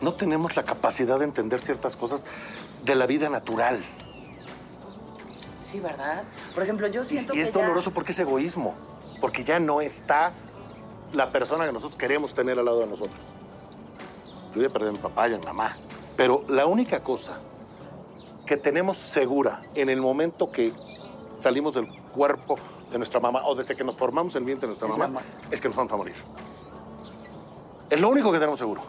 no 0.00 0.14
tenemos 0.14 0.56
la 0.56 0.62
capacidad 0.62 1.18
de 1.18 1.26
entender 1.26 1.60
ciertas 1.60 1.94
cosas 1.96 2.24
de 2.82 2.94
la 2.94 3.06
vida 3.06 3.28
natural. 3.28 3.84
Sí, 5.70 5.78
¿verdad? 5.78 6.22
Por 6.54 6.62
ejemplo, 6.62 6.86
yo 6.86 7.02
Y, 7.02 7.04
siento 7.04 7.34
y 7.34 7.36
que 7.36 7.42
es 7.42 7.52
doloroso 7.52 7.90
porque 7.90 8.12
es 8.12 8.18
egoísmo, 8.18 8.74
porque 9.20 9.44
ya 9.44 9.60
no 9.60 9.82
está 9.82 10.32
la 11.12 11.28
persona 11.30 11.66
que 11.66 11.72
nosotros 11.72 11.98
queremos 11.98 12.32
tener 12.32 12.58
al 12.58 12.64
lado 12.64 12.80
de 12.80 12.86
nosotros. 12.86 13.18
Yo 14.54 14.62
ya 14.62 14.70
perdí 14.70 14.88
a 14.88 14.92
mi 14.92 14.98
papá 14.98 15.28
y 15.28 15.34
a 15.34 15.38
mi 15.38 15.44
mamá. 15.44 15.76
Pero 16.16 16.44
la 16.48 16.64
única 16.64 17.02
cosa 17.02 17.40
que 18.46 18.56
tenemos 18.56 18.96
segura 18.96 19.62
en 19.74 19.90
el 19.90 20.00
momento 20.00 20.50
que 20.50 20.72
salimos 21.36 21.74
del 21.74 21.88
cuerpo 22.12 22.56
de 22.94 22.98
nuestra 22.98 23.18
mamá 23.18 23.42
o 23.44 23.56
desde 23.56 23.74
que 23.74 23.82
nos 23.82 23.96
formamos 23.96 24.36
el 24.36 24.44
vientre 24.44 24.68
de 24.68 24.76
nuestra 24.76 24.88
mamá 24.88 25.20
es 25.50 25.60
que 25.60 25.68
nos 25.68 25.76
vamos 25.76 25.92
a 25.92 25.96
morir. 25.96 26.14
Es 27.90 28.00
lo 28.00 28.08
único 28.08 28.30
que 28.30 28.38
tenemos 28.38 28.58
seguro. 28.58 28.82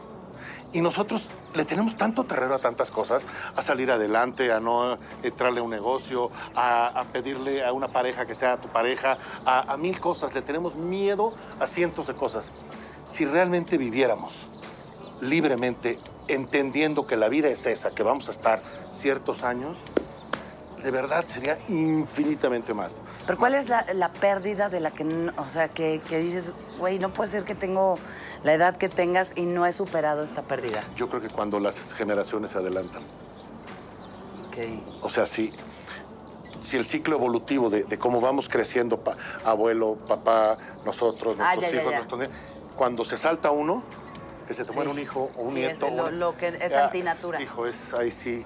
Y 0.74 0.82
nosotros 0.82 1.24
le 1.54 1.66
tenemos 1.66 1.96
tanto 1.96 2.24
terreno 2.24 2.54
a 2.54 2.60
tantas 2.60 2.92
cosas, 2.92 3.26
a 3.56 3.62
salir 3.62 3.90
adelante, 3.90 4.52
a 4.52 4.60
no 4.60 4.98
entrarle 5.24 5.62
a 5.62 5.64
un 5.64 5.72
negocio, 5.72 6.30
a, 6.54 6.88
a 6.88 7.04
pedirle 7.06 7.66
a 7.66 7.74
una 7.74 7.88
pareja 7.88 8.28
que 8.28 8.36
sea 8.36 8.58
tu 8.58 8.68
pareja, 8.68 9.18
a, 9.44 9.74
a 9.74 9.78
mil 9.78 10.00
cosas. 10.00 10.36
Le 10.36 10.42
tenemos 10.42 10.76
miedo 10.76 11.34
a 11.60 11.66
cientos 11.66 12.08
de 12.08 12.14
cosas. 12.14 12.52
Si 13.08 13.26
realmente 13.26 13.78
viviéramos 13.78 14.34
libremente, 15.22 15.98
entendiendo 16.28 17.08
que 17.08 17.16
la 17.16 17.30
vida 17.30 17.48
es 17.48 17.66
esa, 17.66 17.92
que 17.92 18.04
vamos 18.04 18.28
a 18.28 18.32
estar 18.32 18.62
ciertos 18.92 19.44
años, 19.44 19.78
de 20.86 20.92
verdad 20.92 21.26
sería 21.26 21.58
infinitamente 21.68 22.74
más. 22.76 22.98
Pero 23.26 23.40
¿cuál 23.40 23.56
es 23.56 23.70
la, 23.70 23.86
la 23.96 24.10
pérdida 24.10 24.70
de 24.70 24.80
la 24.80 24.92
que, 24.92 25.04
o 25.36 25.50
sea, 25.50 25.68
que, 25.70 26.00
que 26.08 26.20
dices, 26.20 26.54
güey, 26.78 27.00
no 27.00 27.10
puede 27.10 27.32
ser 27.32 27.44
que 27.44 27.56
tengo 27.56 27.98
la 28.44 28.54
edad 28.54 28.78
que 28.78 28.88
tengas 28.88 29.34
y 29.36 29.48
no 29.48 29.66
he 29.66 29.72
superado 29.74 30.24
esta 30.24 30.44
pérdida? 30.44 30.84
Yo 30.96 31.10
creo 31.10 31.22
que 31.22 31.30
cuando 31.30 31.60
las 31.60 31.92
generaciones 31.96 32.52
se 32.52 32.60
adelantan. 32.60 33.02
O 35.02 35.10
sea, 35.10 35.26
si, 35.26 35.52
si 36.62 36.78
el 36.78 36.86
ciclo 36.86 37.18
evolutivo 37.18 37.70
de, 37.70 37.84
de 37.84 37.98
cómo 38.00 38.22
vamos 38.22 38.48
creciendo, 38.48 39.00
pa- 39.02 39.18
abuelo, 39.44 39.98
papá, 40.08 40.56
nosotros, 40.86 41.36
Ah, 41.40 41.56
nuestros 41.56 41.72
ya, 41.72 41.76
ya, 41.76 41.82
hijos, 41.82 41.92
ya. 41.92 41.98
nuestros 41.98 42.30
cuando 42.78 43.04
se 43.04 43.18
salta 43.18 43.52
uno, 43.52 43.84
que 44.48 44.54
se 44.54 44.64
te 44.64 44.70
Sí. 44.72 44.76
muere 44.76 44.92
un 44.92 45.00
hijo 45.00 45.30
o 45.36 45.42
un 45.42 45.50
Sí, 45.56 45.56
nieto. 45.56 45.88
es 45.88 45.94
lo- 45.94 46.12
lo 46.12 46.38
que 46.38 46.48
es 46.62 46.74
antinatura. 46.76 47.42
Hijo, 47.42 47.66
es 47.66 47.94
ahí 47.96 48.12
sí. 48.12 48.46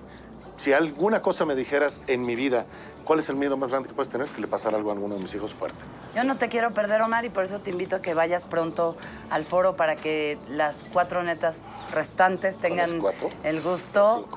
Si 0.60 0.74
alguna 0.74 1.22
cosa 1.22 1.46
me 1.46 1.56
dijeras 1.56 2.04
en 2.08 2.26
mi 2.26 2.36
vida, 2.36 2.66
¿cuál 3.06 3.20
es 3.20 3.30
el 3.30 3.38
miedo 3.38 3.56
más 3.56 3.70
grande 3.70 3.88
que 3.88 3.96
puedes 3.96 4.10
tener? 4.10 4.28
Que 4.28 4.42
le 4.42 4.48
pasara 4.48 4.76
algo 4.76 4.90
a 4.90 4.94
alguno 4.94 5.16
de 5.16 5.22
mis 5.22 5.34
hijos 5.34 5.54
fuerte. 5.54 5.78
Yo 6.14 6.26
no 6.26 6.36
te 6.36 6.50
quiero 6.50 6.72
perder, 6.72 7.02
Omar, 7.02 7.24
y 7.24 7.30
por 7.30 7.46
eso 7.46 7.60
te 7.60 7.72
invito 7.72 7.96
a 7.96 8.02
que 8.02 8.14
vayas 8.14 8.44
pronto 8.44 8.98
al 9.30 9.46
foro 9.46 9.78
para 9.78 9.96
que 9.96 10.38
las 10.50 10.84
cuatro 10.92 11.24
netas 11.24 11.62
restantes 11.94 12.58
tengan 12.58 13.02
el 13.44 13.62
gusto, 13.62 14.28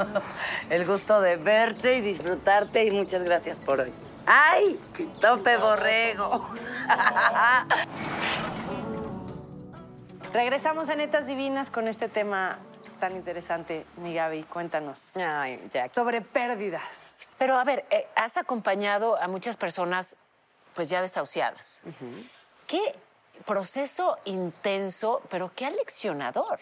el 0.70 0.86
gusto 0.86 1.20
de 1.20 1.38
verte 1.38 1.96
y 1.96 2.02
disfrutarte. 2.02 2.84
Y 2.84 2.92
muchas 2.92 3.24
gracias 3.24 3.58
por 3.58 3.80
hoy. 3.80 3.90
¡Ay! 4.26 4.78
¡Tope 5.20 5.56
borrego! 5.56 6.50
Regresamos 10.32 10.88
a 10.88 10.94
Netas 10.94 11.26
Divinas 11.26 11.72
con 11.72 11.88
este 11.88 12.08
tema 12.08 12.60
tan 12.94 13.16
interesante, 13.16 13.86
mi 13.96 14.14
Gaby. 14.14 14.44
Cuéntanos. 14.44 14.98
Sobre 15.94 16.20
pérdidas. 16.20 16.82
Pero 17.38 17.56
a 17.58 17.64
ver, 17.64 17.84
eh, 17.90 18.06
has 18.16 18.36
acompañado 18.36 19.20
a 19.20 19.28
muchas 19.28 19.56
personas 19.56 20.16
pues 20.74 20.88
ya 20.88 21.02
desahuciadas. 21.02 21.82
Qué 22.66 22.96
proceso 23.44 24.18
intenso, 24.24 25.22
pero 25.30 25.52
qué 25.54 25.66
aleccionador. 25.66 26.58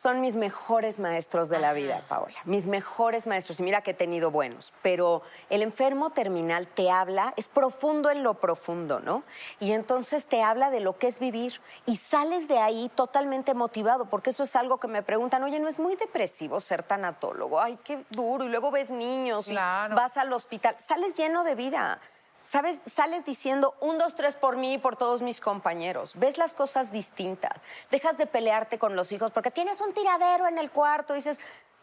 Son 0.00 0.20
mis 0.20 0.36
mejores 0.36 1.00
maestros 1.00 1.48
de 1.48 1.58
la 1.58 1.72
vida, 1.72 2.02
Paola. 2.08 2.36
Mis 2.44 2.66
mejores 2.66 3.26
maestros. 3.26 3.58
Y 3.58 3.64
mira 3.64 3.82
que 3.82 3.90
he 3.90 3.94
tenido 3.94 4.30
buenos. 4.30 4.72
Pero 4.80 5.22
el 5.50 5.60
enfermo 5.60 6.10
terminal 6.10 6.68
te 6.68 6.88
habla, 6.88 7.34
es 7.36 7.48
profundo 7.48 8.08
en 8.10 8.22
lo 8.22 8.34
profundo, 8.34 9.00
¿no? 9.00 9.24
Y 9.58 9.72
entonces 9.72 10.26
te 10.26 10.40
habla 10.42 10.70
de 10.70 10.78
lo 10.78 10.98
que 10.98 11.08
es 11.08 11.18
vivir. 11.18 11.60
Y 11.84 11.96
sales 11.96 12.46
de 12.46 12.58
ahí 12.58 12.90
totalmente 12.94 13.54
motivado, 13.54 14.04
porque 14.04 14.30
eso 14.30 14.44
es 14.44 14.54
algo 14.54 14.78
que 14.78 14.86
me 14.86 15.02
preguntan, 15.02 15.42
oye, 15.42 15.58
¿no 15.58 15.68
es 15.68 15.80
muy 15.80 15.96
depresivo 15.96 16.60
ser 16.60 16.84
tanatólogo? 16.84 17.60
Ay, 17.60 17.76
qué 17.82 18.04
duro. 18.10 18.44
Y 18.44 18.48
luego 18.50 18.70
ves 18.70 18.90
niños 18.90 19.48
y 19.48 19.56
vas 19.56 20.16
al 20.16 20.32
hospital. 20.32 20.76
Sales 20.78 21.14
lleno 21.14 21.42
de 21.42 21.56
vida. 21.56 22.00
¿Sabes? 22.48 22.78
Sales 22.90 23.26
diciendo 23.26 23.74
un, 23.78 23.98
dos, 23.98 24.14
tres 24.14 24.34
por 24.34 24.56
mí 24.56 24.72
y 24.72 24.78
por 24.78 24.96
todos 24.96 25.20
mis 25.20 25.38
compañeros. 25.38 26.14
Ves 26.16 26.38
las 26.38 26.54
cosas 26.54 26.90
distintas. 26.90 27.52
Dejas 27.90 28.16
de 28.16 28.24
pelearte 28.24 28.78
con 28.78 28.96
los 28.96 29.12
hijos 29.12 29.30
porque 29.32 29.50
tienes 29.50 29.82
un 29.82 29.92
tiradero 29.92 30.48
en 30.48 30.56
el 30.56 30.70
cuarto. 30.70 31.12
dices, 31.12 31.40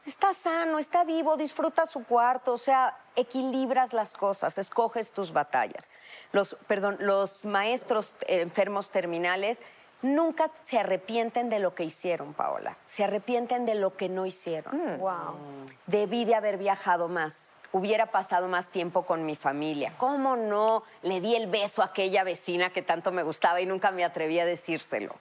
está 0.07 0.33
sano, 0.33 0.79
está 0.79 1.03
vivo, 1.03 1.37
disfruta 1.37 1.85
su 1.85 2.03
cuarto. 2.03 2.53
O 2.53 2.57
sea, 2.57 2.97
equilibras 3.15 3.93
las 3.93 4.15
cosas, 4.15 4.57
escoges 4.57 5.11
tus 5.11 5.31
batallas. 5.31 5.87
Los, 6.31 6.57
perdón, 6.65 6.97
los 6.99 7.45
maestros 7.45 8.15
eh, 8.21 8.41
enfermos 8.41 8.89
terminales 8.89 9.59
nunca 10.01 10.49
se 10.65 10.79
arrepienten 10.79 11.47
de 11.47 11.59
lo 11.59 11.75
que 11.75 11.83
hicieron, 11.83 12.33
Paola. 12.33 12.75
Se 12.87 13.03
arrepienten 13.03 13.67
de 13.67 13.75
lo 13.75 13.95
que 13.95 14.09
no 14.09 14.25
hicieron. 14.25 14.97
Wow. 14.97 15.37
Debí 15.85 16.25
de 16.25 16.33
haber 16.33 16.57
viajado 16.57 17.07
más. 17.07 17.51
Hubiera 17.75 18.05
pasado 18.05 18.47
más 18.47 18.67
tiempo 18.67 19.05
con 19.05 19.25
mi 19.25 19.35
familia. 19.35 19.91
¿Cómo 19.97 20.37
no? 20.37 20.83
Le 21.01 21.19
di 21.19 21.35
el 21.35 21.47
beso 21.47 21.81
a 21.81 21.87
aquella 21.87 22.23
vecina 22.23 22.69
que 22.69 22.81
tanto 22.81 23.11
me 23.11 23.21
gustaba 23.21 23.59
y 23.59 23.65
nunca 23.65 23.91
me 23.91 24.05
atreví 24.05 24.39
a 24.39 24.45
decírselo. 24.45 25.13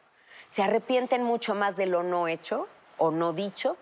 Se 0.53 0.63
arrepienten 0.63 1.25
mucho 1.25 1.57
más 1.57 1.77
de 1.77 1.87
lo 1.87 2.05
no 2.05 2.29
hecho 2.29 2.69
o 2.97 3.11
no 3.11 3.33
dicho 3.33 3.77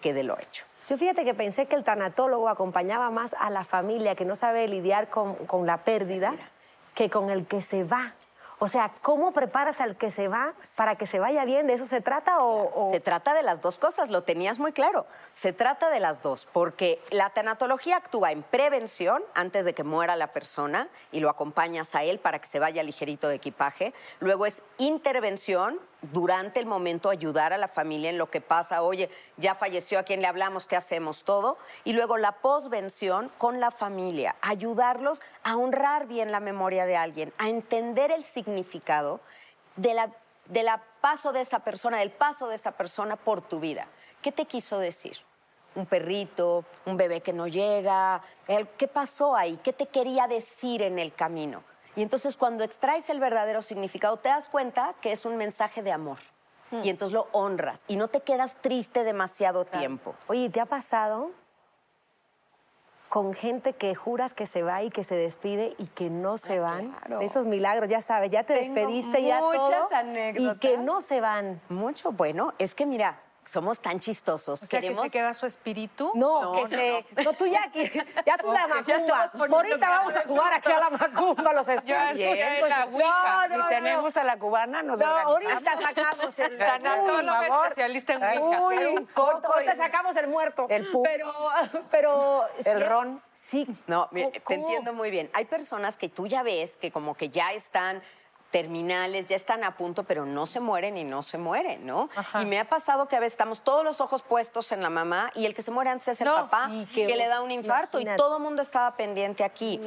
que 0.00 0.14
de 0.14 0.22
lo 0.22 0.38
hecho. 0.38 0.64
Yo 0.88 0.96
fíjate 0.96 1.26
que 1.26 1.34
pensé 1.34 1.66
que 1.66 1.76
el 1.76 1.84
tanatólogo 1.84 2.48
acompañaba 2.48 3.10
más 3.10 3.36
a 3.38 3.50
la 3.50 3.62
familia 3.62 4.14
que 4.14 4.24
no 4.24 4.36
sabe 4.36 4.66
lidiar 4.68 5.10
con, 5.10 5.34
con 5.34 5.66
la 5.66 5.84
pérdida 5.84 6.32
que 6.94 7.10
con 7.10 7.28
el 7.28 7.46
que 7.46 7.60
se 7.60 7.84
va. 7.84 8.14
O 8.58 8.68
sea, 8.68 8.92
¿cómo 9.02 9.32
preparas 9.32 9.80
al 9.80 9.96
que 9.96 10.10
se 10.10 10.28
va 10.28 10.54
para 10.76 10.96
que 10.96 11.06
se 11.06 11.18
vaya 11.18 11.44
bien? 11.44 11.66
¿De 11.66 11.74
eso 11.74 11.84
se 11.84 12.00
trata 12.00 12.38
o...? 12.40 12.90
Se 12.90 13.00
trata 13.00 13.34
de 13.34 13.42
las 13.42 13.60
dos 13.60 13.78
cosas, 13.78 14.10
lo 14.10 14.22
tenías 14.22 14.58
muy 14.58 14.72
claro. 14.72 15.06
Se 15.34 15.52
trata 15.52 15.90
de 15.90 16.00
las 16.00 16.22
dos, 16.22 16.46
porque 16.52 17.02
la 17.10 17.30
tanatología 17.30 17.96
actúa 17.96 18.30
en 18.30 18.42
prevención 18.42 19.22
antes 19.34 19.64
de 19.64 19.74
que 19.74 19.82
muera 19.82 20.14
la 20.16 20.28
persona 20.28 20.88
y 21.10 21.20
lo 21.20 21.28
acompañas 21.28 21.94
a 21.94 22.04
él 22.04 22.18
para 22.20 22.38
que 22.38 22.46
se 22.46 22.60
vaya 22.60 22.82
ligerito 22.82 23.28
de 23.28 23.34
equipaje. 23.34 23.92
Luego 24.20 24.46
es 24.46 24.62
intervención 24.78 25.80
durante 26.12 26.60
el 26.60 26.66
momento, 26.66 27.08
ayudar 27.10 27.52
a 27.52 27.58
la 27.58 27.68
familia 27.68 28.10
en 28.10 28.18
lo 28.18 28.30
que 28.30 28.40
pasa. 28.40 28.82
Oye, 28.82 29.10
ya 29.36 29.54
falleció, 29.54 29.98
¿a 29.98 30.02
quién 30.02 30.20
le 30.20 30.26
hablamos? 30.26 30.66
¿Qué 30.66 30.76
hacemos? 30.76 31.24
Todo. 31.24 31.56
Y 31.84 31.92
luego 31.92 32.16
la 32.18 32.32
posvención 32.32 33.30
con 33.38 33.60
la 33.60 33.70
familia, 33.70 34.36
ayudarlos 34.40 35.20
a 35.42 35.56
honrar 35.56 36.06
bien 36.06 36.32
la 36.32 36.40
memoria 36.40 36.86
de 36.86 36.96
alguien, 36.96 37.32
a 37.38 37.48
entender 37.48 38.10
el 38.10 38.24
significado 38.24 39.20
de 39.76 39.94
la, 39.94 40.10
de 40.46 40.62
la 40.62 40.82
paso 41.00 41.32
de 41.32 41.40
esa 41.40 41.60
persona, 41.60 41.98
del 41.98 42.10
paso 42.10 42.48
de 42.48 42.54
esa 42.54 42.72
persona 42.72 43.16
por 43.16 43.40
tu 43.40 43.60
vida. 43.60 43.86
¿Qué 44.22 44.32
te 44.32 44.44
quiso 44.46 44.78
decir? 44.78 45.18
Un 45.74 45.86
perrito, 45.86 46.64
un 46.86 46.96
bebé 46.96 47.20
que 47.20 47.32
no 47.32 47.46
llega, 47.48 48.22
el- 48.46 48.68
¿qué 48.68 48.86
pasó 48.88 49.34
ahí? 49.34 49.58
¿Qué 49.62 49.72
te 49.72 49.86
quería 49.86 50.28
decir 50.28 50.82
en 50.82 50.98
el 50.98 51.12
camino? 51.14 51.62
Y 51.96 52.02
entonces 52.02 52.36
cuando 52.36 52.64
extraes 52.64 53.08
el 53.10 53.20
verdadero 53.20 53.62
significado, 53.62 54.16
te 54.16 54.28
das 54.28 54.48
cuenta 54.48 54.94
que 55.00 55.12
es 55.12 55.24
un 55.24 55.36
mensaje 55.36 55.82
de 55.82 55.92
amor. 55.92 56.18
Y 56.82 56.88
entonces 56.88 57.12
lo 57.14 57.28
honras 57.30 57.80
y 57.86 57.94
no 57.94 58.08
te 58.08 58.20
quedas 58.20 58.56
triste 58.60 59.04
demasiado 59.04 59.64
tiempo. 59.64 60.14
Oye, 60.26 60.50
¿te 60.50 60.60
ha 60.60 60.66
pasado 60.66 61.30
con 63.08 63.32
gente 63.32 63.74
que 63.74 63.94
juras 63.94 64.34
que 64.34 64.44
se 64.44 64.64
va 64.64 64.82
y 64.82 64.90
que 64.90 65.04
se 65.04 65.14
despide 65.14 65.74
y 65.78 65.86
que 65.86 66.10
no 66.10 66.36
se 66.36 66.58
van? 66.58 66.92
Esos 67.20 67.46
milagros, 67.46 67.88
ya 67.88 68.00
sabes, 68.00 68.30
ya 68.30 68.42
te 68.42 68.54
Tengo 68.58 68.74
despediste 68.74 69.22
ya 69.22 69.40
muchas 69.40 69.88
todo 69.88 69.88
anécdotas. 69.98 70.56
y 70.56 70.58
que 70.58 70.78
no 70.78 71.00
se 71.00 71.20
van. 71.20 71.60
Mucho, 71.68 72.10
bueno, 72.10 72.54
es 72.58 72.74
que 72.74 72.86
mira, 72.86 73.20
somos 73.52 73.78
tan 73.80 74.00
chistosos. 74.00 74.62
O 74.62 74.66
sea, 74.66 74.80
que 74.80 74.86
Queremos- 74.88 75.02
se 75.04 75.10
queda 75.10 75.32
su 75.34 75.46
espíritu. 75.46 76.10
No, 76.14 76.52
que 76.52 76.66
se. 76.68 77.06
No, 77.24 77.32
tú 77.34 77.46
ya 77.46 77.64
aquí. 77.64 77.90
Ya 78.26 78.36
tú 78.38 78.50
la 78.52 78.66
macumba. 78.66 79.30
Ahorita 79.32 79.88
vamos 79.88 80.16
a 80.16 80.22
jugar 80.22 80.52
aquí 80.54 80.72
a 80.72 80.78
la 80.80 80.90
macumba, 80.90 81.52
los 81.52 81.66
ya 81.84 82.10
es 82.10 82.18
estudiantes. 82.18 82.68
la 82.68 82.84
ouija. 82.86 83.48
Si 83.48 83.68
tenemos 83.74 84.16
a 84.16 84.24
la 84.24 84.38
cubana, 84.38 84.82
nos 84.82 84.98
No, 84.98 85.06
ahorita 85.06 85.76
sacamos 85.80 86.38
el 86.38 86.58
favor. 86.58 87.64
especialista 87.66 88.12
en 88.14 88.22
ouija. 88.42 88.62
Uy, 88.62 88.76
Un 88.96 89.06
coco 89.06 89.52
ahorita 89.52 89.74
y- 89.74 89.76
sacamos 89.78 90.16
el 90.16 90.28
muerto. 90.28 90.66
El 90.68 90.90
pu- 90.90 91.02
Pero, 91.04 91.32
pero. 91.90 92.44
El 92.58 92.64
sí, 92.64 92.84
ron. 92.84 93.22
Sí. 93.34 93.66
No, 93.86 94.08
mira, 94.10 94.30
te 94.30 94.54
entiendo 94.54 94.92
muy 94.94 95.10
bien. 95.10 95.30
Hay 95.34 95.44
personas 95.44 95.96
que 95.98 96.08
tú 96.08 96.26
ya 96.26 96.42
ves 96.42 96.76
que 96.76 96.90
como 96.90 97.14
que 97.14 97.28
ya 97.28 97.52
están 97.52 98.02
terminales, 98.54 99.26
ya 99.26 99.34
están 99.34 99.64
a 99.64 99.76
punto, 99.76 100.04
pero 100.04 100.24
no 100.26 100.46
se 100.46 100.60
mueren 100.60 100.96
y 100.96 101.02
no 101.02 101.22
se 101.22 101.38
mueren, 101.38 101.84
¿no? 101.84 102.08
Y 102.40 102.44
me 102.44 102.60
ha 102.60 102.64
pasado 102.68 103.08
que 103.08 103.16
a 103.16 103.18
veces 103.18 103.32
estamos 103.32 103.62
todos 103.62 103.82
los 103.82 104.00
ojos 104.00 104.22
puestos 104.22 104.70
en 104.70 104.80
la 104.80 104.90
mamá 104.90 105.32
y 105.34 105.44
el 105.46 105.56
que 105.56 105.62
se 105.62 105.72
muere 105.72 105.90
antes 105.90 106.06
es 106.06 106.20
el 106.20 106.28
No, 106.28 106.36
papá, 106.36 106.68
sí, 106.70 106.86
que 106.94 107.16
le 107.16 107.26
da 107.26 107.42
un 107.42 107.50
infarto 107.50 107.98
y 107.98 108.04
todo 108.16 108.36
el 108.36 108.42
mundo 108.44 108.62
estaba 108.62 108.96
pendiente 108.96 109.42
aquí. 109.42 109.80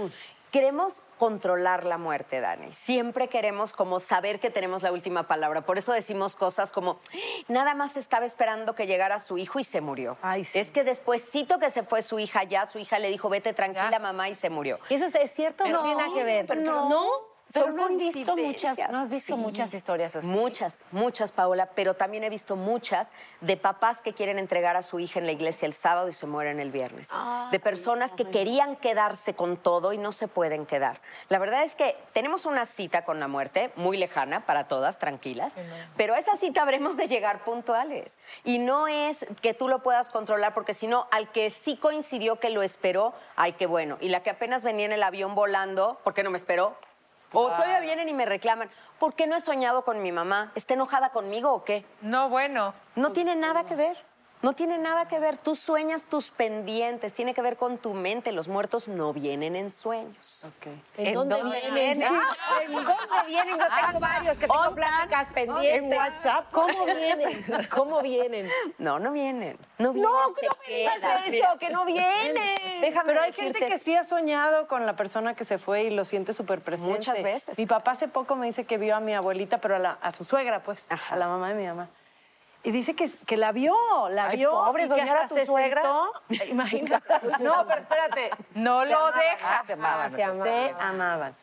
Queremos 0.51 1.01
controlar 1.17 1.85
la 1.85 1.97
muerte, 1.97 2.41
Dani. 2.41 2.73
Siempre 2.73 3.29
queremos 3.29 3.71
como 3.71 4.01
saber 4.01 4.41
que 4.41 4.49
tenemos 4.49 4.83
la 4.83 4.91
última 4.91 5.23
palabra. 5.27 5.61
Por 5.61 5.77
eso 5.77 5.93
decimos 5.93 6.35
cosas 6.35 6.73
como, 6.73 6.99
nada 7.47 7.73
más 7.73 7.95
estaba 7.95 8.25
esperando 8.25 8.75
que 8.75 8.85
llegara 8.85 9.19
su 9.19 9.37
hijo 9.37 9.59
y 9.59 9.63
se 9.63 9.79
murió. 9.79 10.17
Es 10.53 10.71
que 10.71 10.83
despuéscito 10.83 11.57
que 11.59 11.69
se 11.69 11.83
fue 11.83 12.01
su 12.01 12.19
hija 12.19 12.43
ya, 12.43 12.65
su 12.65 12.79
hija 12.79 12.99
le 12.99 13.09
dijo, 13.09 13.29
vete 13.29 13.53
tranquila, 13.53 13.97
mamá, 13.99 14.27
y 14.27 14.35
se 14.35 14.49
murió. 14.49 14.77
¿Y 14.89 14.95
eso 14.95 15.05
es 15.05 15.31
cierto 15.31 15.63
o 15.63 15.67
no 15.67 15.71
Pero 15.71 15.83
tiene 15.83 16.01
nada 16.01 16.13
que 16.13 16.23
ver? 16.25 16.45
pero- 16.45 16.61
no. 16.61 16.89
¿No? 16.89 17.36
Pero 17.53 17.71
no 17.71 17.85
has 17.85 17.97
visto 17.97 18.35
muchas- 18.37 18.77
no 18.91 18.99
has 18.99 19.09
visto 19.09 19.37
muchas 19.37 19.73
historias 19.73 20.15
así. 20.15 20.27
Muchas, 20.27 20.75
muchas, 20.91 21.31
Paola, 21.31 21.69
pero 21.75 21.93
también 21.95 22.23
he 22.23 22.29
visto 22.29 22.55
muchas 22.55 23.09
de 23.41 23.57
papás 23.57 24.01
que 24.01 24.13
quieren 24.13 24.37
entregar 24.39 24.75
a 24.75 24.81
su 24.83 24.99
hija 24.99 25.19
en 25.19 25.25
la 25.25 25.31
iglesia 25.31 25.65
el 25.65 25.73
sábado 25.73 26.09
y 26.09 26.13
se 26.13 26.25
mueren 26.27 26.59
el 26.59 26.71
viernes. 26.71 27.09
de 27.51 27.59
personas 27.59 28.13
que 28.13 28.25
querían 28.29 28.75
quedarse 28.75 29.33
con 29.33 29.57
todo 29.57 29.93
y 29.93 29.97
no 29.97 30.11
se 30.11 30.27
pueden 30.27 30.65
quedar. 30.65 30.99
La 31.29 31.39
verdad 31.39 31.63
es 31.63 31.75
que 31.75 31.95
tenemos 32.13 32.45
una 32.45 32.65
cita 32.65 33.03
con 33.05 33.19
la 33.19 33.27
muerte 33.27 33.71
muy 33.75 33.97
lejana 33.97 34.45
para 34.45 34.67
todas, 34.67 34.99
tranquilas, 34.99 35.55
pero 35.95 36.13
a 36.13 36.17
esa 36.19 36.35
cita 36.35 36.61
habremos 36.61 36.97
de 36.97 37.07
llegar 37.07 37.43
puntuales. 37.43 38.17
Y 38.43 38.59
no 38.59 38.87
es 38.87 39.25
que 39.41 39.53
tú 39.53 39.67
lo 39.69 39.81
puedas 39.83 40.09
controlar, 40.09 40.53
porque 40.53 40.73
si 40.73 40.87
no, 40.87 41.07
al 41.11 41.31
que 41.31 41.49
sí 41.49 41.77
coincidió 41.77 42.39
que 42.39 42.49
lo 42.49 42.61
esperó, 42.63 43.13
ay, 43.35 43.53
qué 43.53 43.65
bueno. 43.65 43.97
Y 44.01 44.09
la 44.09 44.21
que 44.23 44.29
apenas 44.29 44.63
venía 44.63 44.85
en 44.85 44.91
el 44.91 45.03
avión 45.03 45.33
volando, 45.35 45.99
¿por 46.03 46.13
qué 46.13 46.23
no 46.23 46.29
me 46.29 46.37
esperó? 46.37 46.75
O 47.33 47.47
todavía 47.47 47.79
vienen 47.81 48.09
y 48.09 48.13
me 48.13 48.25
reclaman, 48.25 48.69
¿por 48.99 49.13
qué 49.13 49.27
no 49.27 49.35
he 49.35 49.41
soñado 49.41 49.83
con 49.83 50.01
mi 50.01 50.11
mamá? 50.11 50.51
¿Está 50.55 50.73
enojada 50.73 51.09
conmigo 51.09 51.51
o 51.53 51.63
qué? 51.63 51.85
No, 52.01 52.29
bueno. 52.29 52.73
No 52.95 53.11
tiene 53.11 53.35
nada 53.35 53.65
que 53.65 53.75
ver. 53.75 53.97
No 54.43 54.53
tiene 54.53 54.77
nada 54.77 55.07
que 55.07 55.19
ver. 55.19 55.37
Tú 55.37 55.55
sueñas 55.55 56.05
tus 56.05 56.29
pendientes, 56.29 57.13
tiene 57.13 57.33
que 57.33 57.41
ver 57.41 57.57
con 57.57 57.79
tu 57.79 57.93
mente. 57.93 58.31
Los 58.31 58.47
muertos 58.47 58.87
no 58.87 59.11
vienen 59.11 59.55
en 59.55 59.71
sueños. 59.71 60.47
¿En 60.95 61.13
dónde 61.15 61.41
vienen? 61.43 62.03
Ah, 62.03 62.21
¿En 62.61 62.71
dónde 62.73 62.93
vienen? 63.25 63.57
Yo 63.57 63.65
tengo 63.87 63.99
varios 63.99 64.37
que 64.37 64.47
tengo 64.47 64.75
pláticas 64.75 65.27
pendientes. 65.33 65.91
En 65.91 65.97
WhatsApp. 65.97 66.51
¿Cómo 66.51 66.85
vienen? 66.85 67.45
¿Cómo 67.71 68.01
vienen? 68.01 68.51
No, 68.77 68.99
no 68.99 69.11
vienen. 69.11 69.57
No 69.79 69.91
vienen. 69.91 70.11
No, 70.11 70.33
se 70.35 70.41
que 70.41 70.47
no 70.47 70.55
me 70.67 70.75
digas 70.75 71.23
eso, 71.27 71.59
que 71.59 71.69
no 71.69 71.85
vienen. 71.85 72.81
Déjame 72.81 73.07
Pero 73.07 73.21
hay 73.21 73.31
decirte- 73.31 73.59
gente 73.59 73.67
que 73.73 73.77
sí 73.79 73.95
ha 73.95 74.03
soñado 74.03 74.67
con 74.67 74.85
la 74.85 74.95
persona 74.95 75.33
que 75.33 75.45
se 75.45 75.57
fue 75.57 75.85
y 75.85 75.89
lo 75.89 76.05
siente 76.05 76.33
súper 76.33 76.61
presente. 76.61 76.91
Muchas 76.93 77.23
veces. 77.23 77.57
Mi 77.57 77.65
papá 77.65 77.91
hace 77.91 78.07
poco 78.07 78.35
me 78.35 78.45
dice 78.45 78.65
que 78.65 78.77
vio 78.77 78.95
a 78.95 78.99
mi 78.99 79.15
abuelita, 79.15 79.57
pero 79.57 79.75
a, 79.77 79.79
la- 79.79 79.97
a 80.01 80.11
su 80.11 80.23
suegra, 80.23 80.61
pues, 80.61 80.79
a 81.09 81.15
la 81.15 81.27
mamá 81.27 81.49
de 81.49 81.55
mi 81.55 81.65
mamá. 81.65 81.89
Y 82.67 82.71
dice 82.71 82.95
que, 82.97 83.09
que 83.25 83.37
la 83.37 83.53
vio, 83.53 83.73
la 84.09 84.27
Ay, 84.27 84.37
vio. 84.39 84.51
pobre, 84.51 84.83
y 84.83 84.89
que 84.89 84.95
soñar 84.97 85.17
a 85.19 85.27
tu 85.29 85.35
se 85.35 85.45
suegra. 85.45 85.81
sentó. 85.81 86.45
Imagínate. 86.51 87.13
No, 87.43 87.65
pero 87.65 87.81
espérate. 87.81 88.29
No 88.55 88.81
Se 88.83 88.89
lo 88.89 88.97
amaban, 88.97 89.19
deja. 89.21 89.59
ah, 89.59 89.63
Se 89.63 89.73
amaban. 89.73 90.09
Se 90.11 90.17
Se 90.17 90.23
amaban. 90.23 90.75
amaban. 90.81 91.35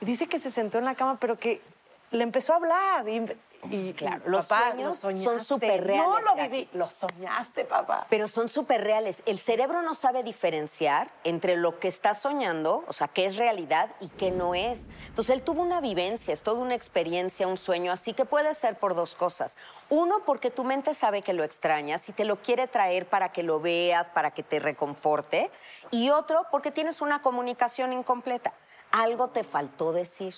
Y 0.00 0.04
dice 0.06 0.26
que 0.26 0.40
se 0.40 0.50
sentó 0.50 0.78
en 0.78 0.84
la 0.84 0.96
cama, 0.96 1.18
pero 1.20 1.38
que 1.38 1.62
le 2.10 2.24
empezó 2.24 2.52
a 2.52 2.56
hablar. 2.56 3.08
Y, 3.08 3.24
y 3.70 3.92
Claro, 3.92 4.22
los 4.26 4.46
papá, 4.46 4.70
sueños 4.72 5.04
lo 5.04 5.16
son 5.16 5.40
súper 5.40 5.84
reales, 5.84 6.06
No 6.06 6.20
lo 6.20 6.34
viví, 6.34 6.68
lo 6.72 6.90
soñaste, 6.90 7.64
papá. 7.64 8.06
Pero 8.10 8.26
son 8.26 8.48
súper 8.48 8.82
reales. 8.82 9.22
El 9.24 9.38
cerebro 9.38 9.82
no 9.82 9.94
sabe 9.94 10.22
diferenciar 10.22 11.10
entre 11.24 11.56
lo 11.56 11.78
que 11.78 11.88
está 11.88 12.14
soñando, 12.14 12.84
o 12.88 12.92
sea, 12.92 13.08
qué 13.08 13.24
es 13.24 13.36
realidad 13.36 13.90
y 14.00 14.08
qué 14.08 14.30
no 14.30 14.54
es. 14.54 14.88
Entonces, 15.06 15.36
él 15.36 15.42
tuvo 15.42 15.62
una 15.62 15.80
vivencia, 15.80 16.32
es 16.32 16.42
toda 16.42 16.60
una 16.60 16.74
experiencia, 16.74 17.46
un 17.46 17.56
sueño, 17.56 17.92
así 17.92 18.14
que 18.14 18.24
puede 18.24 18.52
ser 18.54 18.76
por 18.76 18.94
dos 18.94 19.14
cosas. 19.14 19.56
Uno, 19.88 20.22
porque 20.24 20.50
tu 20.50 20.64
mente 20.64 20.94
sabe 20.94 21.22
que 21.22 21.32
lo 21.32 21.44
extrañas 21.44 22.08
y 22.08 22.12
te 22.12 22.24
lo 22.24 22.36
quiere 22.42 22.66
traer 22.66 23.06
para 23.06 23.30
que 23.30 23.42
lo 23.42 23.60
veas, 23.60 24.08
para 24.10 24.32
que 24.32 24.42
te 24.42 24.58
reconforte. 24.58 25.50
Y 25.90 26.10
otro, 26.10 26.46
porque 26.50 26.70
tienes 26.70 27.00
una 27.00 27.22
comunicación 27.22 27.92
incompleta. 27.92 28.52
Algo 28.90 29.28
te 29.28 29.44
faltó 29.44 29.92
decir. 29.92 30.34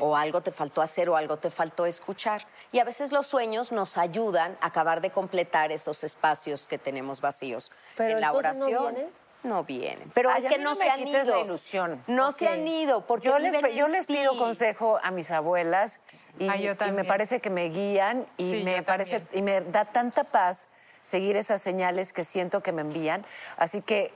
O 0.00 0.16
algo 0.16 0.40
te 0.40 0.52
faltó 0.52 0.82
hacer 0.82 1.08
o 1.08 1.16
algo 1.16 1.36
te 1.38 1.50
faltó 1.50 1.86
escuchar. 1.86 2.46
Y 2.72 2.78
a 2.78 2.84
veces 2.84 3.12
los 3.12 3.26
sueños 3.26 3.72
nos 3.72 3.96
ayudan 3.98 4.56
a 4.60 4.66
acabar 4.66 5.00
de 5.00 5.10
completar 5.10 5.72
esos 5.72 6.04
espacios 6.04 6.66
que 6.66 6.78
tenemos 6.78 7.20
vacíos. 7.20 7.70
Pero 7.96 8.14
en 8.14 8.20
la 8.20 8.28
entonces, 8.28 8.56
¿no 8.58 8.64
oración. 8.66 8.94
vienen? 8.94 9.12
No 9.42 9.64
vienen. 9.64 10.10
Pero 10.12 10.30
Ay, 10.30 10.44
es 10.44 10.50
que 10.52 10.58
no, 10.58 10.74
se 10.74 10.88
han 10.90 11.06
ido. 11.06 11.24
la 11.36 11.40
ilusión. 11.40 12.02
No 12.08 12.32
se 12.32 12.48
han 12.48 12.66
ido 12.66 13.06
porque 13.06 13.28
yo 13.28 13.38
les, 13.38 13.54
yo 13.74 13.86
ti. 14.06 14.14
pido 14.14 14.36
consejo 14.36 14.98
a 15.02 15.10
mis 15.12 15.30
abuelas 15.30 16.00
y, 16.38 16.48
Ah, 16.48 16.56
yo 16.56 16.72
y 16.86 16.90
me 16.92 17.04
parece 17.04 17.40
que 17.40 17.48
me 17.50 17.68
guían 17.68 18.26
y 18.36 18.46
Sí, 18.50 18.64
me 18.64 18.82
parece 18.82 19.22
y 19.32 19.42
me 19.42 19.60
da 19.60 19.84
tanta 19.84 20.24
paz 20.24 20.68
seguir 21.02 21.36
esas 21.36 21.62
señales 21.62 22.12
que 22.12 22.24
siento 22.24 22.60
que 22.62 22.72
me 22.72 22.82
envían. 22.82 23.24
Así 23.56 23.82
que 23.82 24.12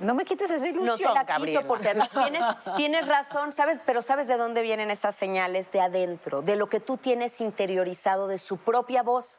no 0.00 0.14
me 0.14 0.24
quites 0.24 0.50
esa 0.50 0.68
ilusión, 0.68 0.86
No 0.86 0.96
te 0.96 1.04
la 1.14 1.24
Gabriela. 1.24 1.60
quito 1.60 1.68
porque 1.68 1.88
además 1.88 2.10
tienes, 2.10 2.42
tienes 2.76 3.06
razón, 3.08 3.52
¿sabes? 3.52 3.80
Pero 3.86 4.02
¿sabes 4.02 4.26
de 4.26 4.36
dónde 4.36 4.62
vienen 4.62 4.90
esas 4.90 5.14
señales? 5.14 5.70
De 5.72 5.80
adentro, 5.80 6.42
de 6.42 6.56
lo 6.56 6.68
que 6.68 6.80
tú 6.80 6.96
tienes 6.96 7.40
interiorizado, 7.40 8.28
de 8.28 8.38
su 8.38 8.58
propia 8.58 9.02
voz. 9.02 9.38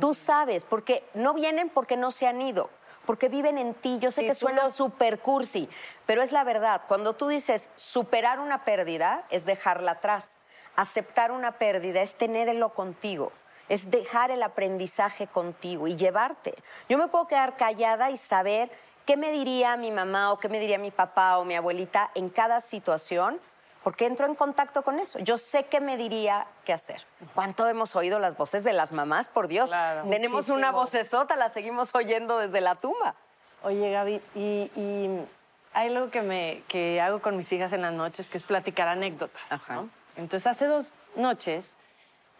Tú 0.00 0.14
sabes, 0.14 0.64
porque 0.64 1.04
no 1.14 1.34
vienen 1.34 1.68
porque 1.70 1.96
no 1.96 2.10
se 2.10 2.26
han 2.26 2.40
ido, 2.42 2.70
porque 3.06 3.28
viven 3.28 3.58
en 3.58 3.74
ti. 3.74 3.98
Yo 4.00 4.10
sé 4.10 4.22
Sí, 4.22 4.26
que 4.28 4.34
suena 4.34 4.64
los- 4.64 4.74
super 4.74 5.18
cursi, 5.20 5.68
pero 6.06 6.22
es 6.22 6.32
la 6.32 6.44
verdad. 6.44 6.82
Cuando 6.88 7.14
tú 7.14 7.28
dices 7.28 7.70
superar 7.74 8.40
una 8.40 8.64
pérdida, 8.64 9.24
es 9.30 9.44
dejarla 9.44 9.92
atrás. 9.92 10.36
Aceptar 10.76 11.32
una 11.32 11.52
pérdida 11.52 12.02
es 12.02 12.14
tenerlo 12.16 12.70
contigo. 12.74 13.32
Es 13.68 13.90
dejar 13.90 14.30
el 14.30 14.42
aprendizaje 14.42 15.26
contigo 15.26 15.86
y 15.88 15.96
llevarte. 15.96 16.54
Yo 16.88 16.96
me 16.96 17.08
puedo 17.08 17.26
quedar 17.26 17.56
callada 17.56 18.10
y 18.10 18.16
saber 18.16 18.70
qué 19.08 19.16
me 19.16 19.32
diría 19.32 19.78
mi 19.78 19.90
mamá 19.90 20.32
o 20.32 20.38
qué 20.38 20.50
me 20.50 20.60
diría 20.60 20.76
mi 20.76 20.90
papá 20.90 21.38
o 21.38 21.44
mi 21.46 21.56
abuelita 21.56 22.10
en 22.14 22.28
cada 22.28 22.60
situación, 22.60 23.40
porque 23.82 24.04
entro 24.04 24.26
en 24.26 24.34
contacto 24.34 24.82
con 24.82 24.98
eso. 24.98 25.18
Yo 25.20 25.38
sé 25.38 25.64
qué 25.64 25.80
me 25.80 25.96
diría 25.96 26.46
qué 26.66 26.74
hacer. 26.74 27.06
¿Cuánto 27.34 27.66
hemos 27.66 27.96
oído 27.96 28.18
las 28.18 28.36
voces 28.36 28.64
de 28.64 28.74
las 28.74 28.92
mamás? 28.92 29.26
Por 29.28 29.48
Dios, 29.48 29.70
tenemos 30.10 30.50
una 30.50 30.72
Muchísimo. 30.72 30.72
vocesota, 30.72 31.36
la 31.36 31.48
seguimos 31.48 31.94
oyendo 31.94 32.38
desde 32.38 32.60
la 32.60 32.74
tumba. 32.74 33.14
Oye, 33.62 33.90
Gaby, 33.90 34.20
y, 34.34 34.70
y 34.76 35.26
hay 35.72 35.88
algo 35.88 36.10
que, 36.10 36.20
me, 36.20 36.62
que 36.68 37.00
hago 37.00 37.22
con 37.22 37.34
mis 37.34 37.50
hijas 37.50 37.72
en 37.72 37.80
las 37.80 37.94
noches, 37.94 38.28
que 38.28 38.36
es 38.36 38.44
platicar 38.44 38.88
anécdotas. 38.88 39.50
¿no? 39.70 39.88
Entonces, 40.16 40.46
hace 40.46 40.66
dos 40.66 40.92
noches, 41.16 41.76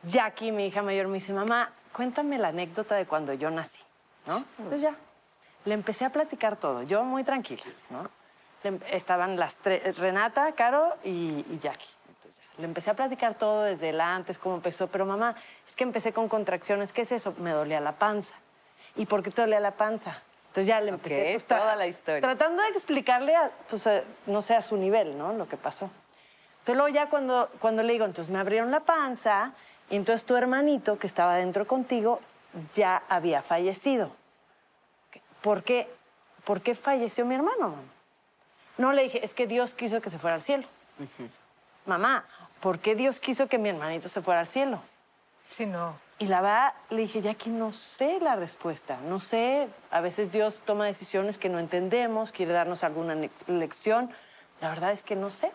Jackie, 0.03 0.53
mi 0.53 0.67
hija 0.67 0.83
mayor, 0.83 1.07
me 1.09 1.15
dice, 1.15 1.33
mamá, 1.33 1.73
cuéntame 1.95 2.37
la 2.37 2.49
anécdota 2.49 2.95
de 2.95 3.07
cuando 3.07 3.33
yo 3.33 3.51
nací. 3.51 3.81
¿no? 4.27 4.45
Entonces 4.59 4.83
ya, 4.83 4.95
le 5.69 5.75
empecé 5.75 6.05
a 6.05 6.11
platicar 6.11 6.57
todo, 6.57 6.83
yo 6.83 7.05
muy 7.05 7.23
tranquila. 7.25 7.63
¿no? 7.91 8.03
Le 8.63 8.69
em- 8.71 8.81
estaban 8.91 9.39
las 9.39 9.57
tres, 9.57 9.97
Renata, 9.99 10.53
Caro 10.53 10.97
y, 11.05 11.45
y 11.51 11.59
Jackie. 11.63 11.87
Entonces, 12.09 12.39
ya, 12.39 12.45
le 12.61 12.65
empecé 12.65 12.91
a 12.91 12.95
platicar 12.95 13.35
todo 13.35 13.63
desde 13.63 13.91
el 13.91 14.01
antes, 14.01 14.39
cómo 14.39 14.57
empezó, 14.57 14.89
pero 14.89 15.07
mamá, 15.07 15.37
es 15.67 15.77
que 15.77 15.85
empecé 15.85 16.13
con 16.13 16.29
contracciones, 16.29 16.93
¿qué 16.93 17.03
es 17.03 17.13
eso? 17.13 17.35
Me 17.39 17.51
dolía 17.53 17.81
la 17.81 17.93
panza. 17.93 18.35
¿Y 18.97 19.07
por 19.07 19.23
qué 19.23 19.31
te 19.31 19.43
dolía 19.43 19.61
la 19.61 19.73
panza? 19.73 20.23
Entonces 20.49 20.67
ya 20.67 20.81
le 20.81 20.89
empecé 20.89 21.31
pues, 21.35 21.45
toda 21.47 21.77
la 21.77 21.87
historia. 21.87 22.21
Tratando 22.23 22.63
de 22.63 22.69
explicarle, 22.71 23.37
a, 23.37 23.51
pues, 23.69 23.87
a- 23.87 24.03
no 24.27 24.43
sé, 24.43 24.57
a 24.57 24.63
su 24.63 24.77
nivel, 24.77 25.17
¿no? 25.17 25.33
Lo 25.35 25.47
que 25.47 25.57
pasó. 25.57 25.91
Entonces 26.61 26.77
luego 26.77 26.89
ya 26.89 27.09
cuando, 27.09 27.49
cuando 27.61 27.83
le 27.83 27.93
digo, 27.93 28.05
entonces 28.07 28.33
me 28.33 28.39
abrieron 28.41 28.71
la 28.71 28.81
panza 28.81 29.53
y 29.91 29.97
entonces 29.97 30.27
tu 30.27 30.35
hermanito 30.37 30.99
que 30.99 31.07
estaba 31.07 31.37
dentro 31.37 31.67
contigo 31.67 32.21
ya 32.75 33.03
había 33.09 33.43
fallecido. 33.43 34.11
¿Por 35.43 35.63
qué, 35.63 35.89
¿Por 36.45 36.61
qué 36.61 36.75
falleció 36.75 37.25
mi 37.25 37.35
hermano, 37.35 37.69
mamá? 37.69 37.83
No 38.79 38.93
le 38.93 39.03
dije, 39.03 39.25
es 39.25 39.35
que 39.35 39.47
Dios 39.47 39.75
quiso 39.75 40.01
que 40.01 40.09
se 40.09 40.19
fuera 40.19 40.37
al 40.37 40.43
cielo. 40.43 40.65
Mamá, 41.85 42.25
¿por 42.61 42.79
qué 42.79 42.95
Dios 42.95 43.21
quiso 43.21 43.49
que 43.49 43.59
mi 43.59 43.69
hermanito 43.69 44.09
se 44.09 44.23
fuera 44.23 44.41
al 44.41 44.47
cielo? 44.47 44.81
Sí, 45.51 45.67
no. 45.67 45.99
Y 46.19 46.27
la 46.27 46.41
verdad, 46.41 46.73
le 46.91 47.03
dije, 47.03 47.21
Jackie, 47.21 47.51
no 47.51 47.73
sé 47.73 48.19
la 48.21 48.37
respuesta, 48.37 48.99
no 49.09 49.21
sé. 49.21 49.69
A 49.91 50.01
veces 50.01 50.33
Dios 50.33 50.63
toma 50.65 50.87
decisiones 50.87 51.39
que 51.39 51.49
no 51.49 51.59
entendemos, 51.59 52.33
quiere 52.33 52.53
darnos 52.53 52.85
alguna 52.85 53.17
lección. 53.47 54.11
La 54.61 54.69
verdad 54.69 54.93
es 54.93 55.05
que 55.05 55.17
no 55.17 55.31
sé. 55.31 55.53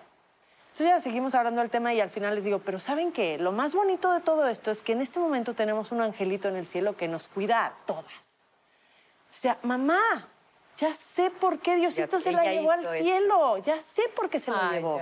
Entonces 0.72 0.88
ya 0.88 1.02
seguimos 1.02 1.36
hablando 1.36 1.62
del 1.62 1.70
tema 1.70 1.94
y 1.94 2.02
al 2.02 2.10
final 2.10 2.34
les 2.34 2.46
digo, 2.46 2.60
pero 2.60 2.80
¿saben 2.80 3.12
qué? 3.12 3.38
Lo 3.38 3.52
más 3.52 3.76
bonito 3.76 4.12
de 4.12 4.22
todo 4.22 4.48
esto 4.48 4.72
es 4.72 4.82
que 4.82 4.94
en 4.94 5.02
este 5.02 5.20
momento 5.20 5.54
tenemos 5.54 5.92
un 5.92 6.02
angelito 6.02 6.48
en 6.48 6.56
el 6.56 6.66
cielo 6.66 6.98
que 6.98 7.08
nos 7.08 7.28
cuida 7.28 7.66
a 7.66 7.74
todas. 7.86 8.33
O 9.34 9.36
sea, 9.36 9.58
mamá, 9.64 10.28
ya 10.78 10.94
sé 10.94 11.32
por 11.32 11.58
qué 11.58 11.76
Diosito 11.76 12.18
Ya- 12.18 12.24
se 12.24 12.32
la 12.32 12.44
llevó 12.44 12.70
al 12.70 12.88
cielo, 12.98 13.58
ya 13.58 13.80
sé 13.80 14.04
por 14.16 14.30
qué 14.30 14.40
se 14.40 14.52
la 14.52 14.72
llevó. 14.72 15.02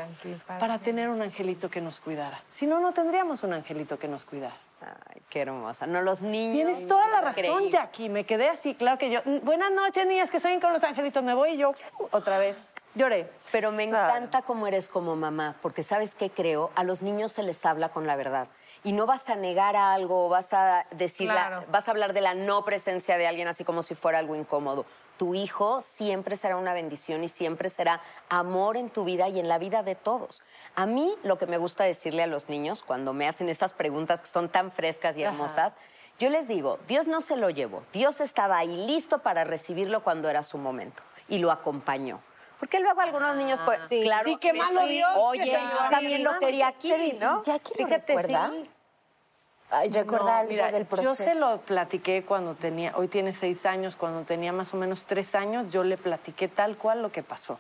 ¿para 0.58 0.80
tener 0.80 1.10
un 1.10 1.22
angelito 1.22 1.70
que 1.70 1.82
nos 1.82 2.00
cuidara. 2.00 2.42
Si 2.50 2.66
no, 2.66 2.80
no 2.80 2.94
tendríamos 2.94 3.44
un 3.44 3.52
angelito 3.54 4.00
que 4.00 4.08
nos 4.08 4.24
cuidara. 4.24 4.56
Ay, 4.82 5.22
qué 5.30 5.42
hermosa. 5.42 5.86
No, 5.86 6.02
los 6.02 6.22
niños. 6.22 6.56
Tienes 6.56 6.88
toda 6.88 7.08
la 7.10 7.20
razón, 7.22 7.44
Increíble. 7.44 7.72
Jackie. 7.72 8.08
Me 8.10 8.26
quedé 8.26 8.48
así, 8.48 8.74
claro 8.74 8.98
que 8.98 9.12
yo. 9.12 9.20
"Mm, 9.26 9.40
Buenas 9.44 9.72
noches, 9.72 10.08
niñas, 10.08 10.32
que 10.32 10.40
soy 10.40 10.58
con 10.62 10.72
los 10.72 10.84
angelitos. 10.86 11.22
Me 11.24 11.34
voy 11.34 11.52
y 11.52 11.58
yo 11.58 11.70
uh, 11.72 12.08
otra 12.12 12.38
vez. 12.40 12.66
Lloré. 12.96 13.30
Pero 13.52 13.72
me 13.72 13.88
Claro. 13.88 14.10
encanta 14.16 14.42
cómo 14.44 14.66
eres 14.66 14.88
como 14.90 15.16
mamá, 15.18 15.56
porque 15.62 15.84
sabes 15.84 16.16
qué 16.16 16.30
creo, 16.30 16.72
a 16.76 16.84
los 16.84 17.02
niños 17.02 17.32
se 17.34 17.44
les 17.44 17.66
habla 17.66 17.90
con 17.90 18.08
la 18.08 18.16
verdad. 18.16 18.48
Y 18.84 18.94
no 18.94 19.06
vas 19.06 19.30
a 19.30 19.36
negar 19.36 19.76
algo, 19.76 20.28
vas 20.30 20.54
a 20.54 20.86
decir, 20.92 21.30
Claro. 21.30 21.64
vas 21.70 21.88
a 21.88 21.92
hablar 21.92 22.14
de 22.14 22.22
la 22.22 22.34
no 22.34 22.66
presencia 22.66 23.18
de 23.18 23.28
alguien 23.28 23.48
así 23.48 23.64
como 23.64 23.84
si 23.84 23.94
fuera 23.94 24.18
algo 24.20 24.36
incómodo. 24.36 24.86
Tu 25.18 25.36
hijo 25.36 25.82
siempre 25.82 26.36
será 26.36 26.58
una 26.58 26.74
bendición 26.74 27.24
y 27.24 27.28
siempre 27.28 27.70
será 27.70 28.02
amor 28.28 28.78
en 28.78 28.90
tu 28.90 29.04
vida 29.04 29.30
y 29.30 29.40
en 29.40 29.48
la 29.48 29.60
vida 29.60 29.84
de 29.84 29.94
todos. 29.94 30.42
A 30.76 30.88
mí 30.88 31.14
lo 31.22 31.38
que 31.38 31.46
me 31.46 31.58
gusta 31.60 31.84
decirle 31.84 32.24
a 32.24 32.28
los 32.28 32.50
niños 32.50 32.82
cuando 32.82 33.14
me 33.14 33.28
hacen 33.28 33.50
estas 33.50 33.74
preguntas 33.74 34.22
que 34.24 34.30
son 34.30 34.50
tan 34.50 34.72
frescas 34.72 35.16
y 35.16 35.24
Ajá. 35.24 35.34
hermosas, 35.34 35.74
yo 36.18 36.30
les 36.30 36.48
digo, 36.48 36.80
Dios 36.88 37.06
no 37.08 37.22
se 37.22 37.36
lo 37.38 37.52
llevó, 37.52 37.84
Dios 37.94 38.20
estaba 38.20 38.58
ahí 38.58 38.88
listo 38.88 39.20
para 39.20 39.44
recibirlo 39.44 40.02
cuando 40.04 40.28
era 40.28 40.42
su 40.42 40.58
momento 40.58 41.04
y 41.28 41.38
lo 41.38 41.52
acompañó. 41.52 42.20
Porque 42.60 42.80
luego 42.80 43.02
algunos 43.02 43.36
niños, 43.36 43.60
pues, 43.66 43.80
sí. 43.90 44.02
claro. 44.02 44.30
Sí, 44.30 44.38
qué 44.38 44.54
malo 44.54 44.86
Dios 44.86 45.10
que 45.14 45.20
Oye, 45.20 45.52
yo 45.52 45.90
también 45.90 46.24
lo 46.24 46.38
quería 46.40 46.68
aquí, 46.68 46.94
¿no? 47.20 47.42
Jackie 47.44 47.74
lo 47.80 47.88
Fíjate, 47.88 48.16
recuerda. 48.16 48.50
sí. 48.52 48.70
Ay, 49.72 49.90
¿Recuerda 49.90 50.26
No, 50.26 50.32
algo 50.40 50.52
mira, 50.52 50.72
del 50.72 50.86
proceso? 50.86 51.24
Yo 51.26 51.32
se 51.34 51.40
lo 51.40 51.58
platiqué 51.62 52.24
cuando 52.24 52.56
tenía, 52.56 52.94
hoy 52.98 53.08
tiene 53.08 53.32
seis 53.32 53.66
años, 53.66 53.96
cuando 53.96 54.24
tenía 54.26 54.52
más 54.52 54.74
o 54.74 54.78
menos 54.78 55.04
tres 55.06 55.34
años, 55.34 55.72
yo 55.72 55.84
le 55.86 55.98
platiqué 55.98 56.48
tal 56.50 56.78
cual 56.78 57.02
lo 57.02 57.12
que 57.12 57.24
pasó. 57.24 57.58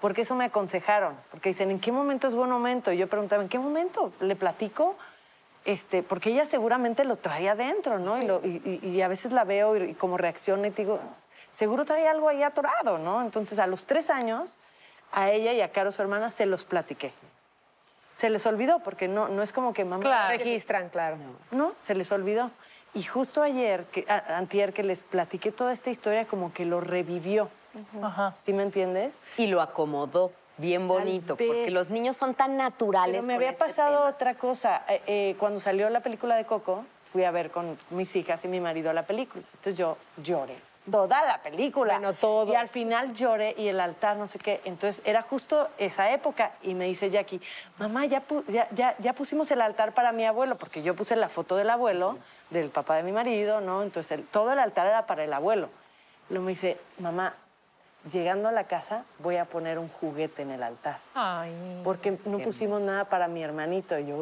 Porque 0.00 0.22
eso 0.22 0.34
me 0.36 0.44
aconsejaron, 0.44 1.14
porque 1.30 1.48
dicen, 1.50 1.70
¿en 1.70 1.80
qué 1.80 1.90
momento 1.92 2.28
es 2.28 2.34
buen 2.34 2.50
momento? 2.50 2.92
Y 2.92 2.98
yo 2.98 3.08
preguntaba, 3.08 3.42
¿en 3.42 3.48
qué 3.48 3.58
momento 3.58 4.12
le 4.20 4.36
platico? 4.36 4.94
Este, 5.64 6.02
porque 6.02 6.30
ella 6.30 6.46
seguramente 6.46 7.04
lo 7.04 7.16
trae 7.16 7.48
adentro, 7.48 7.98
¿no? 7.98 8.16
Y, 8.22 8.26
lo- 8.26 8.40
y- 8.44 8.80
y- 8.82 9.02
a 9.02 9.08
veces 9.08 9.32
la 9.32 9.44
veo 9.44 9.76
y, 9.76 9.90
y 9.90 9.94
como 9.94 10.16
reacciona 10.16 10.68
y 10.68 10.70
digo, 10.70 10.98
seguro 11.52 11.84
trae 11.84 12.08
algo 12.08 12.28
ahí 12.28 12.42
atorado, 12.42 12.96
¿no? 12.98 13.20
Entonces 13.22 13.58
a 13.58 13.66
los 13.66 13.84
tres 13.84 14.08
años, 14.08 14.56
a 15.12 15.30
ella 15.30 15.52
y 15.52 15.60
a 15.60 15.70
Caro, 15.72 15.92
su 15.92 16.00
hermana, 16.00 16.30
se 16.30 16.46
los 16.46 16.64
platiqué. 16.64 17.12
Se 18.20 18.28
les 18.28 18.44
olvidó, 18.44 18.80
porque 18.80 19.08
no, 19.08 19.28
no 19.28 19.42
es 19.42 19.50
como 19.50 19.72
que 19.72 19.82
mamá... 19.86 20.28
Registran, 20.28 20.90
claro. 20.90 21.16
No, 21.52 21.72
se 21.80 21.94
les 21.94 22.12
olvidó. 22.12 22.50
Y 22.92 23.02
justo 23.02 23.42
ayer, 23.42 23.84
que, 23.84 24.04
a- 24.10 24.36
antier, 24.36 24.74
que 24.74 24.82
les 24.82 25.00
platiqué 25.00 25.52
toda 25.52 25.72
esta 25.72 25.88
historia, 25.88 26.26
como 26.26 26.52
que 26.52 26.66
lo 26.66 26.82
revivió. 26.82 27.48
¿Sí 28.44 28.52
me 28.52 28.62
entiendes? 28.62 29.14
Y 29.38 29.46
lo 29.46 29.62
acomodó 29.62 30.32
bien 30.58 30.86
bonito, 30.86 31.34
porque 31.36 31.70
los 31.70 31.88
niños 31.88 32.18
son 32.18 32.34
tan 32.34 32.58
naturales. 32.58 33.16
Pero 33.16 33.26
me 33.26 33.34
había 33.36 33.52
pasado 33.58 34.04
otra 34.04 34.34
cosa. 34.34 34.82
Eh, 34.86 35.00
eh, 35.06 35.36
cuando 35.38 35.58
salió 35.58 35.88
la 35.88 36.00
película 36.00 36.36
de 36.36 36.44
Coco, 36.44 36.84
fui 37.12 37.24
a 37.24 37.30
ver 37.30 37.50
con 37.50 37.78
mis 37.88 38.14
hijas 38.16 38.44
y 38.44 38.48
mi 38.48 38.60
marido 38.60 38.92
la 38.92 39.04
película. 39.04 39.42
Entonces 39.54 39.78
yo 39.78 39.96
lloré. 40.22 40.56
Toda 40.90 41.24
la 41.24 41.38
película. 41.38 41.94
Bueno, 41.94 42.14
todos. 42.14 42.48
Y 42.52 42.56
al 42.56 42.68
final 42.68 43.12
lloré 43.14 43.54
y 43.56 43.68
el 43.68 43.78
altar, 43.80 44.16
no 44.16 44.26
sé 44.26 44.38
qué. 44.38 44.60
Entonces 44.64 45.02
era 45.04 45.22
justo 45.22 45.68
esa 45.78 46.10
época. 46.12 46.52
Y 46.62 46.74
me 46.74 46.86
dice 46.86 47.10
Jackie, 47.10 47.40
mamá, 47.78 48.06
ya, 48.06 48.22
pu- 48.26 48.44
ya, 48.48 48.68
ya, 48.72 48.94
ya 48.98 49.12
pusimos 49.12 49.50
el 49.50 49.60
altar 49.60 49.92
para 49.92 50.12
mi 50.12 50.24
abuelo, 50.26 50.56
porque 50.56 50.82
yo 50.82 50.94
puse 50.96 51.16
la 51.16 51.28
foto 51.28 51.56
del 51.56 51.70
abuelo, 51.70 52.18
del 52.50 52.70
papá 52.70 52.96
de 52.96 53.02
mi 53.02 53.12
marido, 53.12 53.60
¿no? 53.60 53.82
Entonces 53.82 54.12
el- 54.18 54.26
todo 54.26 54.52
el 54.52 54.58
altar 54.58 54.86
era 54.86 55.06
para 55.06 55.24
el 55.24 55.32
abuelo. 55.32 55.68
Luego 56.28 56.44
me 56.44 56.50
dice, 56.50 56.78
mamá, 56.98 57.34
llegando 58.10 58.48
a 58.48 58.52
la 58.52 58.64
casa 58.64 59.04
voy 59.18 59.36
a 59.36 59.44
poner 59.44 59.78
un 59.78 59.88
juguete 59.88 60.42
en 60.42 60.50
el 60.52 60.62
altar. 60.62 60.98
Porque 61.84 62.16
no 62.24 62.38
pusimos 62.38 62.80
nada 62.80 63.04
para 63.06 63.28
mi 63.28 63.42
hermanito. 63.42 63.98
Y 63.98 64.06
yo, 64.06 64.16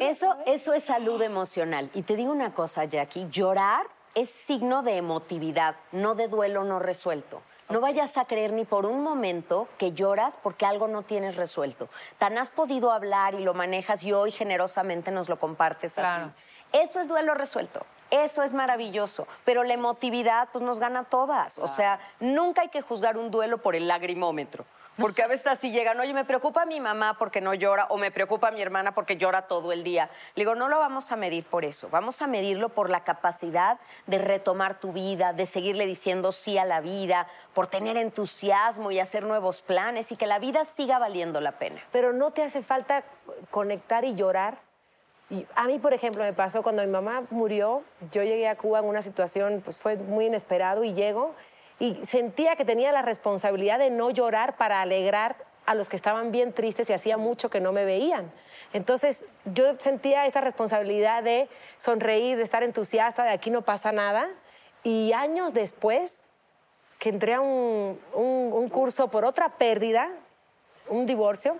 Eso, 0.00 0.36
eso 0.46 0.72
es 0.74 0.84
salud 0.84 1.20
emocional. 1.22 1.90
Y 1.94 2.02
te 2.02 2.14
digo 2.14 2.30
una 2.32 2.52
cosa, 2.52 2.84
Jackie, 2.84 3.28
llorar 3.30 3.86
es 4.18 4.30
signo 4.30 4.82
de 4.82 4.96
emotividad, 4.96 5.76
no 5.92 6.16
de 6.16 6.26
duelo 6.26 6.64
no 6.64 6.80
resuelto. 6.80 7.40
No 7.68 7.80
vayas 7.80 8.16
a 8.16 8.24
creer 8.24 8.52
ni 8.52 8.64
por 8.64 8.84
un 8.84 9.02
momento 9.02 9.68
que 9.78 9.92
lloras 9.92 10.36
porque 10.42 10.66
algo 10.66 10.88
no 10.88 11.02
tienes 11.02 11.36
resuelto. 11.36 11.88
Tan 12.18 12.36
has 12.36 12.50
podido 12.50 12.90
hablar 12.90 13.34
y 13.34 13.44
lo 13.44 13.54
manejas 13.54 14.02
y 14.02 14.12
hoy 14.12 14.32
generosamente 14.32 15.12
nos 15.12 15.28
lo 15.28 15.38
compartes 15.38 15.98
así. 15.98 16.30
Eso 16.72 16.98
es 16.98 17.06
duelo 17.06 17.34
resuelto. 17.34 17.86
Eso 18.10 18.42
es 18.42 18.52
maravilloso, 18.52 19.28
pero 19.44 19.62
la 19.62 19.74
emotividad 19.74 20.48
pues 20.50 20.64
nos 20.64 20.80
gana 20.80 21.00
a 21.00 21.04
todas. 21.04 21.58
O 21.58 21.68
sea, 21.68 22.00
nunca 22.18 22.62
hay 22.62 22.68
que 22.70 22.82
juzgar 22.82 23.18
un 23.18 23.30
duelo 23.30 23.58
por 23.58 23.76
el 23.76 23.86
lagrimómetro. 23.86 24.64
Porque 25.00 25.22
a 25.22 25.28
veces 25.28 25.46
así 25.46 25.70
llegan, 25.70 26.00
oye, 26.00 26.12
me 26.12 26.24
preocupa 26.24 26.66
mi 26.66 26.80
mamá 26.80 27.16
porque 27.18 27.40
no 27.40 27.54
llora, 27.54 27.86
o 27.90 27.98
me 27.98 28.10
preocupa 28.10 28.50
mi 28.50 28.60
hermana 28.60 28.92
porque 28.92 29.16
llora 29.16 29.42
todo 29.42 29.70
el 29.70 29.84
día. 29.84 30.10
Le 30.34 30.42
digo, 30.42 30.56
no 30.56 30.68
lo 30.68 30.80
vamos 30.80 31.12
a 31.12 31.16
medir 31.16 31.44
por 31.44 31.64
eso, 31.64 31.88
vamos 31.88 32.20
a 32.20 32.26
medirlo 32.26 32.70
por 32.70 32.90
la 32.90 33.04
capacidad 33.04 33.78
de 34.06 34.18
retomar 34.18 34.80
tu 34.80 34.92
vida, 34.92 35.32
de 35.32 35.46
seguirle 35.46 35.86
diciendo 35.86 36.32
sí 36.32 36.58
a 36.58 36.64
la 36.64 36.80
vida, 36.80 37.28
por 37.54 37.68
tener 37.68 37.96
entusiasmo 37.96 38.90
y 38.90 38.98
hacer 38.98 39.22
nuevos 39.22 39.62
planes 39.62 40.10
y 40.10 40.16
que 40.16 40.26
la 40.26 40.40
vida 40.40 40.64
siga 40.64 40.98
valiendo 40.98 41.40
la 41.40 41.52
pena. 41.52 41.80
Pero 41.92 42.12
no 42.12 42.32
te 42.32 42.42
hace 42.42 42.62
falta 42.62 43.04
conectar 43.50 44.04
y 44.04 44.16
llorar. 44.16 44.58
A 45.54 45.66
mí, 45.66 45.78
por 45.78 45.92
ejemplo, 45.92 46.24
me 46.24 46.32
pasó 46.32 46.62
cuando 46.62 46.82
mi 46.82 46.90
mamá 46.90 47.22
murió, 47.30 47.84
yo 48.12 48.24
llegué 48.24 48.48
a 48.48 48.56
Cuba 48.56 48.80
en 48.80 48.86
una 48.86 49.02
situación, 49.02 49.60
pues 49.62 49.78
fue 49.78 49.96
muy 49.96 50.26
inesperado 50.26 50.82
y 50.82 50.94
llego 50.94 51.34
y 51.78 51.94
sentía 52.04 52.56
que 52.56 52.64
tenía 52.64 52.92
la 52.92 53.02
responsabilidad 53.02 53.78
de 53.78 53.90
no 53.90 54.10
llorar 54.10 54.56
para 54.56 54.80
alegrar 54.80 55.36
a 55.66 55.74
los 55.74 55.88
que 55.88 55.96
estaban 55.96 56.32
bien 56.32 56.52
tristes 56.52 56.88
y 56.90 56.92
hacía 56.92 57.16
mucho 57.18 57.50
que 57.50 57.60
no 57.60 57.72
me 57.72 57.84
veían. 57.84 58.32
Entonces 58.72 59.24
yo 59.44 59.74
sentía 59.78 60.26
esta 60.26 60.40
responsabilidad 60.40 61.22
de 61.22 61.48
sonreír, 61.78 62.36
de 62.36 62.42
estar 62.42 62.62
entusiasta, 62.62 63.24
de 63.24 63.30
aquí 63.30 63.50
no 63.50 63.62
pasa 63.62 63.92
nada. 63.92 64.28
Y 64.82 65.12
años 65.12 65.52
después, 65.54 66.22
que 66.98 67.10
entré 67.10 67.34
a 67.34 67.40
un, 67.40 68.00
un- 68.14 68.68
curso 68.70 69.08
por 69.08 69.24
otra 69.24 69.50
pérdida, 69.50 70.08
un 70.88 71.06
divorcio, 71.06 71.56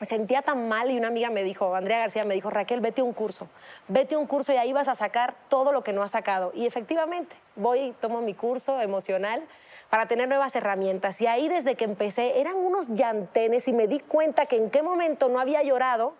me 0.00 0.06
sentía 0.06 0.42
tan 0.42 0.68
mal 0.68 0.90
y 0.90 0.96
una 0.98 1.08
amiga 1.08 1.30
me 1.30 1.42
dijo, 1.42 1.74
Andrea 1.74 1.98
García 1.98 2.24
me 2.24 2.34
dijo, 2.34 2.50
Raquel, 2.50 2.80
vete 2.80 3.00
a 3.00 3.04
un 3.04 3.12
curso, 3.12 3.48
vete 3.88 4.14
a 4.14 4.18
un 4.18 4.26
curso 4.26 4.52
y 4.52 4.56
ahí 4.56 4.72
vas 4.72 4.88
a 4.88 4.94
sacar 4.94 5.34
todo 5.48 5.72
lo 5.72 5.82
que 5.84 5.92
no 5.92 6.02
has 6.02 6.10
sacado. 6.12 6.50
Y 6.54 6.66
efectivamente, 6.66 7.36
voy 7.56 7.94
tomo 8.00 8.20
mi 8.20 8.34
curso 8.34 8.80
emocional 8.80 9.42
para 9.90 10.06
tener 10.06 10.28
nuevas 10.28 10.56
herramientas. 10.56 11.20
Y 11.20 11.26
ahí 11.26 11.48
desde 11.48 11.76
que 11.76 11.84
empecé 11.84 12.40
eran 12.40 12.56
unos 12.56 12.88
llantenes 12.88 13.68
y 13.68 13.72
me 13.72 13.86
di 13.86 14.00
cuenta 14.00 14.46
que 14.46 14.56
en 14.56 14.70
qué 14.70 14.82
momento 14.82 15.28
no 15.28 15.38
había 15.38 15.62
llorado 15.62 16.14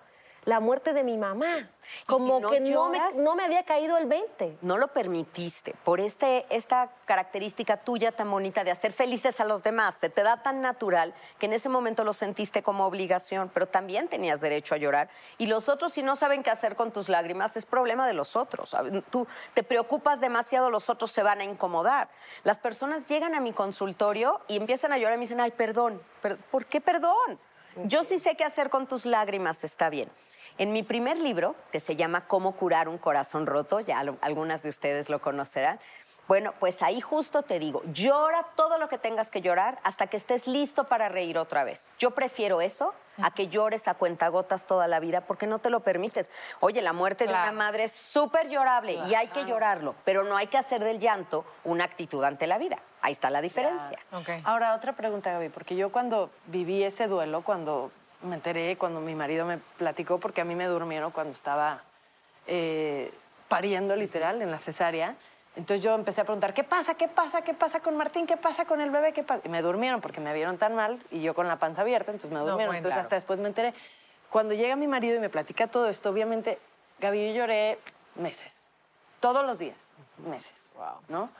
la 0.44 0.60
muerte 0.60 0.92
de 0.92 1.04
mi 1.04 1.16
mamá. 1.16 1.68
Como 2.06 2.40
no 2.40 2.50
que 2.50 2.60
no 2.60 2.88
me, 2.88 2.98
lloras- 2.98 3.14
no 3.16 3.34
me 3.34 3.44
había 3.44 3.62
caído 3.64 3.96
el 3.98 4.06
20. 4.06 4.58
No 4.62 4.78
lo 4.78 4.88
permitiste 4.88 5.74
por 5.84 6.00
este, 6.00 6.46
esta 6.50 6.90
característica 7.04 7.76
tuya 7.78 8.12
tan 8.12 8.30
bonita 8.30 8.64
de 8.64 8.70
hacer 8.70 8.92
felices 8.92 9.38
a 9.40 9.44
los 9.44 9.62
demás. 9.62 9.94
Se 10.00 10.08
te 10.08 10.22
da 10.22 10.42
tan 10.42 10.60
natural 10.60 11.14
que 11.38 11.46
en 11.46 11.52
ese 11.52 11.68
momento 11.68 12.02
lo 12.04 12.12
sentiste 12.12 12.62
como 12.62 12.86
obligación, 12.86 13.50
pero 13.52 13.66
también 13.66 14.08
tenías 14.08 14.40
derecho 14.40 14.74
a 14.74 14.78
llorar. 14.78 15.08
Y 15.38 15.46
los 15.46 15.68
otros, 15.68 15.92
si 15.92 16.02
no 16.02 16.16
saben 16.16 16.42
qué 16.42 16.50
hacer 16.50 16.74
con 16.74 16.90
tus 16.90 17.08
lágrimas, 17.08 17.56
es 17.56 17.66
problema 17.66 18.06
de 18.06 18.14
los 18.14 18.34
otros. 18.34 18.74
Tú 19.10 19.26
te 19.54 19.62
preocupas 19.62 20.20
demasiado, 20.20 20.70
los 20.70 20.88
otros 20.90 21.12
se 21.12 21.22
van 21.22 21.40
a 21.40 21.44
incomodar. 21.44 22.08
Las 22.44 22.58
personas 22.58 23.04
llegan 23.06 23.34
a 23.34 23.40
mi 23.40 23.52
consultorio 23.52 24.40
y 24.48 24.56
empiezan 24.56 24.92
a 24.92 24.98
llorar 24.98 25.14
y 25.14 25.18
me 25.18 25.22
dicen, 25.22 25.40
ay, 25.40 25.50
perdón, 25.52 26.02
per- 26.22 26.36
¿por 26.36 26.66
qué 26.66 26.80
perdón? 26.80 27.38
Yo 27.84 28.04
sí 28.04 28.18
sé 28.18 28.36
qué 28.36 28.44
hacer 28.44 28.70
con 28.70 28.86
tus 28.86 29.04
lágrimas, 29.04 29.64
está 29.64 29.90
bien. 29.90 30.08
En 30.58 30.72
mi 30.72 30.84
primer 30.84 31.18
libro, 31.18 31.56
que 31.72 31.80
se 31.80 31.96
llama 31.96 32.28
Cómo 32.28 32.52
curar 32.52 32.88
un 32.88 32.98
corazón 32.98 33.46
roto, 33.46 33.80
ya 33.80 33.98
algunas 34.20 34.62
de 34.62 34.68
ustedes 34.68 35.08
lo 35.08 35.20
conocerán, 35.20 35.80
bueno, 36.26 36.54
pues 36.58 36.82
ahí 36.82 37.00
justo 37.00 37.42
te 37.42 37.58
digo, 37.58 37.82
llora 37.92 38.44
todo 38.56 38.78
lo 38.78 38.88
que 38.88 38.98
tengas 38.98 39.30
que 39.30 39.42
llorar 39.42 39.78
hasta 39.82 40.06
que 40.06 40.16
estés 40.16 40.46
listo 40.46 40.84
para 40.84 41.08
reír 41.08 41.38
otra 41.38 41.64
vez. 41.64 41.82
Yo 41.98 42.12
prefiero 42.12 42.60
eso 42.60 42.94
a 43.18 43.32
que 43.32 43.48
llores 43.48 43.86
a 43.88 43.94
cuentagotas 43.94 44.66
toda 44.66 44.88
la 44.88 45.00
vida 45.00 45.20
porque 45.20 45.46
no 45.46 45.58
te 45.58 45.70
lo 45.70 45.80
permites. 45.80 46.30
Oye, 46.60 46.80
la 46.82 46.92
muerte 46.92 47.24
de 47.24 47.30
una 47.30 47.52
madre 47.52 47.84
es 47.84 47.92
súper 47.92 48.48
llorable 48.48 48.94
y 49.08 49.14
hay 49.14 49.28
que 49.28 49.44
llorarlo, 49.44 49.94
pero 50.04 50.24
no 50.24 50.36
hay 50.36 50.46
que 50.46 50.58
hacer 50.58 50.82
del 50.82 50.98
llanto 50.98 51.44
una 51.64 51.84
actitud 51.84 52.24
ante 52.24 52.46
la 52.46 52.58
vida. 52.58 52.78
Ahí 53.02 53.12
está 53.12 53.28
la 53.28 53.42
diferencia. 53.42 53.98
Ahora, 54.44 54.74
otra 54.74 54.94
pregunta, 54.94 55.30
Gaby, 55.32 55.50
porque 55.50 55.76
yo 55.76 55.92
cuando 55.92 56.30
viví 56.46 56.82
ese 56.82 57.06
duelo, 57.06 57.42
cuando 57.42 57.92
me 58.22 58.36
enteré, 58.36 58.76
cuando 58.78 59.00
mi 59.00 59.14
marido 59.14 59.44
me 59.44 59.58
platicó, 59.58 60.18
porque 60.18 60.40
a 60.40 60.44
mí 60.44 60.54
me 60.54 60.64
durmieron 60.64 61.10
cuando 61.10 61.32
estaba 61.32 61.82
eh, 62.46 63.12
pariendo, 63.48 63.94
literal, 63.94 64.40
en 64.40 64.50
la 64.50 64.58
cesárea. 64.58 65.16
Entonces 65.56 65.84
yo 65.84 65.94
empecé 65.94 66.20
a 66.20 66.24
preguntar, 66.24 66.52
¿qué 66.52 66.64
pasa? 66.64 66.94
¿Qué 66.94 67.06
pasa? 67.08 67.42
¿Qué 67.42 67.54
pasa 67.54 67.80
con 67.80 67.96
Martín? 67.96 68.26
¿Qué 68.26 68.36
pasa 68.36 68.64
con 68.64 68.80
el 68.80 68.90
bebé? 68.90 69.12
¿Qué 69.12 69.22
pasa? 69.22 69.40
Y 69.44 69.48
me 69.48 69.62
durmieron 69.62 70.00
porque 70.00 70.20
me 70.20 70.34
vieron 70.34 70.58
tan 70.58 70.74
mal 70.74 70.98
y 71.10 71.22
yo 71.22 71.32
con 71.34 71.46
la 71.46 71.56
panza 71.56 71.82
abierta, 71.82 72.10
entonces 72.10 72.30
me 72.30 72.38
No, 72.40 72.46
durmieron. 72.46 72.68
bueno, 72.70 72.78
entonces 72.78 72.94
claro. 72.96 73.06
hasta 73.06 73.16
después 73.16 73.38
me 73.38 73.48
enteré. 73.48 73.72
Cuando 74.30 74.54
llega 74.54 74.74
mi 74.74 74.88
marido 74.88 75.14
y 75.16 75.20
me 75.20 75.28
platica 75.28 75.68
todo 75.68 75.88
esto, 75.88 76.10
obviamente, 76.10 76.58
Gaby, 77.00 77.28
yo 77.28 77.34
lloré 77.34 77.78
meses. 78.16 78.64
Todos 79.20 79.46
los 79.46 79.58
días, 79.60 79.76
meses. 80.28 80.72
¿No? 81.08 81.30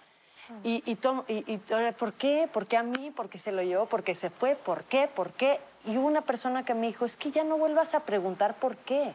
Y, 0.63 0.83
y, 0.87 0.99
y- 1.33 1.53
y 1.55 1.59
¿por 1.99 2.13
qué? 2.13 2.49
¿Por 2.53 2.67
qué 2.67 2.77
a 2.77 2.83
mí? 2.83 3.11
¿Por 3.11 3.29
qué 3.29 3.39
se 3.39 3.51
lo 3.51 3.63
llevó? 3.63 3.87
¿Por 3.87 4.05
qué 4.05 4.15
se 4.15 4.31
fue? 4.31 4.55
¿Por 4.55 4.85
qué? 4.85 5.09
¿Por 5.09 5.33
qué? 5.33 5.59
Y 5.87 5.97
hubo 5.99 6.07
una 6.07 6.21
persona 6.21 6.65
que 6.65 6.75
me 6.75 6.87
dijo, 6.87 7.05
es 7.05 7.17
que 7.17 7.31
ya 7.31 7.43
no 7.45 7.57
vuelvas 7.57 7.95
a 7.95 8.01
preguntar 8.01 8.55
por 8.55 8.77
qué. 8.77 9.13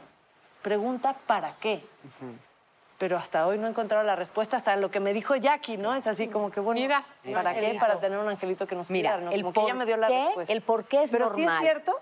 Pregunta 0.61 1.15
para 1.27 1.53
qué. 1.55 1.83
Pero 2.99 3.17
hasta 3.17 3.47
hoy 3.47 3.57
no 3.57 3.65
he 3.65 3.69
encontrado 3.69 4.03
la 4.03 4.17
respuesta, 4.17 4.57
hasta 4.57 4.75
lo 4.75 4.91
que 4.91 4.99
me 4.99 5.13
dijo 5.13 5.33
Jackie, 5.37 5.77
¿no? 5.77 5.95
Es 5.95 6.05
así 6.05 6.27
como 6.27 6.51
que, 6.51 6.59
bueno, 6.59 6.81
¿para 7.33 7.53
qué? 7.55 7.77
Para 7.79 7.97
tener 7.99 8.19
un 8.19 8.27
angelito 8.27 8.67
que 8.67 8.75
nos 8.75 8.89
Mira, 8.91 9.11
cuidara, 9.11 9.25
¿no? 9.25 9.31
el 9.31 9.41
Como 9.41 9.53
que 9.53 9.59
ella 9.61 9.69
por 9.69 9.77
me 9.77 9.85
dio 9.85 9.97
la 9.97 10.07
qué- 10.07 10.25
respuesta. 10.25 10.53
el 10.53 10.61
por 10.61 10.83
qué 10.85 11.03
es 11.03 11.09
Pero 11.11 11.33
sí 11.33 11.41
es 11.41 11.47
normal. 11.47 11.63
cierto. 11.63 11.99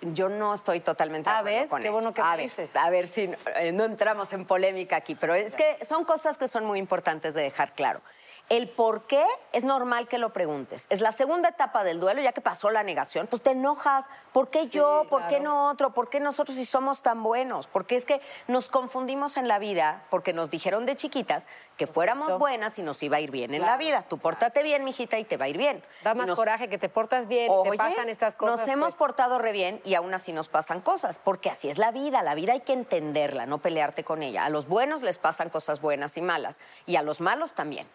Yo 0.00 0.28
no 0.30 0.54
estoy 0.54 0.80
totalmente 0.80 1.28
de 1.28 1.36
Ah, 1.36 1.40
acuerdo 1.40 1.60
¿ves? 1.60 1.70
con 1.70 1.82
Qué 1.82 1.88
eso. 1.88 1.92
bueno 1.92 2.14
que 2.14 2.22
a 2.22 2.36
ver, 2.36 2.50
a 2.74 2.88
ver 2.90 3.06
si 3.08 3.30
eh, 3.56 3.72
no 3.72 3.84
entramos 3.84 4.32
en 4.32 4.46
polémica 4.46 4.96
aquí, 4.96 5.14
pero 5.14 5.34
es 5.34 5.54
que 5.56 5.84
son 5.84 6.04
cosas 6.04 6.38
que 6.38 6.48
son 6.48 6.64
muy 6.64 6.78
importantes 6.78 7.34
de 7.34 7.42
dejar 7.42 7.72
claro. 7.72 8.00
El 8.48 8.68
por 8.70 9.02
qué 9.02 9.24
es 9.52 9.62
normal 9.62 10.08
que 10.08 10.16
lo 10.16 10.32
preguntes. 10.32 10.86
Es 10.88 11.02
la 11.02 11.12
segunda 11.12 11.50
etapa 11.50 11.84
del 11.84 12.00
duelo, 12.00 12.22
ya 12.22 12.32
que 12.32 12.40
pasó 12.40 12.70
la 12.70 12.82
negación, 12.82 13.26
pues 13.26 13.42
te 13.42 13.50
enojas. 13.50 14.06
¿Por 14.32 14.48
qué 14.48 14.68
yo? 14.68 15.04
¿Por 15.10 15.26
qué 15.26 15.38
no 15.38 15.68
otro? 15.68 15.92
¿Por 15.92 16.08
qué 16.08 16.18
nosotros 16.18 16.56
si 16.56 16.64
somos 16.64 17.02
tan 17.02 17.22
buenos? 17.22 17.66
Porque 17.66 17.96
es 17.96 18.06
que 18.06 18.22
nos 18.46 18.68
confundimos 18.68 19.36
en 19.36 19.48
la 19.48 19.58
vida 19.58 20.04
porque 20.08 20.32
nos 20.32 20.48
dijeron 20.50 20.86
de 20.86 20.96
chiquitas 20.96 21.46
que 21.76 21.86
fuéramos 21.86 22.38
buenas 22.38 22.78
y 22.78 22.82
nos 22.82 23.02
iba 23.02 23.18
a 23.18 23.20
ir 23.20 23.30
bien 23.30 23.52
en 23.52 23.62
la 23.62 23.76
vida. 23.76 24.04
Tú 24.08 24.16
pórtate 24.18 24.62
bien, 24.62 24.82
mijita, 24.82 25.18
y 25.18 25.24
te 25.24 25.36
va 25.36 25.44
a 25.44 25.48
ir 25.48 25.58
bien. 25.58 25.84
Da 26.02 26.14
más 26.14 26.28
nos- 26.28 26.36
coraje 26.36 26.68
que 26.68 26.78
te 26.78 26.88
portas 26.88 27.28
bien, 27.28 27.50
Oye, 27.50 27.72
te 27.72 27.76
pasan 27.76 28.08
estas 28.08 28.34
cosas. 28.34 28.60
Nos 28.60 28.68
hemos 28.68 28.88
pues, 28.88 28.96
portado 28.96 29.38
re 29.38 29.52
bien 29.52 29.82
y 29.84 29.94
aún 29.94 30.14
así 30.14 30.32
nos 30.32 30.48
pasan 30.48 30.80
cosas, 30.80 31.20
porque 31.22 31.50
así 31.50 31.68
es 31.68 31.76
la 31.76 31.90
vida. 31.90 32.22
La 32.22 32.34
vida 32.34 32.54
hay 32.54 32.60
que 32.62 32.72
entenderla, 32.72 33.44
no 33.44 33.58
pelearte 33.58 34.04
con 34.04 34.22
ella. 34.22 34.46
A 34.46 34.48
los 34.48 34.66
buenos 34.68 35.02
les 35.02 35.18
pasan 35.18 35.50
cosas 35.50 35.82
buenas 35.82 36.16
y 36.16 36.22
malas, 36.22 36.60
y 36.86 36.96
a 36.96 37.02
los 37.02 37.20
malos 37.20 37.52
también. 37.52 37.86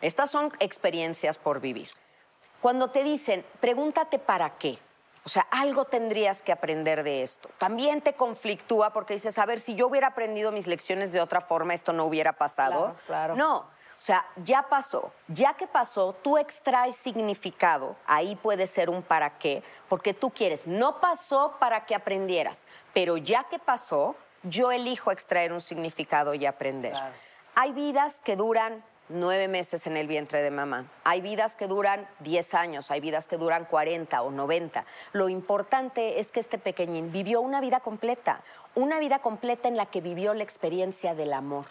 Estas 0.00 0.30
son 0.30 0.52
experiencias 0.60 1.38
por 1.38 1.60
vivir. 1.60 1.90
Cuando 2.60 2.88
te 2.88 3.02
dicen, 3.02 3.44
pregúntate 3.60 4.18
para 4.18 4.50
qué. 4.58 4.78
O 5.24 5.28
sea, 5.28 5.46
algo 5.50 5.84
tendrías 5.84 6.42
que 6.42 6.52
aprender 6.52 7.02
de 7.02 7.22
esto. 7.22 7.50
También 7.58 8.00
te 8.00 8.14
conflictúa 8.14 8.90
porque 8.90 9.14
dices, 9.14 9.38
a 9.38 9.46
ver, 9.46 9.60
si 9.60 9.74
yo 9.74 9.88
hubiera 9.88 10.08
aprendido 10.08 10.50
mis 10.50 10.66
lecciones 10.66 11.12
de 11.12 11.20
otra 11.20 11.40
forma, 11.42 11.74
esto 11.74 11.92
no 11.92 12.04
hubiera 12.04 12.32
pasado. 12.32 12.96
Claro, 13.06 13.34
claro. 13.34 13.36
No, 13.36 13.66
o 14.00 14.02
sea, 14.02 14.24
ya 14.36 14.62
pasó. 14.62 15.12
Ya 15.28 15.52
que 15.52 15.66
pasó, 15.66 16.14
tú 16.22 16.38
extraes 16.38 16.96
significado. 16.96 17.96
Ahí 18.06 18.34
puede 18.34 18.66
ser 18.66 18.88
un 18.88 19.02
para 19.02 19.36
qué, 19.36 19.62
porque 19.90 20.14
tú 20.14 20.30
quieres. 20.30 20.66
No 20.66 21.00
pasó 21.00 21.56
para 21.60 21.84
que 21.84 21.94
aprendieras, 21.94 22.66
pero 22.94 23.18
ya 23.18 23.44
que 23.44 23.58
pasó, 23.58 24.16
yo 24.42 24.72
elijo 24.72 25.12
extraer 25.12 25.52
un 25.52 25.60
significado 25.60 26.32
y 26.32 26.46
aprender. 26.46 26.94
Hay 27.54 27.72
vidas 27.72 28.22
que 28.24 28.36
duran 28.36 28.82
nueve 29.10 29.48
meses 29.48 29.86
en 29.86 29.96
el 29.96 30.06
vientre 30.06 30.42
de 30.42 30.50
mamá. 30.50 30.86
Hay 31.04 31.20
vidas 31.20 31.56
que 31.56 31.66
duran 31.66 32.08
10 32.20 32.54
años, 32.54 32.90
hay 32.90 33.00
vidas 33.00 33.28
que 33.28 33.36
duran 33.36 33.64
40 33.64 34.22
o 34.22 34.30
90. 34.30 34.84
Lo 35.12 35.28
importante 35.28 36.20
es 36.20 36.32
que 36.32 36.40
este 36.40 36.58
pequeñín 36.58 37.12
vivió 37.12 37.40
una 37.40 37.60
vida 37.60 37.80
completa, 37.80 38.40
una 38.74 38.98
vida 38.98 39.18
completa 39.18 39.68
en 39.68 39.76
la 39.76 39.86
que 39.86 40.00
vivió 40.00 40.34
la 40.34 40.44
experiencia 40.44 41.14
del 41.14 41.32
amor. 41.32 41.66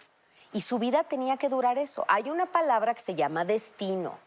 Y 0.52 0.62
su 0.62 0.80
vida 0.80 1.04
tenía 1.04 1.38
que 1.38 1.50
durar 1.50 1.78
eso. 1.78 2.06
Hay 2.08 2.30
una 2.30 2.48
palabra 2.48 2.94
que 2.94 3.02
se 3.02 3.16
llama 3.16 3.46
destino. 3.46 4.18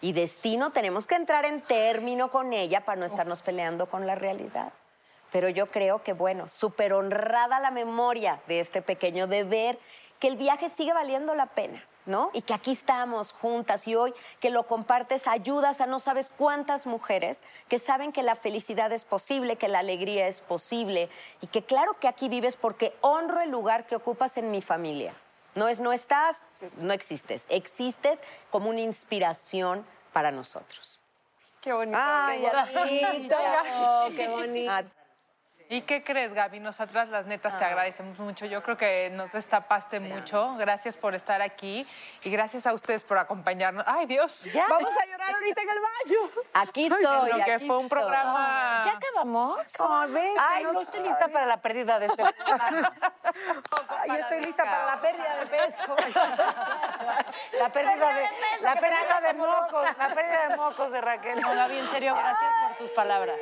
Y 0.00 0.12
destino 0.12 0.70
tenemos 0.70 1.06
que 1.06 1.14
entrar 1.14 1.44
en 1.44 1.60
término 1.62 2.30
con 2.30 2.52
ella 2.52 2.84
para 2.84 3.00
no 3.00 3.06
estarnos 3.06 3.42
peleando 3.42 3.86
con 3.86 4.06
la 4.06 4.14
realidad. 4.14 4.72
Pero 5.32 5.48
yo 5.48 5.66
creo 5.70 6.02
que, 6.02 6.12
bueno, 6.12 6.48
súper 6.48 6.92
honrada 6.92 7.60
la 7.60 7.70
memoria 7.70 8.40
de 8.46 8.60
este 8.60 8.82
pequeño 8.82 9.26
de 9.26 9.44
ver 9.44 9.78
que 10.20 10.28
el 10.28 10.36
viaje 10.36 10.68
sigue 10.68 10.92
valiendo 10.92 11.34
la 11.34 11.46
pena, 11.46 11.82
¿no? 12.06 12.30
Y 12.32 12.42
que 12.42 12.54
aquí 12.54 12.72
estamos 12.72 13.32
juntas 13.32 13.86
y 13.86 13.94
hoy 13.94 14.14
que 14.40 14.50
lo 14.50 14.66
compartes 14.66 15.26
ayudas 15.26 15.80
a 15.80 15.86
no 15.86 15.98
sabes 15.98 16.30
cuántas 16.30 16.86
mujeres 16.86 17.42
que 17.68 17.78
saben 17.78 18.12
que 18.12 18.22
la 18.22 18.36
felicidad 18.36 18.92
es 18.92 19.04
posible, 19.04 19.56
que 19.56 19.68
la 19.68 19.80
alegría 19.80 20.28
es 20.28 20.40
posible 20.40 21.10
y 21.40 21.48
que 21.48 21.62
claro 21.62 21.98
que 21.98 22.08
aquí 22.08 22.28
vives 22.28 22.56
porque 22.56 22.96
honro 23.00 23.40
el 23.40 23.50
lugar 23.50 23.86
que 23.86 23.96
ocupas 23.96 24.36
en 24.36 24.50
mi 24.50 24.62
familia. 24.62 25.14
No 25.54 25.68
es 25.68 25.80
no 25.80 25.92
estás, 25.92 26.46
no 26.76 26.92
existes. 26.92 27.46
Existes 27.48 28.20
como 28.50 28.68
una 28.70 28.80
inspiración 28.80 29.86
para 30.12 30.30
nosotros. 30.30 31.00
Qué 31.62 31.72
bonito. 31.72 31.98
Ay, 32.00 32.44
Anita. 32.44 33.62
Oh, 33.80 34.08
qué 34.14 34.28
bonito. 34.28 34.95
¿Y 35.68 35.82
qué 35.82 36.04
crees, 36.04 36.32
Gaby? 36.32 36.60
Nosotras 36.60 37.08
las 37.08 37.26
netas 37.26 37.58
te 37.58 37.64
Ah. 37.64 37.68
agradecemos 37.68 38.16
mucho. 38.20 38.46
Yo 38.46 38.62
creo 38.62 38.76
que 38.76 39.10
nos 39.10 39.32
destapaste 39.32 39.98
mucho. 39.98 40.54
Gracias 40.56 40.96
por 40.96 41.14
estar 41.16 41.42
aquí 41.42 41.84
y 42.22 42.30
gracias 42.30 42.66
a 42.68 42.72
ustedes 42.72 43.02
por 43.02 43.18
acompañarnos. 43.18 43.82
¡Ay, 43.86 44.06
Dios! 44.06 44.46
Vamos 44.68 44.94
a 44.96 45.06
llorar 45.06 45.34
ahorita 45.34 45.62
en 45.62 45.68
el 45.70 45.78
baño. 45.80 46.30
Aquí 46.54 46.86
estoy. 46.86 47.02
lo 47.30 47.44
que 47.44 47.52
aquí 47.52 47.66
fue 47.66 47.78
un 47.78 47.84
estoy. 47.86 47.98
programa. 47.98 48.82
¿Ya 48.84 48.92
acabamos? 48.92 49.58
Ay, 50.38 50.62
no 50.62 50.80
estoy 50.80 51.00
lista 51.02 51.26
para 51.28 51.46
la 51.46 51.60
pérdida 51.60 51.98
de 51.98 52.06
este 52.06 52.22
programa. 52.46 52.92
Yo 54.06 54.14
estoy 54.14 54.40
lista 54.40 54.64
para 54.64 54.86
la 54.86 55.00
pérdida 55.00 55.36
de 55.40 55.46
peso. 55.46 55.96
La 57.58 57.68
pérdida 57.70 58.12
de, 58.12 58.28
la 58.62 58.74
pérdida 58.76 59.20
de 59.20 59.34
mocos, 59.34 59.98
la 59.98 60.08
pérdida 60.08 60.48
de 60.48 60.56
mocos 60.56 60.92
de 60.92 61.00
Raquel. 61.00 61.40
No, 61.40 61.54
Gaby, 61.54 61.78
en 61.78 61.90
serio, 61.90 62.14
gracias 62.14 62.50
por 62.62 62.76
tus 62.78 62.90
palabras. 62.90 63.36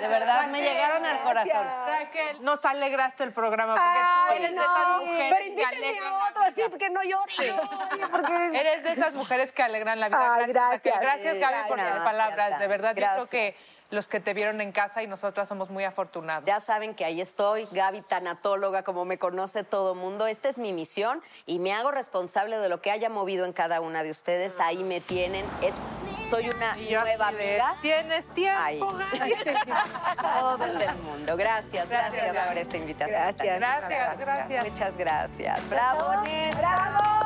de 0.00 0.08
verdad, 0.08 0.46
me 0.48 0.62
llegaron 0.62 1.04
al 1.04 1.22
corazón. 1.22 1.66
Raquel, 1.86 2.42
nos 2.42 2.64
alegraste 2.64 3.24
el 3.24 3.32
programa 3.32 3.74
porque 3.74 4.00
tú 4.26 4.44
eres 4.44 4.50
de 4.50 4.62
esas 4.62 4.88
mujeres 5.00 5.26
pero 5.30 5.38
que 5.38 5.46
invítenme 5.48 5.86
alegran 5.86 6.12
a 6.12 6.28
otro 6.28 6.42
así 6.42 6.54
vida. 6.56 6.68
porque 6.70 6.90
no 6.90 7.02
porque... 8.10 8.46
Eres 8.60 8.82
de 8.84 8.92
esas 8.92 9.12
mujeres 9.12 9.52
que 9.52 9.62
alegran 9.62 10.00
la 10.00 10.08
vida. 10.08 10.34
Ay, 10.34 10.46
gracias, 10.46 10.94
Raquel. 10.94 11.00
gracias. 11.00 11.16
Gracias, 11.16 11.34
Sí, 11.34 11.40
Gaby, 11.40 11.68
por 11.68 11.78
tus 11.78 12.04
palabras. 12.04 12.58
De 12.58 12.66
verdad, 12.66 12.94
yo 12.94 13.06
creo 13.06 13.26
que 13.26 13.56
los 13.90 14.08
que 14.08 14.20
te 14.20 14.34
vieron 14.34 14.60
en 14.60 14.72
casa 14.72 15.02
y 15.02 15.06
nosotras 15.06 15.48
somos 15.48 15.70
muy 15.70 15.84
afortunados. 15.84 16.44
Ya 16.46 16.60
saben 16.60 16.94
que 16.94 17.04
ahí 17.04 17.20
estoy, 17.20 17.68
Gaby, 17.70 18.02
tanatóloga, 18.02 18.82
como 18.82 19.04
me 19.04 19.18
conoce 19.18 19.64
todo 19.64 19.94
mundo. 19.94 20.26
Esta 20.26 20.48
es 20.48 20.58
mi 20.58 20.72
misión 20.72 21.22
y 21.46 21.58
me 21.58 21.72
hago 21.72 21.90
responsable 21.90 22.58
de 22.58 22.68
lo 22.68 22.80
que 22.80 22.90
haya 22.90 23.08
movido 23.08 23.44
en 23.44 23.52
cada 23.52 23.80
una 23.80 24.02
de 24.02 24.10
ustedes. 24.10 24.60
Ahí 24.60 24.82
me 24.82 25.00
tienen. 25.00 25.44
Es, 25.62 25.74
soy 26.30 26.48
una 26.48 26.76
nueva 26.76 27.28
amiga. 27.28 27.74
Tienes 27.80 28.26
tiempo. 28.34 28.60
Ahí. 28.60 28.80
Todo 30.20 30.64
el 30.64 30.78
del 30.78 30.96
mundo. 30.96 31.36
Gracias, 31.36 31.88
gracias, 31.88 32.46
por 32.46 32.58
esta 32.58 32.76
invitación. 32.76 33.20
Gracias. 33.20 33.58
Gracias, 33.58 34.18
gracias. 34.18 34.72
Muchas 34.72 34.96
gracias. 34.96 35.70
Bravo. 35.70 36.06
¡Bravo! 36.58 37.25